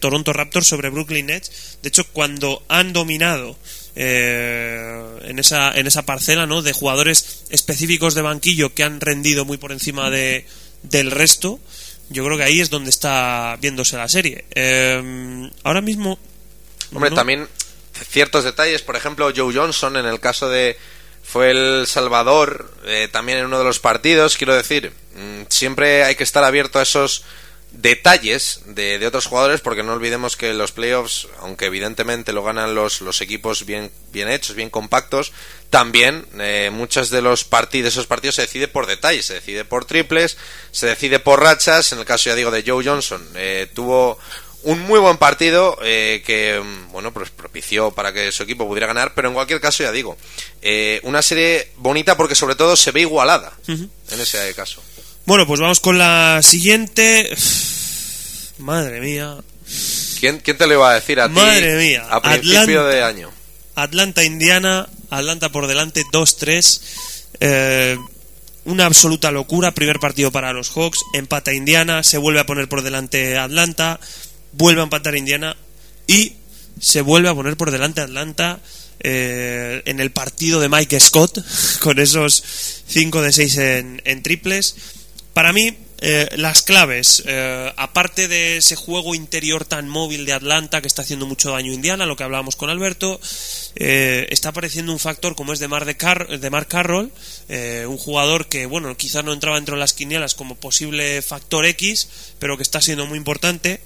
Toronto 0.01 0.33
Raptors 0.33 0.67
sobre 0.67 0.89
Brooklyn 0.89 1.27
Nets. 1.27 1.79
De 1.81 1.87
hecho, 1.87 2.05
cuando 2.11 2.61
han 2.67 2.91
dominado 2.91 3.57
eh, 3.99 5.17
en 5.23 5.39
esa 5.39 5.71
en 5.77 5.87
esa 5.87 6.03
parcela 6.03 6.45
no 6.45 6.61
de 6.61 6.71
jugadores 6.73 7.43
específicos 7.49 8.13
de 8.13 8.21
banquillo 8.21 8.73
que 8.73 8.83
han 8.83 9.01
rendido 9.01 9.43
muy 9.43 9.57
por 9.57 9.71
encima 9.71 10.09
de 10.11 10.45
del 10.83 11.09
resto 11.11 11.59
yo 12.09 12.23
creo 12.23 12.37
que 12.37 12.43
ahí 12.43 12.61
es 12.61 12.69
donde 12.69 12.89
está 12.89 13.57
viéndose 13.59 13.97
la 13.97 14.07
serie. 14.07 14.45
Eh, 14.55 15.49
ahora 15.63 15.81
mismo 15.81 16.17
Hombre, 16.93 17.09
no- 17.09 17.15
también 17.17 17.47
ciertos 18.09 18.45
detalles, 18.45 18.81
por 18.81 18.95
ejemplo, 18.95 19.29
Joe 19.35 19.53
Johnson 19.53 19.97
en 19.97 20.05
el 20.05 20.19
caso 20.21 20.47
de 20.47 20.77
fue 21.23 21.51
el 21.51 21.85
Salvador 21.87 22.71
eh, 22.85 23.09
también 23.11 23.39
en 23.39 23.45
uno 23.47 23.57
de 23.59 23.65
los 23.65 23.79
partidos, 23.79 24.37
quiero 24.37 24.55
decir, 24.55 24.93
mm, 25.15 25.41
siempre 25.49 26.05
hay 26.05 26.15
que 26.15 26.23
estar 26.23 26.45
abierto 26.45 26.79
a 26.79 26.83
esos 26.83 27.23
detalles 27.71 28.61
de, 28.65 28.97
de 28.97 29.07
otros 29.07 29.25
jugadores 29.25 29.61
porque 29.61 29.83
no 29.83 29.93
olvidemos 29.93 30.37
que 30.37 30.53
los 30.53 30.71
playoffs, 30.71 31.27
aunque 31.39 31.65
evidentemente 31.65 32.33
lo 32.33 32.43
ganan 32.43 32.75
los, 32.75 33.01
los 33.01 33.21
equipos 33.21 33.65
bien, 33.65 33.91
bien 34.11 34.29
hechos, 34.29 34.55
bien 34.55 34.69
compactos, 34.69 35.31
también 35.69 36.25
eh, 36.39 36.69
muchos 36.71 37.09
de 37.09 37.21
los 37.21 37.43
partidos, 37.43 37.93
esos 37.93 38.07
partidos 38.07 38.35
se 38.35 38.43
decide 38.43 38.67
por 38.67 38.87
detalles, 38.87 39.25
se 39.25 39.35
decide 39.35 39.65
por 39.65 39.85
triples, 39.85 40.37
se 40.71 40.87
decide 40.87 41.19
por 41.19 41.41
rachas, 41.41 41.91
en 41.91 41.99
el 41.99 42.05
caso 42.05 42.29
ya 42.29 42.35
digo 42.35 42.51
de 42.51 42.63
Joe 42.65 42.83
Johnson, 42.83 43.25
eh, 43.35 43.67
tuvo 43.73 44.17
un 44.63 44.79
muy 44.81 44.99
buen 44.99 45.17
partido 45.17 45.77
eh, 45.83 46.23
que 46.25 46.59
mm, 46.59 46.91
bueno 46.91 47.13
pues 47.13 47.29
propició 47.29 47.91
para 47.91 48.11
que 48.11 48.31
su 48.31 48.43
equipo 48.43 48.67
pudiera 48.67 48.87
ganar 48.87 49.13
pero 49.13 49.27
en 49.27 49.33
cualquier 49.33 49.61
caso 49.61 49.83
ya 49.83 49.91
digo 49.91 50.17
eh, 50.61 50.99
una 51.03 51.21
serie 51.21 51.71
bonita 51.77 52.17
porque 52.17 52.35
sobre 52.35 52.55
todo 52.55 52.75
se 52.75 52.91
ve 52.91 53.01
igualada 53.01 53.53
en 53.67 53.89
ese 54.19 54.53
caso 54.55 54.81
bueno 55.27 55.45
pues 55.45 55.59
vamos 55.59 55.79
con 55.79 55.97
la 55.99 56.39
siguiente 56.41 57.29
madre 58.57 58.99
mía 58.99 59.37
¿Quién, 60.19 60.39
quién 60.39 60.57
te 60.57 60.65
lo 60.65 60.73
iba 60.73 60.89
a 60.89 60.95
decir 60.95 61.19
a 61.19 61.27
ti 61.27 61.33
Madre 61.35 61.75
mía, 61.77 62.07
a 62.09 62.21
principio 62.21 62.59
Atlanta. 62.59 62.83
de 62.87 63.03
año 63.03 63.31
Atlanta 63.75 64.23
Indiana 64.23 64.89
Atlanta 65.11 65.49
por 65.49 65.67
delante 65.67 66.03
2-3 66.11 66.81
Eh, 67.39 67.97
una 68.65 68.85
absoluta 68.87 69.29
locura 69.29 69.73
primer 69.73 69.99
partido 69.99 70.31
para 70.31 70.51
los 70.53 70.71
Hawks 70.71 71.01
empata 71.13 71.53
Indiana 71.53 72.01
se 72.01 72.17
vuelve 72.17 72.39
a 72.39 72.45
poner 72.47 72.67
por 72.67 72.81
delante 72.81 73.37
Atlanta 73.37 73.99
vuelve 74.53 74.81
a 74.81 74.85
empatar 74.85 75.15
Indiana 75.15 75.55
y 76.07 76.33
se 76.79 77.01
vuelve 77.01 77.29
a 77.29 77.35
poner 77.35 77.57
por 77.57 77.69
delante 77.69 78.01
Atlanta 78.01 78.59
eh, 78.99 79.83
en 79.85 79.99
el 79.99 80.09
partido 80.11 80.59
de 80.59 80.69
Mike 80.69 80.99
Scott, 80.99 81.39
con 81.81 81.99
esos 81.99 82.43
5 82.87 83.21
de 83.21 83.31
6 83.31 83.57
en, 83.57 84.01
en 84.05 84.23
triples. 84.23 84.75
Para 85.37 85.53
mí, 85.53 85.71
eh, 86.01 86.29
las 86.35 86.63
claves, 86.63 87.21
eh, 87.27 87.71
aparte 87.77 88.27
de 88.27 88.57
ese 88.57 88.75
juego 88.75 89.13
interior 89.13 89.65
tan 89.65 89.87
móvil 89.87 90.25
de 90.25 90.33
Atlanta 90.33 90.81
que 90.81 90.87
está 90.87 91.03
haciendo 91.03 91.27
mucho 91.27 91.51
daño 91.51 91.71
a 91.71 91.75
Indiana, 91.75 92.07
lo 92.07 92.15
que 92.15 92.23
hablábamos 92.23 92.55
con 92.55 92.71
Alberto, 92.71 93.21
eh, 93.75 94.25
está 94.31 94.49
apareciendo 94.49 94.91
un 94.91 94.97
factor 94.97 95.35
como 95.35 95.53
es 95.53 95.59
de, 95.59 95.67
Mar 95.67 95.85
de, 95.85 96.37
de 96.39 96.49
Mark 96.49 96.67
Carroll, 96.67 97.11
un 97.87 97.97
jugador 97.97 98.49
que, 98.49 98.65
bueno, 98.65 98.97
quizás 98.97 99.23
no 99.23 99.31
entraba 99.31 99.57
dentro 99.57 99.75
de 99.75 99.81
las 99.81 99.93
quinielas 99.93 100.33
como 100.33 100.55
posible 100.55 101.21
factor 101.21 101.67
X, 101.67 102.09
pero 102.39 102.57
que 102.57 102.63
está 102.63 102.81
siendo 102.81 103.05
muy 103.05 103.19
importante. 103.19 103.79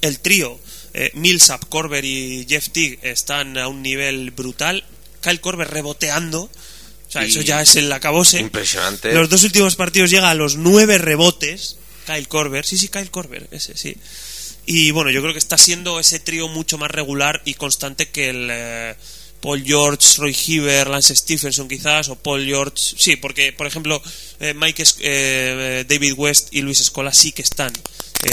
El 0.00 0.18
trío, 0.18 0.58
Millsap, 1.14 1.64
Corber 1.68 2.04
y 2.04 2.44
Jeff 2.48 2.70
Teague, 2.70 2.98
están 3.02 3.56
a 3.56 3.68
un 3.68 3.82
nivel 3.82 4.32
brutal. 4.32 4.82
Kyle 5.20 5.40
Corber 5.40 5.70
reboteando 5.70 6.50
eso 7.24 7.40
ya 7.40 7.62
es 7.62 7.76
el 7.76 7.90
acabose. 7.92 8.38
Impresionante. 8.40 9.12
Los 9.12 9.28
dos 9.28 9.42
últimos 9.44 9.76
partidos 9.76 10.10
llega 10.10 10.30
a 10.30 10.34
los 10.34 10.56
nueve 10.56 10.98
rebotes. 10.98 11.76
Kyle 12.06 12.28
Corber. 12.28 12.64
Sí, 12.64 12.78
sí, 12.78 12.88
Kyle 12.88 13.10
Corber, 13.10 13.48
ese, 13.50 13.76
sí. 13.76 13.96
Y 14.66 14.90
bueno, 14.90 15.10
yo 15.10 15.20
creo 15.22 15.32
que 15.32 15.38
está 15.38 15.56
siendo 15.56 16.00
ese 16.00 16.18
trío 16.18 16.48
mucho 16.48 16.76
más 16.76 16.90
regular 16.90 17.40
y 17.44 17.54
constante 17.54 18.08
que 18.08 18.30
el 18.30 18.48
eh, 18.50 18.96
Paul 19.40 19.62
George, 19.64 20.06
Roy 20.18 20.36
Hiver, 20.46 20.88
Lance 20.88 21.14
Stephenson 21.14 21.68
quizás, 21.68 22.08
o 22.08 22.16
Paul 22.16 22.44
George. 22.44 22.94
Sí, 22.98 23.14
porque, 23.14 23.52
por 23.52 23.68
ejemplo, 23.68 24.02
eh, 24.40 24.54
Mike, 24.54 24.82
eh, 25.00 25.84
David 25.88 26.14
West 26.16 26.48
y 26.50 26.62
Luis 26.62 26.80
Escola 26.80 27.14
sí 27.14 27.30
que 27.32 27.42
están 27.42 27.72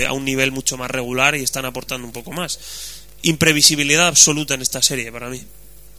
a 0.07 0.13
un 0.13 0.25
nivel 0.25 0.51
mucho 0.51 0.75
más 0.75 0.89
regular 0.89 1.35
y 1.35 1.43
están 1.43 1.65
aportando 1.65 2.07
un 2.07 2.13
poco 2.13 2.31
más. 2.31 2.59
Imprevisibilidad 3.21 4.07
absoluta 4.07 4.55
en 4.55 4.63
esta 4.63 4.81
serie 4.81 5.11
para 5.11 5.29
mí. 5.29 5.43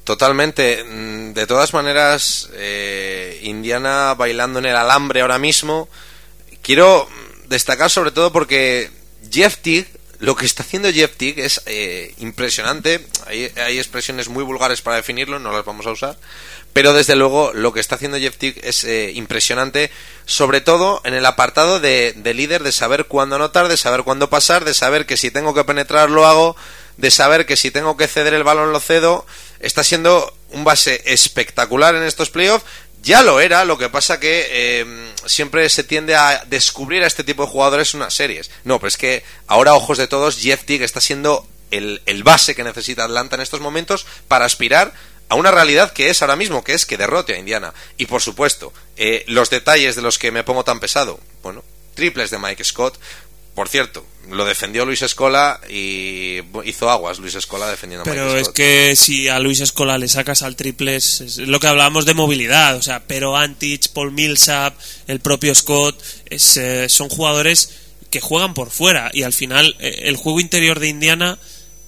Totalmente. 0.04 0.84
Mm, 0.84 1.32
de 1.32 1.46
todas 1.46 1.72
maneras, 1.72 2.50
eh, 2.52 3.40
Indiana 3.42 4.14
bailando 4.14 4.58
en 4.58 4.66
el 4.66 4.76
alambre 4.76 5.22
ahora 5.22 5.38
mismo. 5.38 5.88
Quiero 6.62 7.08
destacar 7.48 7.90
sobre 7.90 8.10
todo 8.10 8.30
porque 8.30 8.90
Jeff 9.30 9.58
Teague, 9.58 9.88
lo 10.18 10.36
que 10.36 10.46
está 10.46 10.62
haciendo 10.62 10.92
Jeff 10.92 11.16
Teague 11.16 11.44
es 11.44 11.62
eh, 11.66 12.14
impresionante. 12.18 13.04
Hay, 13.26 13.50
hay, 13.56 13.78
expresiones 13.78 14.28
muy 14.28 14.44
vulgares 14.44 14.82
para 14.82 14.96
definirlo, 14.96 15.38
no 15.38 15.52
las 15.52 15.64
vamos 15.64 15.86
a 15.86 15.92
usar. 15.92 16.18
Pero 16.74 16.92
desde 16.92 17.16
luego 17.16 17.52
lo 17.54 17.72
que 17.72 17.80
está 17.80 17.94
haciendo 17.94 18.18
Jeff 18.18 18.36
Teague 18.36 18.60
es 18.62 18.84
eh, 18.84 19.12
impresionante, 19.14 19.90
sobre 20.26 20.60
todo 20.60 21.00
en 21.04 21.14
el 21.14 21.24
apartado 21.24 21.80
de, 21.80 22.12
de 22.16 22.34
líder, 22.34 22.62
de 22.62 22.72
saber 22.72 23.06
cuándo 23.06 23.36
anotar, 23.36 23.68
de 23.68 23.76
saber 23.78 24.02
cuándo 24.02 24.28
pasar, 24.28 24.64
de 24.64 24.74
saber 24.74 25.06
que 25.06 25.16
si 25.16 25.30
tengo 25.30 25.54
que 25.54 25.64
penetrar 25.64 26.10
lo 26.10 26.26
hago, 26.26 26.56
de 26.96 27.10
saber 27.10 27.46
que 27.46 27.56
si 27.56 27.70
tengo 27.70 27.96
que 27.96 28.08
ceder 28.08 28.34
el 28.34 28.44
balón 28.44 28.72
lo 28.72 28.80
cedo 28.80 29.26
está 29.64 29.84
siendo 29.84 30.36
un 30.50 30.64
base 30.64 31.02
espectacular 31.06 31.94
en 31.94 32.02
estos 32.02 32.30
playoffs. 32.30 32.64
Ya 33.02 33.22
lo 33.22 33.40
era, 33.40 33.66
lo 33.66 33.76
que 33.76 33.90
pasa 33.90 34.18
que 34.18 34.46
eh, 34.48 35.12
siempre 35.26 35.68
se 35.68 35.84
tiende 35.84 36.14
a 36.14 36.44
descubrir 36.46 37.04
a 37.04 37.06
este 37.06 37.22
tipo 37.22 37.44
de 37.44 37.50
jugadores 37.50 37.92
en 37.92 38.00
unas 38.00 38.14
series. 38.14 38.50
No, 38.64 38.78
pero 38.78 38.88
es 38.88 38.96
que 38.96 39.22
ahora, 39.46 39.74
ojos 39.74 39.98
de 39.98 40.06
todos, 40.06 40.38
Jeff 40.38 40.64
Teague 40.64 40.84
está 40.84 41.02
siendo 41.02 41.46
el, 41.70 42.22
base 42.22 42.54
que 42.54 42.64
necesita 42.64 43.04
Atlanta 43.04 43.36
en 43.36 43.42
estos 43.42 43.60
momentos 43.60 44.06
para 44.28 44.44
aspirar 44.44 44.94
a 45.28 45.34
una 45.34 45.50
realidad 45.50 45.92
que 45.92 46.08
es 46.08 46.22
ahora 46.22 46.36
mismo, 46.36 46.64
que 46.64 46.74
es 46.74 46.86
que 46.86 46.96
derrote 46.96 47.34
a 47.34 47.38
Indiana. 47.38 47.74
Y 47.98 48.06
por 48.06 48.22
supuesto, 48.22 48.72
eh, 48.96 49.24
los 49.26 49.50
detalles 49.50 49.96
de 49.96 50.02
los 50.02 50.18
que 50.18 50.30
me 50.30 50.44
pongo 50.44 50.64
tan 50.64 50.80
pesado. 50.80 51.20
Bueno, 51.42 51.62
triples 51.94 52.30
de 52.30 52.38
Mike 52.38 52.64
Scott, 52.64 52.98
por 53.54 53.68
cierto, 53.68 54.04
lo 54.30 54.44
defendió 54.44 54.84
Luis 54.84 55.02
Escola 55.02 55.60
y 55.68 56.40
hizo 56.64 56.90
aguas 56.90 57.18
Luis 57.18 57.34
Escola 57.34 57.68
defendiendo 57.68 58.02
a 58.02 58.04
Pero 58.04 58.36
es 58.36 58.48
que 58.48 58.96
si 58.96 59.28
a 59.28 59.38
Luis 59.38 59.60
Escola 59.60 59.98
le 59.98 60.08
sacas 60.08 60.42
al 60.42 60.56
triple 60.56 60.96
es, 60.96 61.38
lo 61.38 61.60
que 61.60 61.68
hablábamos 61.68 62.04
de 62.04 62.14
movilidad, 62.14 62.76
o 62.76 62.82
sea, 62.82 63.04
pero 63.06 63.36
Antich, 63.36 63.90
Paul 63.90 64.12
Millsap, 64.12 64.74
el 65.06 65.20
propio 65.20 65.54
Scott, 65.54 66.02
es, 66.26 66.56
eh, 66.56 66.88
son 66.88 67.08
jugadores 67.08 67.70
que 68.10 68.20
juegan 68.20 68.54
por 68.54 68.70
fuera 68.70 69.10
y 69.12 69.22
al 69.22 69.32
final 69.32 69.76
eh, 69.78 70.02
el 70.04 70.16
juego 70.16 70.40
interior 70.40 70.80
de 70.80 70.88
Indiana 70.88 71.38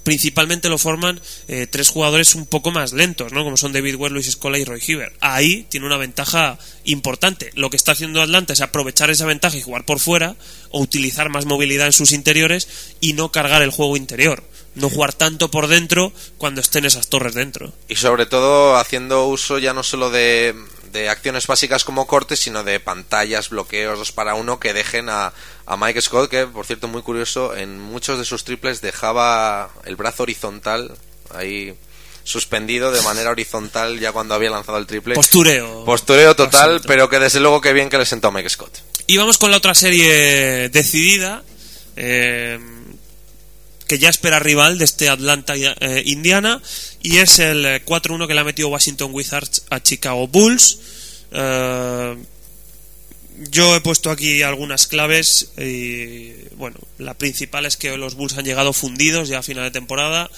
principalmente 0.07 0.69
lo 0.69 0.79
forman 0.79 1.21
eh, 1.49 1.67
tres 1.69 1.89
jugadores 1.89 2.37
un 2.37 2.47
poco 2.47 2.71
más 2.71 2.93
lentos, 2.93 3.33
¿no? 3.33 3.43
Como 3.43 3.57
son 3.57 3.73
David 3.73 3.97
Ware, 3.97 4.15
Luis 4.15 4.29
Escola 4.29 4.57
y 4.57 4.65
Roy 4.65 4.81
Hiver. 4.87 5.13
Ahí 5.19 5.67
tiene 5.69 5.85
una 5.85 5.97
ventaja 5.97 6.61
importante. 6.85 7.51
Lo 7.57 7.71
que 7.71 7.77
está 7.77 7.91
haciendo 7.91 8.23
Atlanta 8.23 8.53
es 8.53 8.61
aprovechar 8.61 9.11
esa 9.11 9.27
ventaja 9.27 9.57
y 9.57 9.63
jugar 9.63 9.85
por 9.85 9.99
fuera 9.99 10.37
o 10.71 10.81
utilizar 10.81 11.29
más 11.29 11.45
movilidad 11.45 11.87
en 11.87 11.93
sus 11.93 12.13
interiores 12.13 12.69
y 13.01 13.15
no 13.15 13.33
cargar 13.33 13.63
el 13.63 13.73
juego 13.73 13.97
interior. 13.97 14.45
No 14.77 14.91
jugar 14.91 15.13
tanto 15.13 15.51
por 15.51 15.67
dentro 15.67 16.13
cuando 16.39 16.61
estén 16.61 16.85
esas 16.85 17.09
torres 17.09 17.35
dentro. 17.35 17.73
Y 17.89 17.97
sobre 17.97 18.27
todo 18.27 18.77
haciendo 18.77 19.27
uso 19.27 19.59
ya 19.59 19.75
no 19.75 19.83
solo 19.83 20.11
de, 20.11 20.55
de 20.97 21.11
acciones 21.11 21.47
básicas 21.47 21.85
como 21.85 22.07
cortes, 22.07 22.41
sino 22.41 22.65
de 22.65 22.81
pantallas, 22.81 23.51
bloqueos 23.51 23.99
dos 23.99 24.13
para 24.13 24.35
uno 24.35 24.59
que 24.59 24.73
dejen 24.73 25.11
a, 25.11 25.35
a 25.67 25.77
Mike 25.77 26.01
Scott, 26.01 26.31
que 26.31 26.47
por 26.47 26.65
cierto 26.65 26.89
muy 26.89 27.03
curioso, 27.03 27.55
en 27.55 27.79
muchos 27.79 28.19
de 28.19 28.25
sus 28.25 28.45
triples 28.45 28.81
dejaba 28.81 29.71
el 29.85 29.97
brazo 29.97 30.23
horizontal 30.23 30.97
ahí 31.35 31.75
suspendido 32.25 32.91
de 32.91 33.03
manera 33.03 33.31
horizontal 33.31 34.01
ya 34.01 34.13
cuando 34.13 34.35
había 34.35 34.51
lanzado 34.51 34.79
el 34.79 34.87
triple. 34.87 35.15
Postureo. 35.15 35.85
Postureo 35.85 36.35
total, 36.35 36.81
pero 36.87 37.09
que 37.09 37.19
desde 37.19 37.41
luego 37.41 37.61
que 37.61 37.73
bien 37.73 37.91
que 37.91 37.99
le 37.99 38.07
sentó 38.07 38.29
a 38.29 38.33
Mike 38.33 38.49
Scott. 38.49 38.79
Y 39.07 39.19
vamos 39.19 39.39
con 39.39 39.51
la 39.51 39.59
otra 39.59 39.75
serie 39.75 40.69
decidida, 40.71 41.45
eh, 41.95 42.59
que 43.87 43.99
ya 43.99 44.09
espera 44.09 44.39
rival 44.39 44.79
de 44.79 44.85
este 44.85 45.09
Atlanta-Indiana, 45.09 46.61
eh, 46.63 46.99
y 47.03 47.19
es 47.19 47.39
el 47.39 47.85
4-1 47.85 48.27
que 48.27 48.35
le 48.35 48.41
ha 48.41 48.45
metido 48.45 48.69
Washington 48.69 49.11
Wizards 49.13 49.65
a 49.71 49.81
Chicago 49.83 50.27
Bulls. 50.27 50.79
Eh, 51.33 52.17
yo 53.51 53.77
he 53.77 53.81
puesto 53.81 54.11
aquí 54.11 54.43
algunas 54.43 54.87
claves 54.87 55.51
y 55.59 56.33
bueno, 56.57 56.79
la 56.99 57.15
principal 57.15 57.67
es 57.67 57.77
que 57.77 57.97
los 57.97 58.15
Bulls 58.15 58.39
han 58.39 58.45
llegado 58.45 58.73
fundidos 58.73 59.29
ya 59.29 59.39
a 59.41 59.43
final 59.43 59.65
de 59.65 59.71
temporada. 59.71 60.31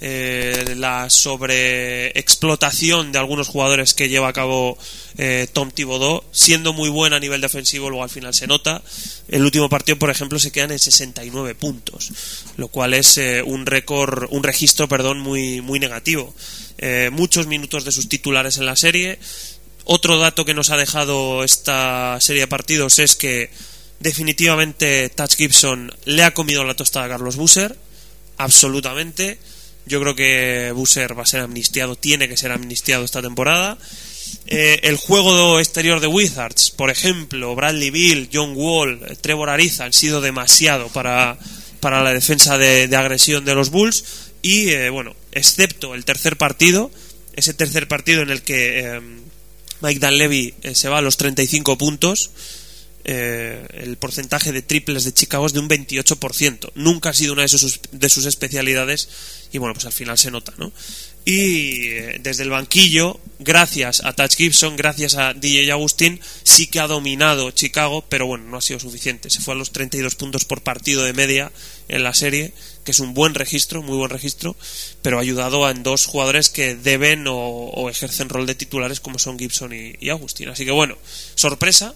Eh, 0.00 0.74
la 0.76 1.08
sobreexplotación 1.08 3.12
de 3.12 3.18
algunos 3.18 3.48
jugadores 3.48 3.94
que 3.94 4.08
lleva 4.08 4.28
a 4.28 4.32
cabo 4.32 4.76
eh, 5.16 5.46
Tom 5.52 5.70
Thibodeau, 5.70 6.24
siendo 6.32 6.72
muy 6.72 6.90
buena 6.90 7.16
a 7.16 7.20
nivel 7.20 7.40
defensivo, 7.40 7.88
luego 7.88 8.02
al 8.02 8.10
final 8.10 8.34
se 8.34 8.46
nota. 8.46 8.82
El 9.28 9.44
último 9.44 9.68
partido, 9.68 9.98
por 9.98 10.10
ejemplo, 10.10 10.38
se 10.38 10.52
quedan 10.52 10.72
en 10.72 10.78
69 10.78 11.54
puntos, 11.54 12.12
lo 12.56 12.68
cual 12.68 12.92
es 12.92 13.16
eh, 13.18 13.42
un 13.42 13.66
récord, 13.66 14.26
un 14.30 14.42
registro, 14.42 14.88
perdón, 14.88 15.20
muy 15.20 15.60
muy 15.60 15.78
negativo. 15.78 16.34
muchos 17.12 17.46
minutos 17.46 17.84
de 17.84 17.92
sus 17.92 18.08
titulares 18.08 18.58
en 18.58 18.66
la 18.66 18.76
serie, 18.76 19.18
otro 19.84 20.18
dato 20.18 20.44
que 20.44 20.54
nos 20.54 20.70
ha 20.70 20.76
dejado 20.76 21.44
esta 21.44 22.18
serie 22.20 22.42
de 22.42 22.48
partidos 22.48 22.98
es 22.98 23.16
que 23.16 23.50
definitivamente 24.00 25.08
Touch 25.10 25.36
Gibson 25.36 25.94
le 26.04 26.24
ha 26.24 26.34
comido 26.34 26.64
la 26.64 26.74
tostada 26.74 27.06
a 27.06 27.08
Carlos 27.08 27.36
Busser, 27.36 27.76
absolutamente. 28.38 29.38
Yo 29.86 30.00
creo 30.00 30.14
que 30.14 30.72
Busser 30.74 31.18
va 31.18 31.24
a 31.24 31.26
ser 31.26 31.40
amnistiado, 31.40 31.96
tiene 31.96 32.28
que 32.28 32.36
ser 32.36 32.52
amnistiado 32.52 33.04
esta 33.04 33.22
temporada. 33.22 33.78
Eh, 34.46 34.80
el 34.84 34.96
juego 34.96 35.58
exterior 35.58 36.00
de 36.00 36.06
Wizards, 36.06 36.70
por 36.70 36.90
ejemplo, 36.90 37.54
Bradley 37.54 37.90
Bill, 37.90 38.28
John 38.32 38.52
Wall, 38.54 39.00
Trevor 39.20 39.50
Ariza 39.50 39.84
han 39.84 39.92
sido 39.92 40.20
demasiado 40.20 40.88
para, 40.88 41.38
para 41.80 42.02
la 42.02 42.14
defensa 42.14 42.56
de, 42.56 42.94
agresión 42.96 43.44
de 43.44 43.54
los 43.54 43.70
Bulls. 43.70 44.04
Y 44.40 44.70
eh, 44.70 44.90
bueno, 44.90 45.14
excepto 45.32 45.94
el 45.94 46.04
tercer 46.04 46.36
partido, 46.36 46.90
ese 47.34 47.52
tercer 47.52 47.88
partido 47.88 48.22
en 48.22 48.30
el 48.30 48.42
que 48.42 48.80
eh, 48.80 49.00
Mike 49.80 50.00
Danlevy 50.00 50.54
eh, 50.62 50.74
se 50.74 50.88
va 50.88 50.98
a 50.98 51.02
los 51.02 51.18
35 51.18 51.76
puntos. 51.76 52.30
Eh, 53.06 53.66
el 53.74 53.96
porcentaje 53.98 54.50
de 54.50 54.62
triples 54.62 55.04
de 55.04 55.12
Chicago 55.12 55.46
es 55.46 55.52
de 55.52 55.60
un 55.60 55.68
28%. 55.68 56.72
Nunca 56.74 57.10
ha 57.10 57.14
sido 57.14 57.34
una 57.34 57.42
de 57.42 57.48
sus, 57.48 57.80
de 57.92 58.08
sus 58.08 58.24
especialidades 58.24 59.08
y 59.52 59.58
bueno, 59.58 59.74
pues 59.74 59.86
al 59.86 59.92
final 59.92 60.18
se 60.18 60.30
nota, 60.30 60.52
¿no? 60.56 60.72
Y 61.26 61.86
eh, 61.86 62.18
desde 62.20 62.42
el 62.42 62.50
banquillo, 62.50 63.18
gracias 63.38 64.04
a 64.04 64.12
Touch 64.12 64.36
Gibson, 64.36 64.76
gracias 64.76 65.14
a 65.14 65.32
DJ 65.32 65.72
Agustín, 65.72 66.20
sí 66.42 66.66
que 66.66 66.80
ha 66.80 66.86
dominado 66.86 67.50
Chicago, 67.50 68.04
pero 68.08 68.26
bueno, 68.26 68.44
no 68.44 68.58
ha 68.58 68.60
sido 68.60 68.78
suficiente. 68.78 69.30
Se 69.30 69.40
fue 69.40 69.54
a 69.54 69.56
los 69.56 69.72
32 69.72 70.16
puntos 70.16 70.44
por 70.44 70.62
partido 70.62 71.02
de 71.02 71.14
media 71.14 71.50
en 71.88 72.02
la 72.02 72.12
serie, 72.12 72.52
que 72.84 72.90
es 72.90 73.00
un 73.00 73.14
buen 73.14 73.34
registro, 73.34 73.82
muy 73.82 73.96
buen 73.96 74.10
registro, 74.10 74.54
pero 75.00 75.18
ha 75.18 75.22
ayudado 75.22 75.64
a 75.64 75.70
en 75.70 75.82
dos 75.82 76.04
jugadores 76.04 76.50
que 76.50 76.74
deben 76.74 77.24
o, 77.26 77.88
ejercen 77.88 78.28
rol 78.28 78.46
de 78.46 78.54
titulares 78.54 79.00
como 79.00 79.18
son 79.18 79.38
Gibson 79.38 79.72
y, 79.72 80.10
Agustín. 80.10 80.50
Así 80.50 80.66
que 80.66 80.72
bueno, 80.72 80.98
sorpresa. 81.36 81.94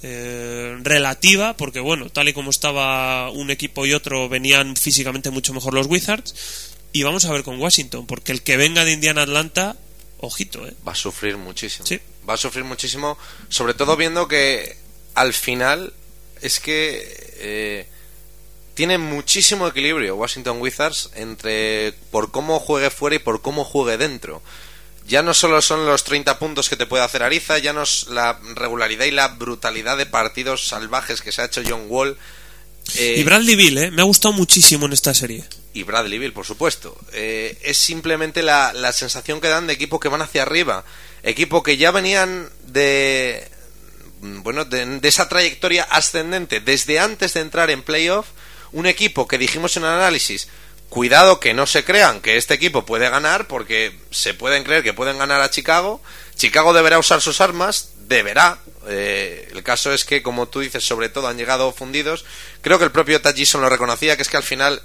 Eh, 0.00 0.78
relativa 0.82 1.56
porque 1.56 1.80
bueno 1.80 2.08
tal 2.08 2.28
y 2.28 2.32
como 2.32 2.50
estaba 2.50 3.30
un 3.30 3.50
equipo 3.50 3.84
y 3.84 3.94
otro 3.94 4.28
venían 4.28 4.76
físicamente 4.76 5.30
mucho 5.30 5.52
mejor 5.52 5.74
los 5.74 5.88
Wizards 5.88 6.76
y 6.92 7.02
vamos 7.02 7.24
a 7.24 7.32
ver 7.32 7.42
con 7.42 7.60
Washington, 7.60 8.06
porque 8.06 8.32
el 8.32 8.42
que 8.42 8.56
venga 8.56 8.84
de 8.84 8.92
Indiana 8.92 9.22
Atlanta, 9.22 9.76
ojito, 10.18 10.66
¿eh? 10.66 10.74
Va 10.86 10.92
a 10.92 10.96
sufrir 10.96 11.36
muchísimo. 11.36 11.86
Va 12.28 12.34
a 12.34 12.36
sufrir 12.36 12.64
muchísimo, 12.64 13.18
sobre 13.48 13.74
todo 13.74 13.96
viendo 13.96 14.28
que 14.28 14.76
al 15.14 15.32
final 15.32 15.92
es 16.40 16.60
que 16.60 17.34
eh, 17.38 17.86
tiene 18.74 18.98
muchísimo 18.98 19.68
equilibrio 19.68 20.16
Washington 20.16 20.60
Wizards 20.60 21.10
entre 21.14 21.92
por 22.10 22.30
cómo 22.30 22.58
juegue 22.58 22.90
fuera 22.90 23.16
y 23.16 23.18
por 23.18 23.42
cómo 23.42 23.64
juegue 23.64 23.98
dentro. 23.98 24.42
Ya 25.08 25.22
no 25.22 25.34
solo 25.34 25.62
son 25.62 25.86
los 25.86 26.04
30 26.04 26.38
puntos 26.38 26.68
que 26.68 26.76
te 26.76 26.86
puede 26.86 27.02
hacer 27.02 27.22
Ariza, 27.22 27.58
ya 27.58 27.72
no 27.72 27.82
es 27.82 28.08
la 28.08 28.38
regularidad 28.54 29.06
y 29.06 29.10
la 29.10 29.28
brutalidad 29.28 29.96
de 29.96 30.06
partidos 30.06 30.68
salvajes 30.68 31.22
que 31.22 31.32
se 31.32 31.42
ha 31.42 31.46
hecho 31.46 31.62
John 31.66 31.86
Wall. 31.88 32.16
Eh, 32.96 33.16
y 33.18 33.24
Bradley 33.24 33.56
Bill, 33.56 33.78
¿eh? 33.78 33.90
me 33.90 34.02
ha 34.02 34.04
gustado 34.04 34.32
muchísimo 34.32 34.86
en 34.86 34.92
esta 34.92 35.14
serie. 35.14 35.44
Y 35.72 35.82
Bradley 35.82 36.18
Bill, 36.18 36.32
por 36.32 36.44
supuesto. 36.44 36.96
Eh, 37.12 37.58
es 37.62 37.78
simplemente 37.78 38.42
la, 38.42 38.72
la 38.72 38.92
sensación 38.92 39.40
que 39.40 39.48
dan 39.48 39.66
de 39.66 39.72
equipo 39.72 39.98
que 39.98 40.08
van 40.08 40.22
hacia 40.22 40.42
arriba. 40.42 40.84
Equipo 41.22 41.62
que 41.62 41.76
ya 41.76 41.90
venían 41.90 42.48
de, 42.66 43.48
bueno, 44.20 44.64
de, 44.64 45.00
esa 45.02 45.28
trayectoria 45.28 45.84
ascendente 45.84 46.60
desde 46.60 46.98
antes 46.98 47.34
de 47.34 47.40
entrar 47.40 47.70
en 47.70 47.82
playoff, 47.82 48.26
un 48.72 48.86
equipo 48.86 49.28
que 49.28 49.38
dijimos 49.38 49.76
en 49.76 49.84
el 49.84 49.90
análisis, 49.90 50.48
cuidado 50.88 51.40
que 51.40 51.54
no 51.54 51.66
se 51.66 51.84
crean 51.84 52.20
que 52.20 52.36
este 52.36 52.54
equipo 52.54 52.86
puede 52.86 53.10
ganar 53.10 53.46
porque 53.46 53.98
se 54.10 54.34
pueden 54.34 54.64
creer 54.64 54.82
que 54.82 54.94
pueden 54.94 55.18
ganar 55.18 55.40
a 55.40 55.50
Chicago, 55.50 56.00
Chicago 56.36 56.72
deberá 56.72 56.98
usar 56.98 57.20
sus 57.20 57.40
armas, 57.40 57.90
deberá, 58.06 58.58
eh, 58.86 59.48
el 59.52 59.62
caso 59.62 59.92
es 59.92 60.04
que 60.04 60.22
como 60.22 60.48
tú 60.48 60.60
dices, 60.60 60.84
sobre 60.84 61.08
todo 61.08 61.28
han 61.28 61.36
llegado 61.36 61.72
fundidos, 61.72 62.24
creo 62.62 62.78
que 62.78 62.84
el 62.84 62.92
propio 62.92 63.20
Tajison 63.20 63.60
lo 63.60 63.68
reconocía, 63.68 64.16
que 64.16 64.22
es 64.22 64.28
que 64.28 64.36
al 64.36 64.42
final 64.42 64.82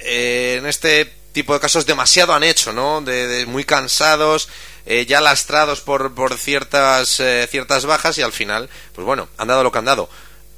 eh, 0.00 0.56
en 0.58 0.66
este 0.66 1.12
tipo 1.32 1.52
de 1.54 1.60
casos 1.60 1.86
demasiado 1.86 2.34
han 2.34 2.44
hecho, 2.44 2.72
¿no? 2.72 3.00
de 3.02 3.44
muy 3.46 3.64
cansados, 3.64 4.48
eh, 4.88 5.04
ya 5.04 5.20
lastrados 5.20 5.80
por, 5.80 6.14
por 6.14 6.38
ciertas, 6.38 7.18
eh, 7.18 7.48
ciertas 7.50 7.86
bajas 7.86 8.16
y 8.18 8.22
al 8.22 8.32
final, 8.32 8.70
pues 8.94 9.04
bueno, 9.04 9.28
han 9.36 9.48
dado 9.48 9.64
lo 9.64 9.72
que 9.72 9.78
han 9.78 9.84
dado. 9.84 10.08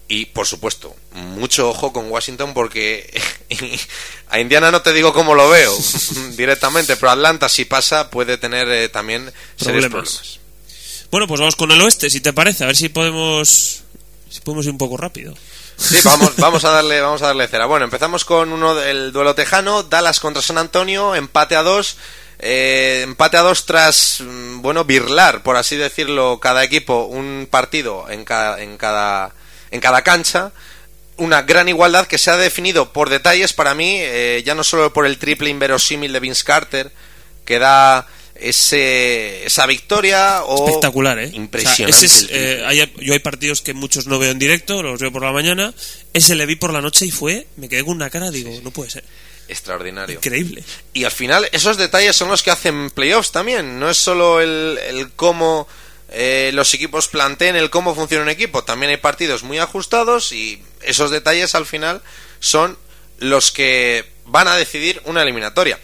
Y 0.08 0.26
por 0.26 0.46
supuesto, 0.46 0.96
mucho 1.12 1.68
ojo 1.68 1.92
con 1.92 2.10
Washington 2.10 2.54
porque 2.54 3.20
a 4.28 4.40
Indiana 4.40 4.70
no 4.70 4.80
te 4.80 4.94
digo 4.94 5.12
cómo 5.12 5.34
lo 5.34 5.50
veo 5.50 5.76
directamente, 6.36 6.96
pero 6.96 7.10
Atlanta 7.10 7.48
si 7.48 7.66
pasa 7.66 8.10
puede 8.10 8.38
tener 8.38 8.68
eh, 8.70 8.88
también 8.88 9.30
serios 9.56 9.86
problemas. 9.86 10.40
Bueno, 11.10 11.26
pues 11.26 11.40
vamos 11.40 11.56
con 11.56 11.70
el 11.70 11.80
oeste, 11.80 12.10
si 12.10 12.20
te 12.20 12.32
parece, 12.32 12.64
a 12.64 12.68
ver 12.68 12.76
si 12.76 12.88
podemos 12.88 13.82
si 14.30 14.40
podemos 14.40 14.64
ir 14.66 14.72
un 14.72 14.78
poco 14.78 14.96
rápido. 14.96 15.34
Sí, 15.76 15.98
vamos, 16.04 16.36
vamos 16.36 16.64
a 16.64 16.70
darle, 16.70 17.00
vamos 17.00 17.22
a 17.22 17.28
darle 17.28 17.46
cera. 17.46 17.66
Bueno, 17.66 17.84
empezamos 17.84 18.24
con 18.24 18.52
uno 18.52 18.74
del 18.74 19.12
duelo 19.12 19.34
tejano, 19.34 19.84
Dallas 19.84 20.20
contra 20.20 20.42
San 20.42 20.58
Antonio, 20.58 21.14
empate 21.14 21.54
a 21.54 21.62
dos. 21.62 21.96
Eh, 22.40 23.00
empate 23.02 23.36
a 23.36 23.42
dos 23.42 23.66
tras, 23.66 24.20
mm, 24.20 24.60
bueno, 24.60 24.84
birlar, 24.84 25.42
por 25.42 25.56
así 25.56 25.76
decirlo, 25.76 26.38
cada 26.40 26.62
equipo 26.62 27.04
un 27.04 27.48
partido 27.50 28.08
en 28.10 28.24
cada, 28.24 28.62
en 28.62 28.76
cada, 28.76 29.34
en 29.70 29.80
cada 29.80 30.02
cancha. 30.02 30.52
Una 31.16 31.42
gran 31.42 31.68
igualdad 31.68 32.06
que 32.06 32.18
se 32.18 32.30
ha 32.30 32.36
definido 32.36 32.92
por 32.92 33.10
detalles 33.10 33.52
para 33.52 33.74
mí, 33.74 33.96
eh, 33.98 34.42
ya 34.44 34.54
no 34.54 34.62
solo 34.62 34.92
por 34.92 35.04
el 35.06 35.18
triple 35.18 35.50
inverosímil 35.50 36.12
de 36.12 36.20
Vince 36.20 36.44
Carter, 36.44 36.92
que 37.44 37.58
da 37.58 38.06
ese, 38.36 39.44
esa 39.44 39.66
victoria 39.66 40.44
o 40.44 40.68
espectacular 40.68 41.18
¿eh? 41.18 41.28
impresionante 41.34 42.06
eh, 42.30 42.92
yo 43.00 43.12
hay 43.12 43.18
partidos 43.18 43.62
que 43.62 43.74
muchos 43.74 44.06
no 44.06 44.20
veo 44.20 44.30
en 44.30 44.38
directo 44.38 44.80
los 44.80 45.00
veo 45.00 45.10
por 45.10 45.22
la 45.24 45.32
mañana 45.32 45.74
ese 46.12 46.36
le 46.36 46.46
vi 46.46 46.54
por 46.54 46.72
la 46.72 46.80
noche 46.80 47.04
y 47.04 47.10
fue 47.10 47.48
me 47.56 47.68
quedé 47.68 47.82
con 47.82 47.96
una 47.96 48.10
cara 48.10 48.30
digo 48.30 48.56
no 48.62 48.70
puede 48.70 48.90
ser 48.90 49.02
extraordinario. 49.48 50.16
Increíble. 50.16 50.62
Y 50.92 51.04
al 51.04 51.10
final 51.10 51.48
esos 51.52 51.76
detalles 51.76 52.14
son 52.14 52.28
los 52.28 52.42
que 52.42 52.50
hacen 52.50 52.90
playoffs 52.90 53.32
también. 53.32 53.80
No 53.80 53.90
es 53.90 53.98
solo 53.98 54.40
el, 54.40 54.78
el 54.86 55.10
cómo 55.12 55.66
eh, 56.10 56.50
los 56.54 56.72
equipos 56.72 57.08
planteen 57.08 57.56
el 57.56 57.70
cómo 57.70 57.94
funciona 57.94 58.24
un 58.24 58.30
equipo. 58.30 58.64
También 58.64 58.90
hay 58.90 58.96
partidos 58.96 59.42
muy 59.42 59.58
ajustados 59.58 60.32
y 60.32 60.62
esos 60.82 61.10
detalles 61.10 61.54
al 61.54 61.66
final 61.66 62.02
son 62.40 62.78
los 63.18 63.52
que 63.52 64.10
van 64.24 64.48
a 64.48 64.56
decidir 64.56 65.02
una 65.04 65.22
eliminatoria. 65.22 65.78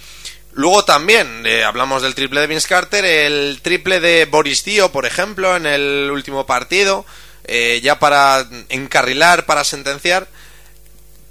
Luego 0.53 0.85
también 0.85 1.45
eh, 1.47 1.64
hablamos 1.64 2.03
del 2.03 2.14
triple 2.14 2.41
de 2.41 2.47
Vince 2.47 2.68
Carter, 2.68 3.05
el 3.05 3.61
triple 3.61 4.01
de 4.01 4.25
Boris 4.27 4.64
Dio, 4.64 4.93
por 4.93 5.05
ejemplo, 5.05 5.57
en 5.57 5.66
el 5.66 6.11
último 6.12 6.47
partido, 6.47 7.05
eh, 7.45 7.81
ya 7.83 7.99
para 7.99 8.47
encarrilar, 8.68 9.47
para 9.47 9.64
sentenciar. 9.64 10.29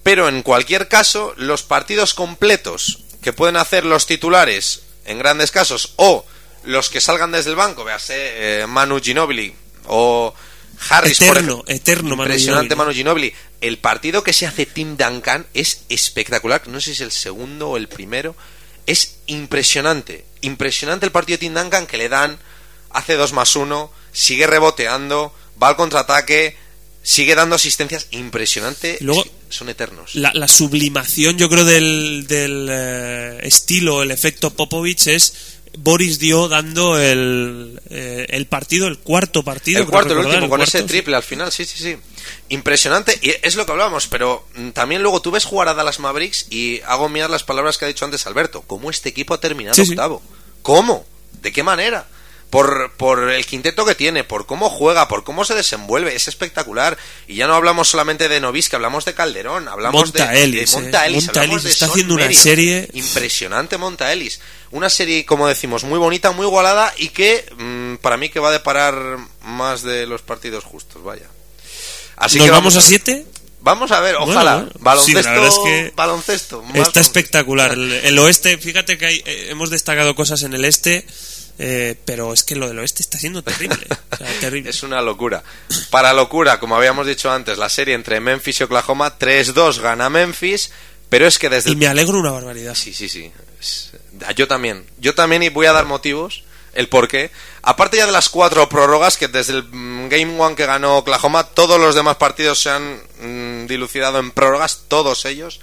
Pero 0.04 0.28
en 0.28 0.44
cualquier 0.44 0.90
caso, 0.90 1.34
los 1.38 1.64
partidos 1.64 2.14
completos 2.14 3.00
que 3.22 3.32
pueden 3.32 3.56
hacer 3.56 3.86
los 3.86 4.06
titulares 4.06 4.84
en 5.06 5.18
grandes 5.18 5.52
casos 5.52 5.94
o 5.96 6.26
los 6.66 6.90
que 6.90 7.02
salgan 7.02 7.32
desde 7.32 7.50
el 7.50 7.56
banco, 7.56 7.84
véase 7.84 8.62
eh, 8.62 8.68
Manu 8.68 9.00
Ginobili 9.02 9.54
o 9.86 10.34
Harris, 10.90 11.22
eterno, 11.22 11.64
eterno 11.68 12.16
impresionante 12.16 12.76
Manu 12.76 12.92
Ginobili. 12.92 13.34
El 13.62 13.78
partido 13.78 14.24
que 14.24 14.34
se 14.34 14.46
hace 14.46 14.66
Tim 14.66 14.98
Duncan 14.98 15.46
es 15.54 15.84
espectacular, 15.90 16.68
no 16.68 16.80
sé 16.80 16.88
si 16.88 16.92
es 16.92 17.02
el 17.02 17.12
segundo 17.12 17.70
o 17.72 17.78
el 17.78 17.88
primero, 17.88 18.36
es 18.86 19.18
impresionante, 19.28 20.26
impresionante 20.42 21.06
el 21.06 21.12
partido 21.12 21.36
de 21.36 21.42
Tim 21.42 21.54
Duncan 21.54 21.88
que 21.88 21.98
le 21.98 22.10
dan, 22.10 22.38
hace 22.90 23.16
2 23.16 23.34
más 23.34 23.56
1, 23.56 23.92
sigue 24.12 24.48
reboteando, 24.48 25.34
va 25.62 25.70
al 25.70 25.76
contraataque, 25.76 26.58
sigue 27.02 27.36
dando 27.36 27.56
asistencias 27.56 28.08
impresionante. 28.12 28.98
Luego, 29.02 29.26
son 29.50 29.70
eternos. 29.70 30.16
La, 30.16 30.48
sublimación, 30.48 31.38
yo 31.38 31.50
creo, 31.50 31.64
del, 31.64 32.26
del 32.28 32.68
eh, 32.72 33.40
estilo, 33.44 34.04
el 34.04 34.12
efecto 34.12 34.52
Popovich 34.52 35.08
es 35.08 35.53
Boris 35.78 36.20
Dio 36.20 36.48
dando 36.48 37.00
el, 37.00 37.82
eh, 37.90 38.26
el 38.30 38.46
partido, 38.46 38.88
el 38.88 39.00
cuarto 39.00 39.44
partido. 39.44 39.82
El 39.82 39.88
cuarto, 39.88 40.14
el 40.14 40.26
último, 40.26 40.50
con 40.50 40.62
ese 40.62 40.84
triple 40.84 41.16
al 41.16 41.24
final, 41.24 41.52
sí, 41.52 41.66
sí, 41.66 41.82
sí. 41.82 41.98
Impresionante, 42.50 43.18
y 43.22 43.34
es 43.42 43.56
lo 43.56 43.66
que 43.66 43.72
hablábamos, 43.72 44.08
pero 44.08 44.48
mm, 44.56 44.70
también 44.70 45.02
luego 45.02 45.22
tú 45.22 45.32
ves 45.32 45.46
jugar 45.46 45.68
a 45.68 45.74
Dallas 45.74 46.00
Mavericks 46.00 46.48
y 46.50 46.82
hago 46.86 47.10
mías 47.10 47.30
las 47.30 47.44
palabras 47.44 47.78
que 47.78 47.86
ha 47.86 47.88
dicho 47.88 48.06
antes 48.06 48.28
Alberto. 48.28 48.62
¿Cómo 48.62 48.90
este 48.90 49.10
equipo 49.10 49.34
ha 49.34 49.40
terminado 49.40 49.82
octavo? 49.82 50.22
¿Cómo? 50.62 51.06
¿De 51.42 51.52
qué 51.52 51.64
manera? 51.64 52.08
Por, 52.54 52.92
por 52.98 53.32
el 53.32 53.48
quinteto 53.48 53.84
que 53.84 53.96
tiene, 53.96 54.24
por 54.24 54.46
cómo 54.46 54.70
juega, 54.70 55.08
por 55.08 55.24
cómo 55.24 55.44
se 55.44 55.56
desenvuelve, 55.56 56.16
es 56.16 56.28
espectacular. 56.28 57.00
Y 57.28 57.34
ya 57.34 57.48
no 57.48 57.56
hablamos 57.56 57.90
solamente 57.90 58.30
de 58.30 58.40
que 58.70 58.76
hablamos 58.76 59.06
de 59.06 59.16
Calderón, 59.16 59.68
hablamos 59.68 60.14
de, 60.14 60.20
de 60.20 60.68
Monta 60.72 61.08
Ellis, 61.08 61.30
eh. 61.36 61.68
está 61.68 61.88
haciendo 61.88 62.14
una 62.14 62.32
serie 62.32 62.88
impresionante 62.94 63.80
Monta 63.80 64.14
Ellis. 64.14 64.40
Una 64.70 64.92
serie, 64.92 65.26
como 65.26 65.48
decimos, 65.48 65.84
muy 65.84 65.98
bonita, 65.98 66.30
muy 66.30 66.46
igualada 66.46 66.94
y 66.96 67.10
que 67.10 67.44
mm, 67.58 67.96
para 68.04 68.18
mí 68.18 68.30
que 68.30 68.40
va 68.40 68.50
a 68.50 68.52
deparar 68.52 69.18
más 69.42 69.82
de 69.82 70.06
los 70.06 70.22
partidos 70.22 70.64
justos, 70.64 71.04
vaya. 71.04 71.26
Así 72.18 72.38
¿Nos 72.38 72.46
que 72.46 72.52
vamos, 72.52 72.76
a 72.76 72.82
siete? 72.82 73.26
Vamos 73.62 73.92
a 73.92 74.00
ver, 74.00 74.16
ojalá. 74.18 74.70
baloncesto, 74.80 75.92
baloncesto. 75.96 76.64
Está 76.76 77.00
espectacular. 77.00 77.72
El, 77.72 78.20
oeste, 78.20 78.60
fíjate 78.60 79.00
que 79.00 79.06
hay, 79.08 79.24
eh, 79.26 79.48
hemos 79.50 79.72
destacado 79.72 80.14
cosas 80.14 80.44
en 80.44 80.54
el 80.54 80.66
este 80.66 81.08
eh, 81.60 81.96
pero 82.06 82.34
es 82.34 82.44
que 82.44 82.56
lo 82.56 82.68
del 82.68 82.80
oeste 82.80 83.04
está 83.04 83.20
siendo 83.20 83.44
terrible, 83.44 83.86
terrible. 84.40 84.70
Es 84.70 84.84
una 84.84 85.02
locura. 85.02 85.44
Para 85.90 86.14
locura, 86.14 86.60
como 86.60 86.76
habíamos 86.76 87.06
dicho 87.06 87.32
antes, 87.32 87.58
la 87.58 87.70
serie 87.70 87.94
entre 87.94 88.20
Memphis 88.20 88.62
y 88.62 88.64
Oklahoma, 88.64 89.18
3-2 89.20 89.80
gana 89.80 90.10
Memphis, 90.10 90.72
pero 91.10 91.28
es 91.28 91.38
que 91.38 91.50
desde... 91.50 91.72
Y 91.72 91.76
me 91.76 91.88
alegro 91.88 92.20
una 92.20 92.32
barbaridad. 92.32 92.74
Sí, 92.74 92.94
sí, 92.94 93.08
sí. 93.08 93.32
Yo 94.36 94.48
también. 94.48 94.86
Yo 94.98 95.14
también 95.14 95.44
y 95.44 95.50
voy 95.50 95.68
a 95.68 95.74
dar 95.74 95.86
motivos, 95.86 96.44
el 96.74 96.90
por 96.90 97.08
qué. 97.08 97.30
Aparte 97.62 97.98
ya 97.98 98.06
de 98.06 98.12
las 98.12 98.30
cuatro 98.30 98.68
prórrogas, 98.68 99.18
que 99.18 99.28
desde 99.28 99.54
el 99.54 99.64
mm, 99.64 100.10
Game 100.10 100.40
One 100.40 100.56
que 100.56 100.66
ganó 100.66 100.98
Oklahoma, 100.98 101.44
todos 101.44 101.80
los 101.80 101.94
demás 101.94 102.18
partidos 102.18 102.62
se 102.62 102.72
han 102.72 103.00
mm, 103.22 103.68
dilucidado 103.68 104.20
en 104.20 104.32
prórrogas, 104.32 104.86
todos 104.88 105.26
ellos. 105.26 105.60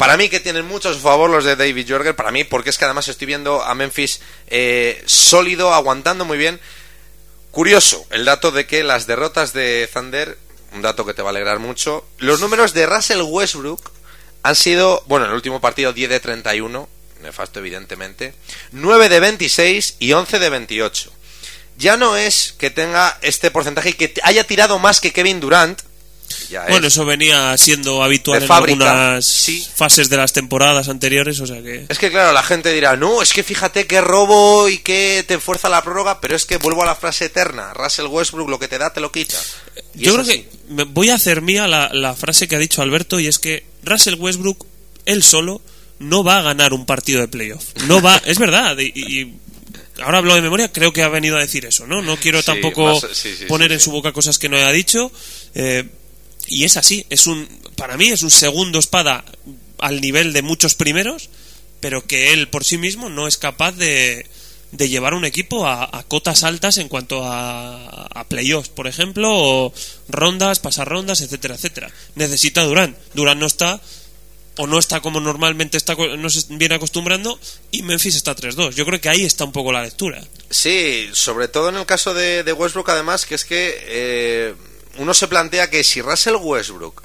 Para 0.00 0.16
mí 0.16 0.30
que 0.30 0.40
tienen 0.40 0.64
mucho 0.64 0.94
favor 0.94 1.28
los 1.28 1.44
de 1.44 1.56
David 1.56 1.86
Jorger, 1.86 2.16
para 2.16 2.30
mí, 2.30 2.44
porque 2.44 2.70
es 2.70 2.78
que 2.78 2.86
además 2.86 3.06
estoy 3.08 3.26
viendo 3.26 3.62
a 3.62 3.74
Memphis 3.74 4.22
eh, 4.46 5.02
sólido, 5.04 5.74
aguantando 5.74 6.24
muy 6.24 6.38
bien. 6.38 6.58
Curioso 7.50 8.06
el 8.08 8.24
dato 8.24 8.50
de 8.50 8.66
que 8.66 8.82
las 8.82 9.06
derrotas 9.06 9.52
de 9.52 9.86
Thunder, 9.92 10.38
un 10.72 10.80
dato 10.80 11.04
que 11.04 11.12
te 11.12 11.20
va 11.20 11.28
a 11.28 11.32
alegrar 11.32 11.58
mucho, 11.58 12.06
los 12.16 12.40
números 12.40 12.72
de 12.72 12.86
Russell 12.86 13.20
Westbrook 13.20 13.92
han 14.42 14.56
sido, 14.56 15.04
bueno, 15.06 15.26
en 15.26 15.32
el 15.32 15.36
último 15.36 15.60
partido 15.60 15.92
10 15.92 16.08
de 16.08 16.20
31, 16.20 16.88
nefasto 17.20 17.58
evidentemente, 17.58 18.32
9 18.72 19.10
de 19.10 19.20
26 19.20 19.96
y 19.98 20.14
11 20.14 20.38
de 20.38 20.48
28. 20.48 21.12
Ya 21.76 21.98
no 21.98 22.16
es 22.16 22.54
que 22.56 22.70
tenga 22.70 23.18
este 23.20 23.50
porcentaje 23.50 23.90
y 23.90 23.92
que 23.92 24.14
haya 24.22 24.44
tirado 24.44 24.78
más 24.78 24.98
que 25.02 25.12
Kevin 25.12 25.40
Durant, 25.40 25.82
bueno, 26.68 26.86
eso 26.86 27.04
venía 27.04 27.56
siendo 27.56 28.02
habitual 28.02 28.42
en 28.42 28.50
algunas 28.50 29.50
fases 29.74 30.08
de 30.08 30.16
las 30.16 30.32
temporadas 30.32 30.88
anteriores, 30.88 31.40
o 31.40 31.46
sea 31.46 31.62
que... 31.62 31.86
Es 31.88 31.98
que 31.98 32.10
claro, 32.10 32.32
la 32.32 32.42
gente 32.42 32.72
dirá, 32.72 32.96
no, 32.96 33.22
es 33.22 33.32
que 33.32 33.42
fíjate 33.42 33.86
qué 33.86 34.00
robo 34.00 34.68
y 34.68 34.78
que 34.78 35.24
te 35.26 35.38
fuerza 35.38 35.68
la 35.68 35.82
prórroga, 35.82 36.20
pero 36.20 36.36
es 36.36 36.44
que 36.44 36.56
vuelvo 36.56 36.82
a 36.82 36.86
la 36.86 36.94
frase 36.94 37.26
eterna, 37.26 37.72
Russell 37.74 38.06
Westbrook 38.06 38.48
lo 38.48 38.58
que 38.58 38.68
te 38.68 38.78
da 38.78 38.92
te 38.92 39.00
lo 39.00 39.12
quita. 39.12 39.36
Yo 39.94 40.14
creo 40.14 40.24
que 40.24 40.48
voy 40.68 41.10
a 41.10 41.14
hacer 41.14 41.42
mía 41.42 41.66
la, 41.66 42.14
frase 42.14 42.48
que 42.48 42.56
ha 42.56 42.60
dicho 42.60 42.82
Alberto 42.82 43.20
y 43.20 43.26
es 43.26 43.38
que 43.38 43.64
Russell 43.82 44.14
Westbrook, 44.14 44.66
él 45.06 45.22
solo, 45.22 45.60
no 45.98 46.24
va 46.24 46.38
a 46.38 46.42
ganar 46.42 46.72
un 46.72 46.86
partido 46.86 47.20
de 47.20 47.28
playoff. 47.28 47.64
No 47.86 48.00
va, 48.00 48.20
es 48.24 48.38
verdad, 48.38 48.76
y, 48.78 49.34
ahora 50.02 50.18
hablo 50.18 50.34
de 50.34 50.42
memoria, 50.42 50.72
creo 50.72 50.92
que 50.92 51.02
ha 51.02 51.08
venido 51.08 51.36
a 51.36 51.40
decir 51.40 51.64
eso, 51.66 51.86
¿no? 51.86 52.02
No 52.02 52.16
quiero 52.16 52.42
tampoco 52.42 53.00
poner 53.48 53.72
en 53.72 53.80
su 53.80 53.90
boca 53.90 54.12
cosas 54.12 54.38
que 54.38 54.48
no 54.48 54.56
haya 54.56 54.72
dicho. 54.72 55.12
Eh, 55.54 55.84
Y 56.50 56.64
es 56.64 56.76
así, 56.76 57.06
es 57.08 57.26
un 57.28 57.48
para 57.76 57.96
mí 57.96 58.08
es 58.08 58.22
un 58.22 58.30
segundo 58.30 58.78
espada 58.78 59.24
al 59.78 60.00
nivel 60.00 60.32
de 60.34 60.42
muchos 60.42 60.74
primeros, 60.74 61.30
pero 61.78 62.06
que 62.06 62.32
él 62.32 62.48
por 62.48 62.64
sí 62.64 62.76
mismo 62.76 63.08
no 63.08 63.28
es 63.28 63.38
capaz 63.38 63.72
de, 63.72 64.26
de 64.72 64.88
llevar 64.88 65.14
un 65.14 65.24
equipo 65.24 65.66
a, 65.66 65.84
a 65.96 66.02
cotas 66.02 66.42
altas 66.42 66.78
en 66.78 66.88
cuanto 66.88 67.24
a, 67.24 68.06
a 68.06 68.24
playoffs, 68.24 68.68
por 68.68 68.88
ejemplo, 68.88 69.30
o 69.32 69.72
rondas, 70.08 70.58
pasar 70.58 70.88
rondas, 70.88 71.20
etcétera, 71.20 71.54
etcétera. 71.54 71.90
Necesita 72.16 72.64
Durán. 72.64 72.96
Durán 73.14 73.38
no 73.38 73.46
está, 73.46 73.80
o 74.56 74.66
no 74.66 74.78
está 74.78 75.00
como 75.00 75.20
normalmente 75.20 75.76
está, 75.76 75.94
no 75.94 76.30
se 76.30 76.42
viene 76.50 76.74
acostumbrando, 76.74 77.38
y 77.70 77.82
Memphis 77.82 78.16
está 78.16 78.34
3-2. 78.34 78.74
Yo 78.74 78.84
creo 78.84 79.00
que 79.00 79.08
ahí 79.08 79.24
está 79.24 79.44
un 79.44 79.52
poco 79.52 79.72
la 79.72 79.84
lectura. 79.84 80.22
Sí, 80.50 81.08
sobre 81.12 81.46
todo 81.46 81.68
en 81.68 81.76
el 81.76 81.86
caso 81.86 82.12
de, 82.12 82.42
de 82.42 82.52
Westbrook, 82.52 82.90
además, 82.90 83.24
que 83.24 83.36
es 83.36 83.44
que 83.44 83.78
eh, 83.82 84.54
uno 84.98 85.14
se 85.14 85.28
plantea 85.28 85.70
que 85.70 85.84
si 85.84 86.02
Russell 86.02 86.36
Westbrook 86.36 87.02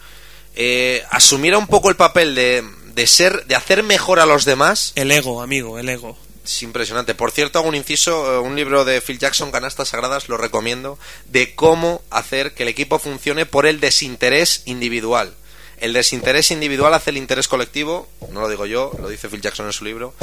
eh, 0.55 1.03
asumiera 1.11 1.57
un 1.57 1.67
poco 1.67 1.89
el 1.89 1.95
papel 1.95 2.35
de, 2.35 2.63
de 2.93 3.07
ser, 3.07 3.45
de 3.45 3.55
hacer 3.55 3.83
mejor 3.83 4.19
a 4.19 4.25
los 4.25 4.45
demás, 4.45 4.93
El 4.95 5.11
ego, 5.11 5.41
amigo, 5.41 5.77
el 5.79 5.89
ego. 5.89 6.17
es 6.43 6.63
impresionante. 6.63 7.13
Por 7.15 7.31
cierto, 7.31 7.59
hago 7.59 7.67
un 7.67 7.75
inciso, 7.75 8.33
eh, 8.35 8.39
un 8.39 8.55
libro 8.55 8.85
de 8.85 9.01
Phil 9.01 9.19
Jackson, 9.19 9.51
Canastas 9.51 9.89
Sagradas, 9.89 10.29
lo 10.29 10.37
recomiendo, 10.37 10.97
de 11.25 11.55
cómo 11.55 12.01
hacer 12.09 12.53
que 12.53 12.63
el 12.63 12.69
equipo 12.69 12.99
funcione 12.99 13.45
por 13.45 13.65
el 13.65 13.79
desinterés 13.79 14.61
individual. 14.65 15.33
El 15.77 15.91
desinterés 15.91 16.51
individual 16.51 16.93
hace 16.93 17.09
el 17.09 17.17
interés 17.17 17.49
colectivo, 17.49 18.07
no 18.31 18.39
lo 18.39 18.47
digo 18.47 18.65
yo, 18.65 18.91
lo 19.01 19.09
dice 19.09 19.27
Phil 19.27 19.41
Jackson 19.41 19.65
en 19.65 19.73
su 19.73 19.83
libro, 19.83 20.13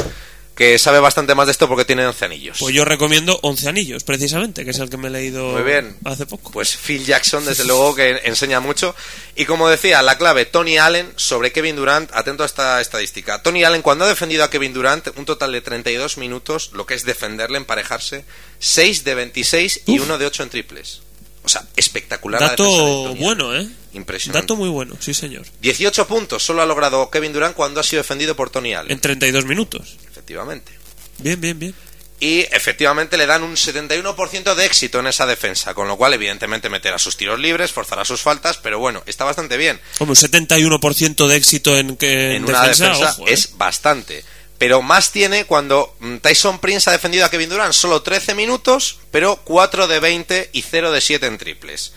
que 0.55 0.78
sabe 0.78 1.00
bastante 1.00 1.34
más 1.34 1.46
de 1.46 1.53
esto 1.53 1.66
porque 1.66 1.84
tiene 1.84 2.07
11 2.07 2.24
anillos. 2.26 2.57
Pues 2.61 2.74
yo 2.74 2.84
recomiendo 2.84 3.38
11 3.42 3.68
anillos, 3.68 4.05
precisamente, 4.05 4.64
que 4.64 4.72
es 4.72 4.78
el 4.78 4.90
que 4.90 4.98
me 4.98 5.09
he 5.09 5.11
leído 5.11 5.53
Muy 5.53 5.62
bien. 5.62 5.96
hace 6.05 6.26
poco. 6.26 6.50
Pues 6.50 6.76
Phil 6.76 7.05
Jackson, 7.07 7.44
desde 7.44 7.64
luego, 7.64 7.94
que 7.94 8.20
enseña 8.24 8.61
mucho. 8.61 8.94
Y 9.34 9.46
como 9.46 9.68
decía, 9.68 10.03
la 10.03 10.18
clave, 10.18 10.44
Tony 10.44 10.76
Allen 10.76 11.11
sobre 11.16 11.53
Kevin 11.53 11.76
Durant. 11.76 12.11
Atento 12.14 12.42
a 12.42 12.46
esta 12.46 12.80
estadística. 12.80 13.42
Tony 13.42 13.64
Allen, 13.64 13.80
cuando 13.82 14.05
ha 14.05 14.09
defendido 14.09 14.44
a 14.44 14.50
Kevin 14.50 14.74
Durant, 14.74 15.09
un 15.16 15.24
total 15.24 15.53
de 15.53 15.62
32 15.62 16.18
minutos, 16.18 16.70
lo 16.74 16.84
que 16.84 16.94
es 16.94 17.05
defenderle, 17.05 17.57
emparejarse, 17.57 18.24
6 18.59 19.05
de 19.05 19.14
26 19.14 19.80
y 19.86 19.98
Uf. 19.98 20.05
1 20.05 20.18
de 20.18 20.26
8 20.26 20.42
en 20.42 20.50
triples. 20.50 21.00
O 21.44 21.48
sea, 21.48 21.64
espectacular. 21.76 22.40
la 22.40 22.46
de 22.48 22.50
Dato 22.53 23.07
Allen. 23.09 23.18
bueno, 23.18 23.57
¿eh? 23.57 23.66
Impresionante. 23.94 24.42
Dato 24.44 24.57
muy 24.57 24.68
bueno, 24.68 24.96
sí 25.00 25.12
señor. 25.12 25.44
18 25.61 26.07
puntos 26.07 26.42
solo 26.42 26.62
ha 26.62 26.66
logrado 26.66 27.11
Kevin 27.11 27.32
Durant 27.32 27.55
cuando 27.55 27.80
ha 27.80 27.82
sido 27.82 28.00
defendido 28.03 28.36
por 28.36 28.48
Tony 28.48 28.74
Allen. 28.74 28.92
En 28.92 29.00
32 29.00 29.44
minutos. 29.44 29.96
Efectivamente. 30.22 30.72
Bien, 31.18 31.40
bien, 31.40 31.58
bien. 31.58 31.74
y 32.20 32.40
efectivamente 32.52 33.16
le 33.16 33.26
dan 33.26 33.42
un 33.42 33.56
71% 33.56 34.54
de 34.54 34.64
éxito 34.64 35.00
en 35.00 35.08
esa 35.08 35.26
defensa, 35.26 35.74
con 35.74 35.88
lo 35.88 35.96
cual 35.96 36.14
evidentemente 36.14 36.68
meterá 36.68 36.96
sus 36.96 37.16
tiros 37.16 37.40
libres, 37.40 37.72
forzará 37.72 38.04
sus 38.04 38.22
faltas, 38.22 38.58
pero 38.58 38.78
bueno, 38.78 39.02
está 39.06 39.24
bastante 39.24 39.56
bien. 39.56 39.80
Como 39.98 40.12
un 40.12 40.16
71% 40.16 41.26
de 41.26 41.36
éxito 41.36 41.76
en, 41.76 41.96
que, 41.96 42.36
En 42.36 42.36
en 42.36 42.44
una 42.44 42.60
defensa, 42.62 42.88
defensa 42.90 43.10
ojo, 43.10 43.26
¿eh? 43.26 43.32
es 43.32 43.56
bastante. 43.58 44.24
Pero 44.56 44.80
más 44.80 45.10
tiene 45.10 45.46
cuando 45.46 45.96
mm, 45.98 46.18
Tyson 46.18 46.60
Prince 46.60 46.88
ha 46.88 46.92
defendido 46.92 47.24
a 47.24 47.30
Kevin 47.30 47.48
Durant 47.48 47.74
solo 47.74 48.02
13 48.02 48.36
minutos, 48.36 49.00
pero 49.10 49.40
4 49.42 49.88
de 49.88 49.98
20 49.98 50.50
y 50.52 50.62
0 50.62 50.92
de 50.92 51.00
7 51.00 51.26
en 51.26 51.38
triples. 51.38 51.92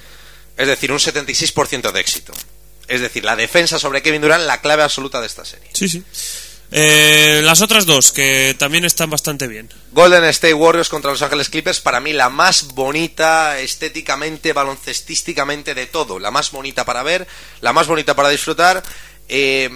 Es 0.57 0.67
decir, 0.67 0.91
un 0.91 0.97
76% 0.97 1.91
de 1.91 1.99
éxito. 1.99 2.33
Es 2.87 3.01
decir, 3.01 3.23
la 3.23 3.35
defensa 3.35 3.77
sobre 3.77 4.01
Kevin 4.01 4.21
Durant, 4.21 4.45
la 4.45 4.61
clave 4.61 4.81
absoluta 4.81 5.21
de 5.21 5.27
esta 5.27 5.45
serie. 5.45 5.69
Sí, 5.73 5.87
sí. 5.87 6.03
Eh, 6.71 7.41
las 7.43 7.61
otras 7.61 7.85
dos, 7.85 8.11
que 8.11 8.55
también 8.57 8.85
están 8.85 9.09
bastante 9.09 9.47
bien. 9.47 9.69
Golden 9.91 10.23
State 10.25 10.53
Warriors 10.53 10.89
contra 10.89 11.11
Los 11.11 11.21
Ángeles 11.21 11.49
Clippers, 11.49 11.79
para 11.79 11.99
mí 11.99 12.13
la 12.13 12.29
más 12.29 12.67
bonita 12.73 13.59
estéticamente, 13.59 14.53
baloncestísticamente 14.53 15.73
de 15.73 15.85
todo. 15.85 16.19
La 16.19 16.31
más 16.31 16.51
bonita 16.51 16.85
para 16.85 17.03
ver, 17.03 17.27
la 17.61 17.73
más 17.73 17.87
bonita 17.87 18.15
para 18.15 18.29
disfrutar. 18.29 18.83
Eh, 19.29 19.69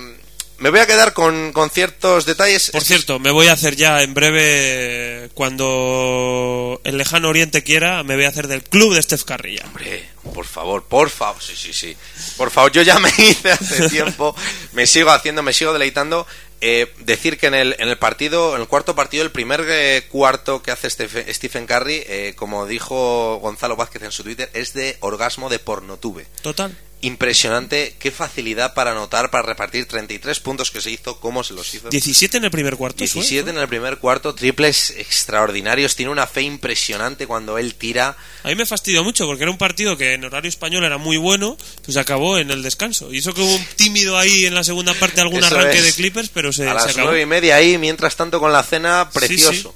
me 0.59 0.71
voy 0.71 0.81
a 0.81 0.87
quedar 0.87 1.13
con, 1.13 1.53
con 1.53 1.69
ciertos 1.69 2.25
detalles. 2.25 2.71
Por 2.71 2.83
cierto, 2.83 3.17
me 3.17 3.31
voy 3.31 3.47
a 3.47 3.53
hacer 3.53 3.77
ya 3.77 4.01
en 4.01 4.13
breve, 4.13 5.29
cuando 5.33 6.81
el 6.83 6.97
lejano 6.97 7.29
oriente 7.29 7.63
quiera, 7.63 8.03
me 8.03 8.15
voy 8.15 8.25
a 8.25 8.29
hacer 8.29 8.47
del 8.47 8.63
club 8.63 8.93
de 8.93 9.01
Steph 9.01 9.23
Curry 9.23 9.57
ya. 9.57 9.65
Hombre, 9.65 10.09
por 10.33 10.45
favor, 10.45 10.83
por 10.83 11.09
favor, 11.09 11.41
sí, 11.41 11.53
sí, 11.55 11.71
sí. 11.71 11.95
Por 12.35 12.51
favor, 12.51 12.73
yo 12.73 12.81
ya 12.81 12.99
me 12.99 13.09
hice 13.17 13.51
hace 13.51 13.89
tiempo, 13.89 14.35
me 14.73 14.85
sigo 14.85 15.11
haciendo, 15.11 15.41
me 15.43 15.53
sigo 15.53 15.71
deleitando. 15.71 16.27
Eh, 16.61 16.93
decir 16.99 17.37
que 17.37 17.47
en 17.47 17.53
el, 17.53 17.75
en 17.79 17.87
el 17.87 17.97
partido, 17.97 18.55
en 18.55 18.61
el 18.61 18.67
cuarto 18.67 18.95
partido, 18.95 19.23
el 19.23 19.31
primer 19.31 19.65
eh, 19.67 20.03
cuarto 20.09 20.61
que 20.61 20.71
hace 20.71 20.89
Stephen, 20.89 21.33
Stephen 21.33 21.65
Curry, 21.65 22.03
eh, 22.05 22.33
como 22.35 22.65
dijo 22.65 23.37
Gonzalo 23.37 23.75
Vázquez 23.75 24.03
en 24.03 24.11
su 24.11 24.23
Twitter, 24.23 24.49
es 24.53 24.73
de 24.73 24.97
orgasmo 24.99 25.49
de 25.49 25.59
pornotube. 25.59 26.27
Total. 26.41 26.75
Impresionante, 27.01 27.95
qué 27.97 28.11
facilidad 28.11 28.73
para 28.73 28.91
anotar, 28.91 29.31
para 29.31 29.47
repartir 29.47 29.85
33 29.85 30.37
puntos 30.41 30.69
que 30.69 30.81
se 30.81 30.91
hizo, 30.91 31.19
cómo 31.21 31.45
se 31.45 31.53
los 31.53 31.73
hizo. 31.73 31.87
17 31.89 32.35
en 32.37 32.43
el 32.43 32.51
primer 32.51 32.75
cuarto. 32.75 32.97
¿eh? 33.03 33.07
17 33.07 33.49
en 33.49 33.57
el 33.57 33.69
primer 33.69 33.99
cuarto, 33.99 34.35
triples 34.35 34.91
extraordinarios, 34.97 35.95
tiene 35.95 36.11
una 36.11 36.27
fe 36.27 36.41
impresionante 36.41 37.25
cuando 37.25 37.57
él 37.57 37.75
tira. 37.75 38.17
A 38.43 38.49
mí 38.49 38.55
me 38.55 38.65
fastidió 38.65 39.01
mucho 39.03 39.25
porque 39.25 39.43
era 39.43 39.51
un 39.51 39.57
partido 39.57 39.95
que 39.95 40.13
en 40.13 40.25
horario 40.25 40.49
español 40.49 40.83
era 40.83 40.97
muy 40.97 41.15
bueno, 41.15 41.57
pues 41.85 41.95
acabó 41.95 42.37
en 42.37 42.51
el 42.51 42.63
descanso. 42.63 43.13
Y 43.13 43.19
eso 43.19 43.33
que 43.33 43.41
hubo 43.41 43.55
un 43.55 43.65
tímido 43.77 44.17
ahí 44.17 44.45
en 44.45 44.53
la 44.53 44.65
segunda 44.65 44.93
parte, 44.93 45.21
algún 45.21 45.39
Eso 45.43 45.55
arranque 45.55 45.77
es. 45.77 45.85
de 45.85 45.93
Clippers, 45.93 46.29
pero 46.33 46.51
se, 46.51 46.67
a 46.67 46.73
las 46.73 46.87
acabó. 46.87 47.05
nueve 47.07 47.21
y 47.21 47.25
media 47.25 47.55
ahí, 47.55 47.77
mientras 47.77 48.17
tanto 48.17 48.41
con 48.41 48.51
la 48.51 48.61
cena, 48.63 49.09
precioso. 49.13 49.73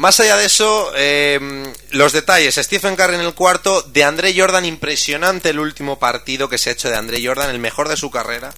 Más 0.00 0.18
allá 0.18 0.38
de 0.38 0.46
eso, 0.46 0.92
eh, 0.96 1.38
los 1.90 2.14
detalles. 2.14 2.54
Stephen 2.54 2.96
Curry 2.96 3.16
en 3.16 3.20
el 3.20 3.34
cuarto, 3.34 3.82
de 3.82 4.02
André 4.02 4.32
Jordan, 4.34 4.64
impresionante 4.64 5.50
el 5.50 5.60
último 5.60 5.98
partido 5.98 6.48
que 6.48 6.56
se 6.56 6.70
ha 6.70 6.72
hecho 6.72 6.88
de 6.88 6.96
André 6.96 7.22
Jordan, 7.22 7.50
el 7.50 7.58
mejor 7.58 7.86
de 7.86 7.98
su 7.98 8.10
carrera. 8.10 8.50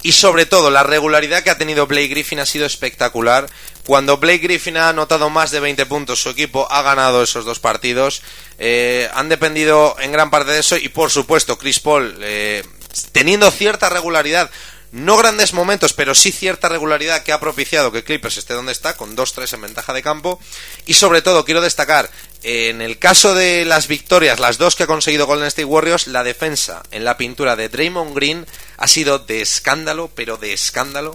Y 0.00 0.12
sobre 0.12 0.46
todo, 0.46 0.70
la 0.70 0.82
regularidad 0.82 1.42
que 1.42 1.50
ha 1.50 1.58
tenido 1.58 1.86
Blake 1.86 2.08
Griffin 2.08 2.40
ha 2.40 2.46
sido 2.46 2.64
espectacular. 2.64 3.46
Cuando 3.84 4.16
Blake 4.16 4.38
Griffin 4.38 4.78
ha 4.78 4.88
anotado 4.88 5.28
más 5.28 5.50
de 5.50 5.60
20 5.60 5.84
puntos, 5.84 6.22
su 6.22 6.30
equipo 6.30 6.66
ha 6.72 6.80
ganado 6.80 7.22
esos 7.22 7.44
dos 7.44 7.58
partidos. 7.58 8.22
Eh, 8.58 9.06
han 9.12 9.28
dependido 9.28 9.96
en 10.00 10.12
gran 10.12 10.30
parte 10.30 10.52
de 10.52 10.60
eso. 10.60 10.78
Y 10.78 10.88
por 10.88 11.10
supuesto, 11.10 11.58
Chris 11.58 11.78
Paul, 11.80 12.16
eh, 12.22 12.64
teniendo 13.12 13.50
cierta 13.50 13.90
regularidad, 13.90 14.50
no 14.92 15.16
grandes 15.16 15.52
momentos, 15.52 15.92
pero 15.92 16.14
sí 16.14 16.32
cierta 16.32 16.68
regularidad 16.68 17.22
que 17.22 17.32
ha 17.32 17.40
propiciado 17.40 17.92
que 17.92 18.02
Clippers 18.02 18.38
esté 18.38 18.54
donde 18.54 18.72
está, 18.72 18.96
con 18.96 19.16
2-3 19.16 19.54
en 19.54 19.62
ventaja 19.62 19.92
de 19.92 20.02
campo. 20.02 20.40
Y 20.86 20.94
sobre 20.94 21.22
todo, 21.22 21.44
quiero 21.44 21.60
destacar, 21.60 22.10
en 22.42 22.82
el 22.82 22.98
caso 22.98 23.34
de 23.34 23.64
las 23.64 23.86
victorias, 23.86 24.40
las 24.40 24.58
dos 24.58 24.74
que 24.74 24.84
ha 24.84 24.88
conseguido 24.88 25.26
Golden 25.26 25.46
State 25.46 25.64
Warriors, 25.64 26.06
la 26.06 26.24
defensa 26.24 26.82
en 26.90 27.04
la 27.04 27.16
pintura 27.16 27.56
de 27.56 27.68
Draymond 27.68 28.14
Green 28.14 28.46
ha 28.78 28.88
sido 28.88 29.18
de 29.18 29.42
escándalo, 29.42 30.10
pero 30.14 30.36
de 30.36 30.52
escándalo. 30.52 31.14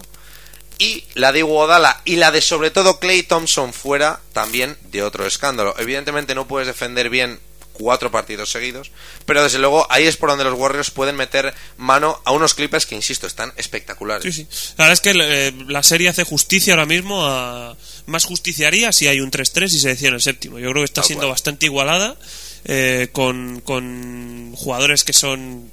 Y 0.78 1.04
la 1.14 1.32
de 1.32 1.38
Iguodala 1.38 2.02
y 2.04 2.16
la 2.16 2.30
de 2.30 2.42
sobre 2.42 2.70
todo 2.70 2.98
Clay 2.98 3.22
Thompson 3.22 3.72
fuera 3.72 4.20
también 4.34 4.76
de 4.82 5.02
otro 5.02 5.26
escándalo. 5.26 5.74
Evidentemente 5.78 6.34
no 6.34 6.46
puedes 6.46 6.66
defender 6.66 7.08
bien 7.08 7.40
cuatro 7.76 8.10
partidos 8.10 8.50
seguidos, 8.50 8.90
pero 9.24 9.42
desde 9.42 9.58
luego 9.58 9.86
ahí 9.90 10.04
es 10.04 10.16
por 10.16 10.30
donde 10.30 10.44
los 10.44 10.58
Warriors 10.58 10.90
pueden 10.90 11.16
meter 11.16 11.54
mano 11.76 12.20
a 12.24 12.32
unos 12.32 12.54
Clippers 12.54 12.86
que, 12.86 12.94
insisto, 12.94 13.26
están 13.26 13.52
espectaculares. 13.56 14.34
Sí, 14.34 14.42
sí. 14.42 14.48
La 14.78 14.84
verdad 14.86 14.92
es 14.92 15.00
que 15.00 15.10
eh, 15.14 15.52
la 15.68 15.82
serie 15.82 16.08
hace 16.08 16.24
justicia 16.24 16.74
ahora 16.74 16.86
mismo 16.86 17.24
a... 17.26 17.76
Más 18.06 18.24
justiciaría 18.24 18.92
si 18.92 19.08
hay 19.08 19.20
un 19.20 19.32
3-3 19.32 19.64
y 19.64 19.78
se 19.80 19.88
decía 19.88 20.08
en 20.08 20.14
el 20.14 20.22
séptimo. 20.22 20.58
Yo 20.60 20.70
creo 20.70 20.82
que 20.82 20.84
está 20.84 21.00
Tal 21.00 21.06
siendo 21.08 21.22
cual. 21.24 21.32
bastante 21.32 21.66
igualada 21.66 22.16
eh, 22.64 23.08
con, 23.12 23.60
con 23.62 24.54
jugadores 24.54 25.02
que 25.02 25.12
son 25.12 25.70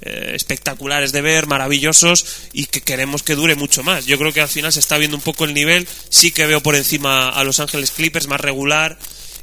eh, 0.00 0.32
espectaculares 0.34 1.12
de 1.12 1.20
ver, 1.20 1.46
maravillosos 1.46 2.24
y 2.54 2.66
que 2.66 2.80
queremos 2.80 3.22
que 3.22 3.34
dure 3.34 3.54
mucho 3.54 3.82
más. 3.82 4.06
Yo 4.06 4.18
creo 4.18 4.32
que 4.32 4.40
al 4.40 4.48
final 4.48 4.72
se 4.72 4.80
está 4.80 4.96
viendo 4.96 5.16
un 5.16 5.22
poco 5.22 5.44
el 5.44 5.52
nivel. 5.52 5.86
Sí 6.08 6.30
que 6.32 6.46
veo 6.46 6.62
por 6.62 6.74
encima 6.74 7.28
a 7.28 7.44
Los 7.44 7.60
Ángeles 7.60 7.90
Clippers 7.90 8.28
más 8.28 8.40
regular 8.40 8.98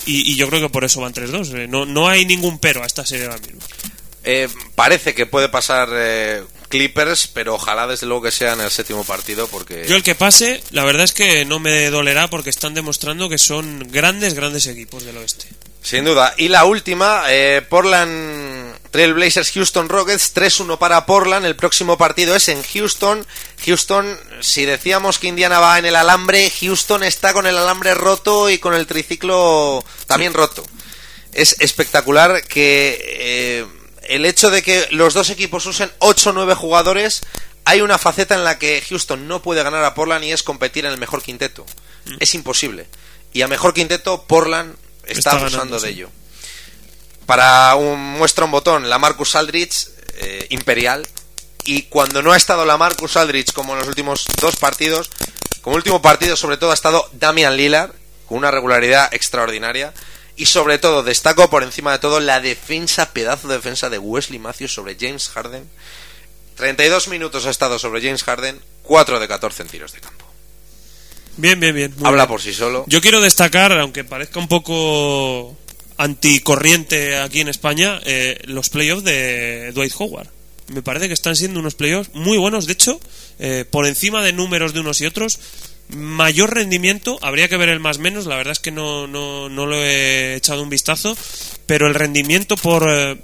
y, 0.05 0.31
y 0.31 0.35
yo 0.35 0.47
creo 0.49 0.61
que 0.61 0.69
por 0.69 0.83
eso 0.83 1.01
van 1.01 1.13
3-2. 1.13 1.57
Eh, 1.57 1.67
no, 1.67 1.85
no 1.85 2.07
hay 2.07 2.25
ningún 2.25 2.59
pero 2.59 2.83
a 2.83 2.85
esta 2.85 3.05
serie 3.05 3.25
ahora 3.25 3.39
mismo. 3.39 3.59
Eh, 4.23 4.47
parece 4.75 5.13
que 5.15 5.25
puede 5.25 5.49
pasar 5.49 5.89
eh, 5.93 6.43
Clippers, 6.69 7.27
pero 7.27 7.55
ojalá 7.55 7.87
desde 7.87 8.05
luego 8.07 8.23
que 8.23 8.31
sea 8.31 8.53
en 8.53 8.61
el 8.61 8.71
séptimo 8.71 9.03
partido 9.03 9.47
porque... 9.47 9.85
Yo 9.87 9.95
el 9.95 10.03
que 10.03 10.15
pase, 10.15 10.63
la 10.71 10.85
verdad 10.85 11.03
es 11.03 11.13
que 11.13 11.43
no 11.45 11.59
me 11.59 11.89
dolerá 11.89 12.29
porque 12.29 12.49
están 12.49 12.73
demostrando 12.73 13.29
que 13.29 13.37
son 13.37 13.87
grandes, 13.91 14.33
grandes 14.33 14.67
equipos 14.67 15.03
del 15.03 15.17
oeste. 15.17 15.47
Sin 15.81 16.05
duda. 16.05 16.35
Y 16.37 16.47
la 16.47 16.65
última, 16.65 17.23
eh, 17.29 17.63
Portland 17.67 18.40
Trail 18.91 19.13
Blazers 19.13 19.51
Houston 19.51 19.87
Rockets, 19.87 20.35
3-1 20.35 20.77
para 20.77 21.05
Portland. 21.05 21.45
El 21.45 21.55
próximo 21.55 21.97
partido 21.97 22.35
es 22.35 22.49
en 22.49 22.61
Houston. 22.61 23.25
Houston, 23.65 24.19
si 24.41 24.65
decíamos 24.65 25.17
que 25.17 25.27
Indiana 25.27 25.59
va 25.59 25.79
en 25.79 25.85
el 25.85 25.95
alambre, 25.95 26.51
Houston 26.59 27.03
está 27.03 27.33
con 27.33 27.47
el 27.47 27.57
alambre 27.57 27.93
roto 27.95 28.49
y 28.49 28.59
con 28.59 28.73
el 28.73 28.87
triciclo 28.87 29.83
también 30.07 30.33
roto. 30.33 30.65
Es 31.31 31.55
espectacular 31.59 32.43
que 32.43 32.99
eh, 33.01 33.65
el 34.03 34.25
hecho 34.25 34.49
de 34.49 34.61
que 34.61 34.85
los 34.91 35.13
dos 35.13 35.29
equipos 35.29 35.65
usen 35.65 35.89
8 35.99 36.31
o 36.31 36.33
9 36.33 36.55
jugadores, 36.55 37.21
hay 37.63 37.79
una 37.79 37.97
faceta 37.97 38.35
en 38.35 38.43
la 38.43 38.59
que 38.59 38.83
Houston 38.89 39.25
no 39.25 39.41
puede 39.41 39.63
ganar 39.63 39.85
a 39.85 39.93
Portland 39.93 40.25
y 40.25 40.33
es 40.33 40.43
competir 40.43 40.85
en 40.85 40.91
el 40.91 40.97
mejor 40.97 41.21
quinteto. 41.21 41.65
Es 42.19 42.35
imposible. 42.35 42.87
Y 43.31 43.41
a 43.41 43.47
mejor 43.47 43.73
quinteto, 43.73 44.23
Portland 44.23 44.75
está, 45.05 45.17
Está 45.17 45.31
abusando 45.31 45.57
ganando, 45.57 45.79
de 45.79 45.87
sí. 45.87 45.93
ello. 45.93 46.09
Para 47.31 47.75
un 47.75 47.97
muestra 47.97 48.43
un 48.43 48.51
botón, 48.51 48.89
la 48.89 48.99
Marcus 48.99 49.37
Aldrich 49.37 49.87
eh, 50.15 50.47
imperial. 50.49 51.07
Y 51.63 51.83
cuando 51.83 52.21
no 52.21 52.33
ha 52.33 52.35
estado 52.35 52.65
la 52.65 52.75
Marcus 52.75 53.15
Aldrich 53.15 53.53
como 53.53 53.71
en 53.71 53.79
los 53.79 53.87
últimos 53.87 54.25
dos 54.41 54.57
partidos, 54.57 55.09
como 55.61 55.77
último 55.77 56.01
partido 56.01 56.35
sobre 56.35 56.57
todo 56.57 56.71
ha 56.71 56.73
estado 56.73 57.09
Damian 57.13 57.55
Lillard, 57.55 57.91
con 58.27 58.37
una 58.37 58.51
regularidad 58.51 59.13
extraordinaria. 59.13 59.93
Y 60.35 60.47
sobre 60.47 60.77
todo, 60.77 61.03
destaco 61.03 61.49
por 61.49 61.63
encima 61.63 61.93
de 61.93 61.99
todo 61.99 62.19
la 62.19 62.41
defensa, 62.41 63.13
pedazo 63.13 63.47
de 63.47 63.55
defensa 63.55 63.89
de 63.89 63.97
Wesley 63.97 64.37
Matthews 64.37 64.73
sobre 64.73 64.97
James 64.99 65.29
Harden. 65.29 65.69
32 66.57 67.07
minutos 67.07 67.45
ha 67.45 67.49
estado 67.49 67.79
sobre 67.79 68.01
James 68.01 68.25
Harden, 68.25 68.59
4 68.83 69.21
de 69.21 69.27
14 69.29 69.61
en 69.61 69.69
tiros 69.69 69.93
de 69.93 70.01
campo. 70.01 70.25
Bien, 71.37 71.57
bien, 71.61 71.73
bien. 71.73 71.95
Habla 72.03 72.23
bien. 72.23 72.27
por 72.27 72.41
sí 72.41 72.53
solo. 72.53 72.83
Yo 72.87 72.99
quiero 72.99 73.21
destacar, 73.21 73.71
aunque 73.71 74.03
parezca 74.03 74.37
un 74.37 74.49
poco 74.49 75.55
anticorriente 76.01 77.17
aquí 77.17 77.41
en 77.41 77.47
España, 77.47 77.99
eh, 78.05 78.39
los 78.45 78.69
playoffs 78.69 79.03
de 79.03 79.71
Dwight 79.73 79.93
Howard. 79.97 80.29
Me 80.67 80.81
parece 80.81 81.07
que 81.07 81.13
están 81.13 81.35
siendo 81.35 81.59
unos 81.59 81.75
playoffs 81.75 82.09
muy 82.13 82.37
buenos. 82.37 82.65
De 82.65 82.73
hecho, 82.73 82.99
eh, 83.39 83.65
por 83.69 83.85
encima 83.85 84.23
de 84.23 84.33
números 84.33 84.73
de 84.73 84.79
unos 84.79 84.99
y 85.01 85.05
otros, 85.05 85.39
mayor 85.89 86.55
rendimiento. 86.55 87.19
Habría 87.21 87.49
que 87.49 87.57
ver 87.57 87.69
el 87.69 87.79
más 87.79 87.99
menos. 87.99 88.25
La 88.25 88.37
verdad 88.37 88.53
es 88.53 88.59
que 88.59 88.71
no, 88.71 89.05
no, 89.05 89.47
no 89.49 89.65
lo 89.65 89.75
he 89.75 90.35
echado 90.35 90.63
un 90.63 90.69
vistazo. 90.69 91.15
Pero 91.65 91.87
el 91.87 91.93
rendimiento 91.93 92.57
por. 92.57 92.87
eh, 92.89 93.21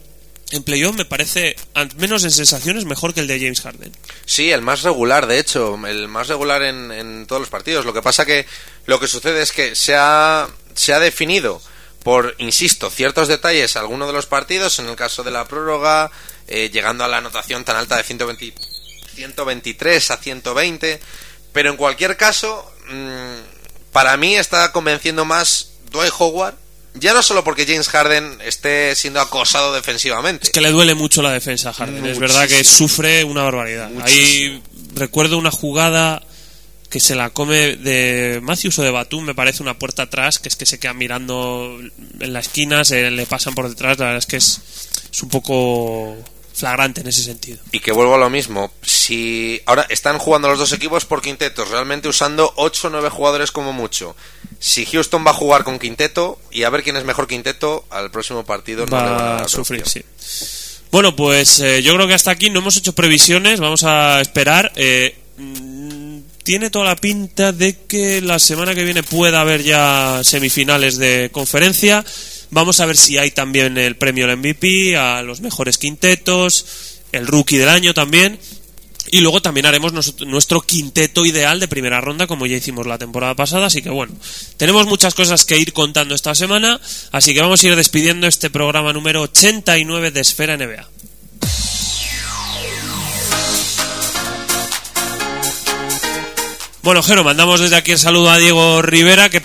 en 0.52 0.64
playoff 0.64 0.96
me 0.96 1.04
parece, 1.06 1.56
al 1.74 1.90
menos 1.98 2.24
en 2.24 2.32
sensaciones, 2.32 2.86
mejor 2.86 3.14
que 3.14 3.20
el 3.22 3.28
de 3.28 3.40
James 3.40 3.62
Harden. 3.62 3.92
Sí, 4.26 4.52
el 4.52 4.62
más 4.62 4.84
regular, 4.84 5.28
de 5.28 5.40
hecho, 5.40 5.78
el 5.88 6.08
más 6.08 6.28
regular 6.28 6.62
en, 6.64 6.92
en 6.92 7.26
todos 7.28 7.42
los 7.42 7.50
partidos. 7.50 7.86
Lo 7.86 7.94
que 7.94 8.02
pasa 8.02 8.26
que 8.26 8.46
lo 8.86 9.00
que 9.00 9.08
sucede 9.08 9.42
es 9.42 9.52
que 9.52 9.76
se 9.76 9.96
ha, 9.96 10.48
se 10.74 10.94
ha 10.94 11.00
definido 11.00 11.62
por, 12.08 12.36
insisto, 12.38 12.90
ciertos 12.90 13.28
detalles 13.28 13.76
algunos 13.76 14.08
de 14.08 14.14
los 14.14 14.28
partidos, 14.28 14.80
en 14.80 14.88
el 14.88 14.96
caso 14.96 15.26
de 15.26 15.32
la 15.32 15.46
prórroga, 15.46 16.10
eh, 16.48 16.70
llegando 16.72 17.04
a 17.04 17.10
la 17.10 17.18
anotación 17.18 17.66
tan 17.66 17.76
alta 17.76 17.98
de 17.98 18.04
120 18.04 18.54
123 19.14 20.12
a 20.12 20.16
120, 20.16 21.02
pero 21.52 21.70
en 21.70 21.76
cualquier 21.76 22.16
caso, 22.16 22.72
mm, 22.88 23.92
para 23.92 24.16
mí 24.16 24.38
está 24.38 24.72
convenciendo 24.72 25.26
más 25.26 25.72
Dwight 25.92 26.14
Howard, 26.18 26.56
ya 26.94 27.14
no 27.14 27.22
solo 27.22 27.44
porque 27.44 27.66
James 27.66 27.90
Harden 27.90 28.40
esté 28.42 28.96
siendo 28.96 29.20
acosado 29.20 29.74
defensivamente. 29.74 30.46
Es 30.46 30.52
que 30.52 30.62
le 30.62 30.72
duele 30.72 30.96
mucho 30.96 31.22
la 31.22 31.34
defensa 31.34 31.72
a 31.72 31.74
Harden. 31.74 32.06
Es 32.06 32.20
verdad 32.20 32.48
que 32.48 32.64
sufre 32.64 33.26
una 33.26 33.44
barbaridad. 33.44 33.92
Ahí 34.04 34.64
recuerdo 34.96 35.38
una 35.38 35.52
jugada 35.52 36.26
que 36.90 37.00
se 37.00 37.16
la 37.16 37.30
come 37.32 37.76
de 37.76 38.40
Matthews 38.42 38.80
o 38.80 38.84
de 38.84 38.92
Batum, 38.92 39.26
me 39.26 39.36
parece 39.36 39.62
una 39.62 39.78
puerta 39.78 40.04
atrás, 40.04 40.40
que 40.40 40.50
es 40.50 40.56
que 40.56 40.66
se 40.66 40.80
queda 40.80 40.94
mirando 40.94 41.78
en 42.20 42.34
la 42.34 42.40
esquina, 42.40 42.86
se 42.86 43.12
le 43.12 43.26
pasan 43.26 43.54
por 43.54 43.68
detrás. 43.68 43.98
La 44.00 44.06
verdad 44.06 44.20
es 44.20 44.26
que 44.26 44.38
es, 44.38 44.62
es 45.12 45.24
un 45.24 45.30
poco 45.30 46.18
flagrante 46.58 47.02
en 47.02 47.08
ese 47.08 47.24
sentido. 47.24 47.60
Y 47.72 47.80
que 47.80 47.92
vuelvo 47.92 48.16
a 48.16 48.18
lo 48.18 48.30
mismo, 48.30 48.72
si 48.82 49.62
ahora 49.66 49.86
están 49.90 50.18
jugando 50.18 50.48
los 50.50 50.58
dos 50.58 50.74
equipos 50.74 51.06
por 51.06 51.22
quintetos, 51.22 51.70
realmente 51.70 52.08
usando 52.08 52.52
8 52.56 52.88
o 52.88 52.90
9 52.90 53.10
jugadores 53.10 53.52
como 53.52 53.74
mucho. 53.74 54.16
Si 54.60 54.86
Houston 54.86 55.26
va 55.26 55.32
a 55.32 55.36
jugar 55.36 55.64
con 55.64 55.78
quinteto 55.78 56.40
y 56.52 56.64
a 56.64 56.70
ver 56.70 56.84
quién 56.84 56.98
es 56.98 57.06
mejor 57.06 57.28
quinteto, 57.28 57.86
al 57.92 58.10
próximo 58.10 58.44
partido 58.44 58.86
no 58.88 58.98
le 58.98 59.10
Va 59.10 59.38
a 59.38 59.48
sufrir, 59.48 59.88
sí. 59.88 60.04
Bueno, 60.92 61.16
pues 61.16 61.60
eh, 61.60 61.84
yo 61.84 61.94
creo 61.94 62.08
que 62.08 62.14
hasta 62.14 62.32
aquí 62.32 62.50
no 62.50 62.60
hemos 62.60 62.78
hecho 62.78 62.94
previsiones, 62.94 63.60
vamos 63.60 63.84
a 63.84 64.20
esperar. 64.22 64.72
Eh, 64.76 65.16
tiene 66.48 66.70
toda 66.70 66.86
la 66.86 66.96
pinta 66.96 67.52
de 67.52 67.76
que 67.76 68.22
la 68.22 68.40
semana 68.40 68.74
que 68.74 68.86
viene 68.86 69.04
pueda 69.04 69.42
haber 69.42 69.64
ya 69.64 70.22
semifinales 70.24 70.98
de 70.98 71.30
conferencia. 71.30 72.06
Vamos 72.52 72.80
a 72.80 72.86
ver 72.86 72.96
si 72.96 73.18
hay 73.18 73.32
también 73.32 73.78
el 73.78 73.98
premio 73.98 74.24
al 74.24 74.38
MVP, 74.38 74.96
a 74.96 75.24
los 75.24 75.42
mejores 75.42 75.78
quintetos, 75.78 76.66
el 77.12 77.28
rookie 77.28 77.58
del 77.58 77.68
año 77.68 77.94
también. 77.94 78.40
Y 79.12 79.20
luego 79.20 79.42
también 79.42 79.66
haremos 79.66 79.92
nuestro 80.26 80.62
quinteto 80.62 81.26
ideal 81.26 81.60
de 81.60 81.68
primera 81.68 82.00
ronda, 82.00 82.28
como 82.28 82.46
ya 82.46 82.56
hicimos 82.56 82.88
la 82.88 82.98
temporada 82.98 83.36
pasada. 83.36 83.66
Así 83.66 83.82
que 83.82 83.90
bueno, 83.90 84.14
tenemos 84.56 84.88
muchas 84.88 85.16
cosas 85.16 85.44
que 85.44 85.58
ir 85.58 85.74
contando 85.74 86.16
esta 86.16 86.34
semana. 86.34 86.80
Así 87.12 87.34
que 87.34 87.42
vamos 87.42 87.62
a 87.62 87.68
ir 87.68 87.76
despidiendo 87.76 88.26
este 88.26 88.50
programa 88.50 88.94
número 88.94 89.24
89 89.24 90.12
de 90.12 90.22
Esfera 90.22 90.56
NBA. 90.56 90.88
Bueno, 96.88 97.04
Jero, 97.04 97.26
mandamos 97.26 97.60
desde 97.60 97.76
aquí 97.76 97.92
el 97.92 98.00
saludo 98.00 98.30
a 98.30 98.38
Diego 98.38 98.82
Rivera, 98.82 99.28
que 99.30 99.44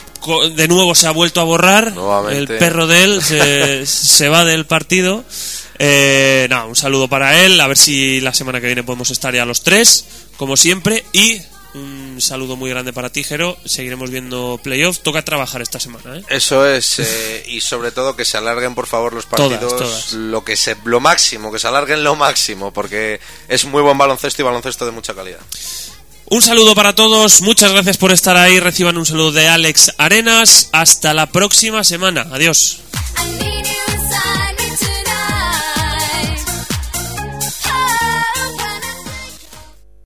de 0.54 0.68
nuevo 0.68 0.94
se 0.94 1.08
ha 1.08 1.10
vuelto 1.10 1.40
a 1.40 1.42
borrar. 1.42 1.90
Nuevamente. 1.90 2.38
El 2.38 2.58
perro 2.60 2.86
de 2.86 3.02
él 3.02 3.20
se, 3.20 3.84
se 3.86 4.28
va 4.28 4.44
del 4.44 4.64
partido. 4.64 5.24
Eh, 5.76 6.46
nada, 6.48 6.66
un 6.66 6.76
saludo 6.76 7.08
para 7.08 7.44
él. 7.44 7.60
A 7.60 7.66
ver 7.66 7.76
si 7.76 8.20
la 8.20 8.32
semana 8.32 8.60
que 8.60 8.66
viene 8.66 8.84
podemos 8.84 9.10
estar 9.10 9.34
ya 9.34 9.44
los 9.44 9.62
tres, 9.64 10.04
como 10.36 10.56
siempre. 10.56 11.04
Y 11.12 11.42
un 11.74 12.20
saludo 12.20 12.54
muy 12.54 12.70
grande 12.70 12.92
para 12.92 13.10
ti, 13.10 13.24
Jero. 13.24 13.58
Seguiremos 13.64 14.10
viendo 14.10 14.60
playoff. 14.62 15.00
Toca 15.00 15.24
trabajar 15.24 15.62
esta 15.62 15.80
semana, 15.80 16.18
¿eh? 16.18 16.22
Eso 16.28 16.64
es, 16.64 17.00
eh, 17.00 17.44
y 17.48 17.60
sobre 17.60 17.90
todo 17.90 18.14
que 18.14 18.24
se 18.24 18.36
alarguen 18.38 18.76
por 18.76 18.86
favor 18.86 19.14
los 19.14 19.26
Todas, 19.26 19.58
partidos 19.58 19.76
todas. 19.78 20.12
lo 20.12 20.44
que 20.44 20.54
se 20.54 20.76
lo 20.84 21.00
máximo, 21.00 21.50
que 21.50 21.58
se 21.58 21.66
alarguen 21.66 22.04
lo 22.04 22.14
máximo, 22.14 22.72
porque 22.72 23.18
es 23.48 23.64
muy 23.64 23.82
buen 23.82 23.98
baloncesto 23.98 24.42
y 24.42 24.44
baloncesto 24.44 24.86
de 24.86 24.92
mucha 24.92 25.12
calidad. 25.12 25.40
Un 26.32 26.40
saludo 26.40 26.74
para 26.74 26.94
todos, 26.94 27.42
muchas 27.42 27.72
gracias 27.72 27.98
por 27.98 28.10
estar 28.10 28.38
ahí. 28.38 28.58
Reciban 28.58 28.96
un 28.96 29.04
saludo 29.04 29.32
de 29.32 29.48
Alex 29.48 29.92
Arenas. 29.98 30.70
Hasta 30.72 31.12
la 31.12 31.26
próxima 31.26 31.84
semana. 31.84 32.26
Adiós. 32.32 32.78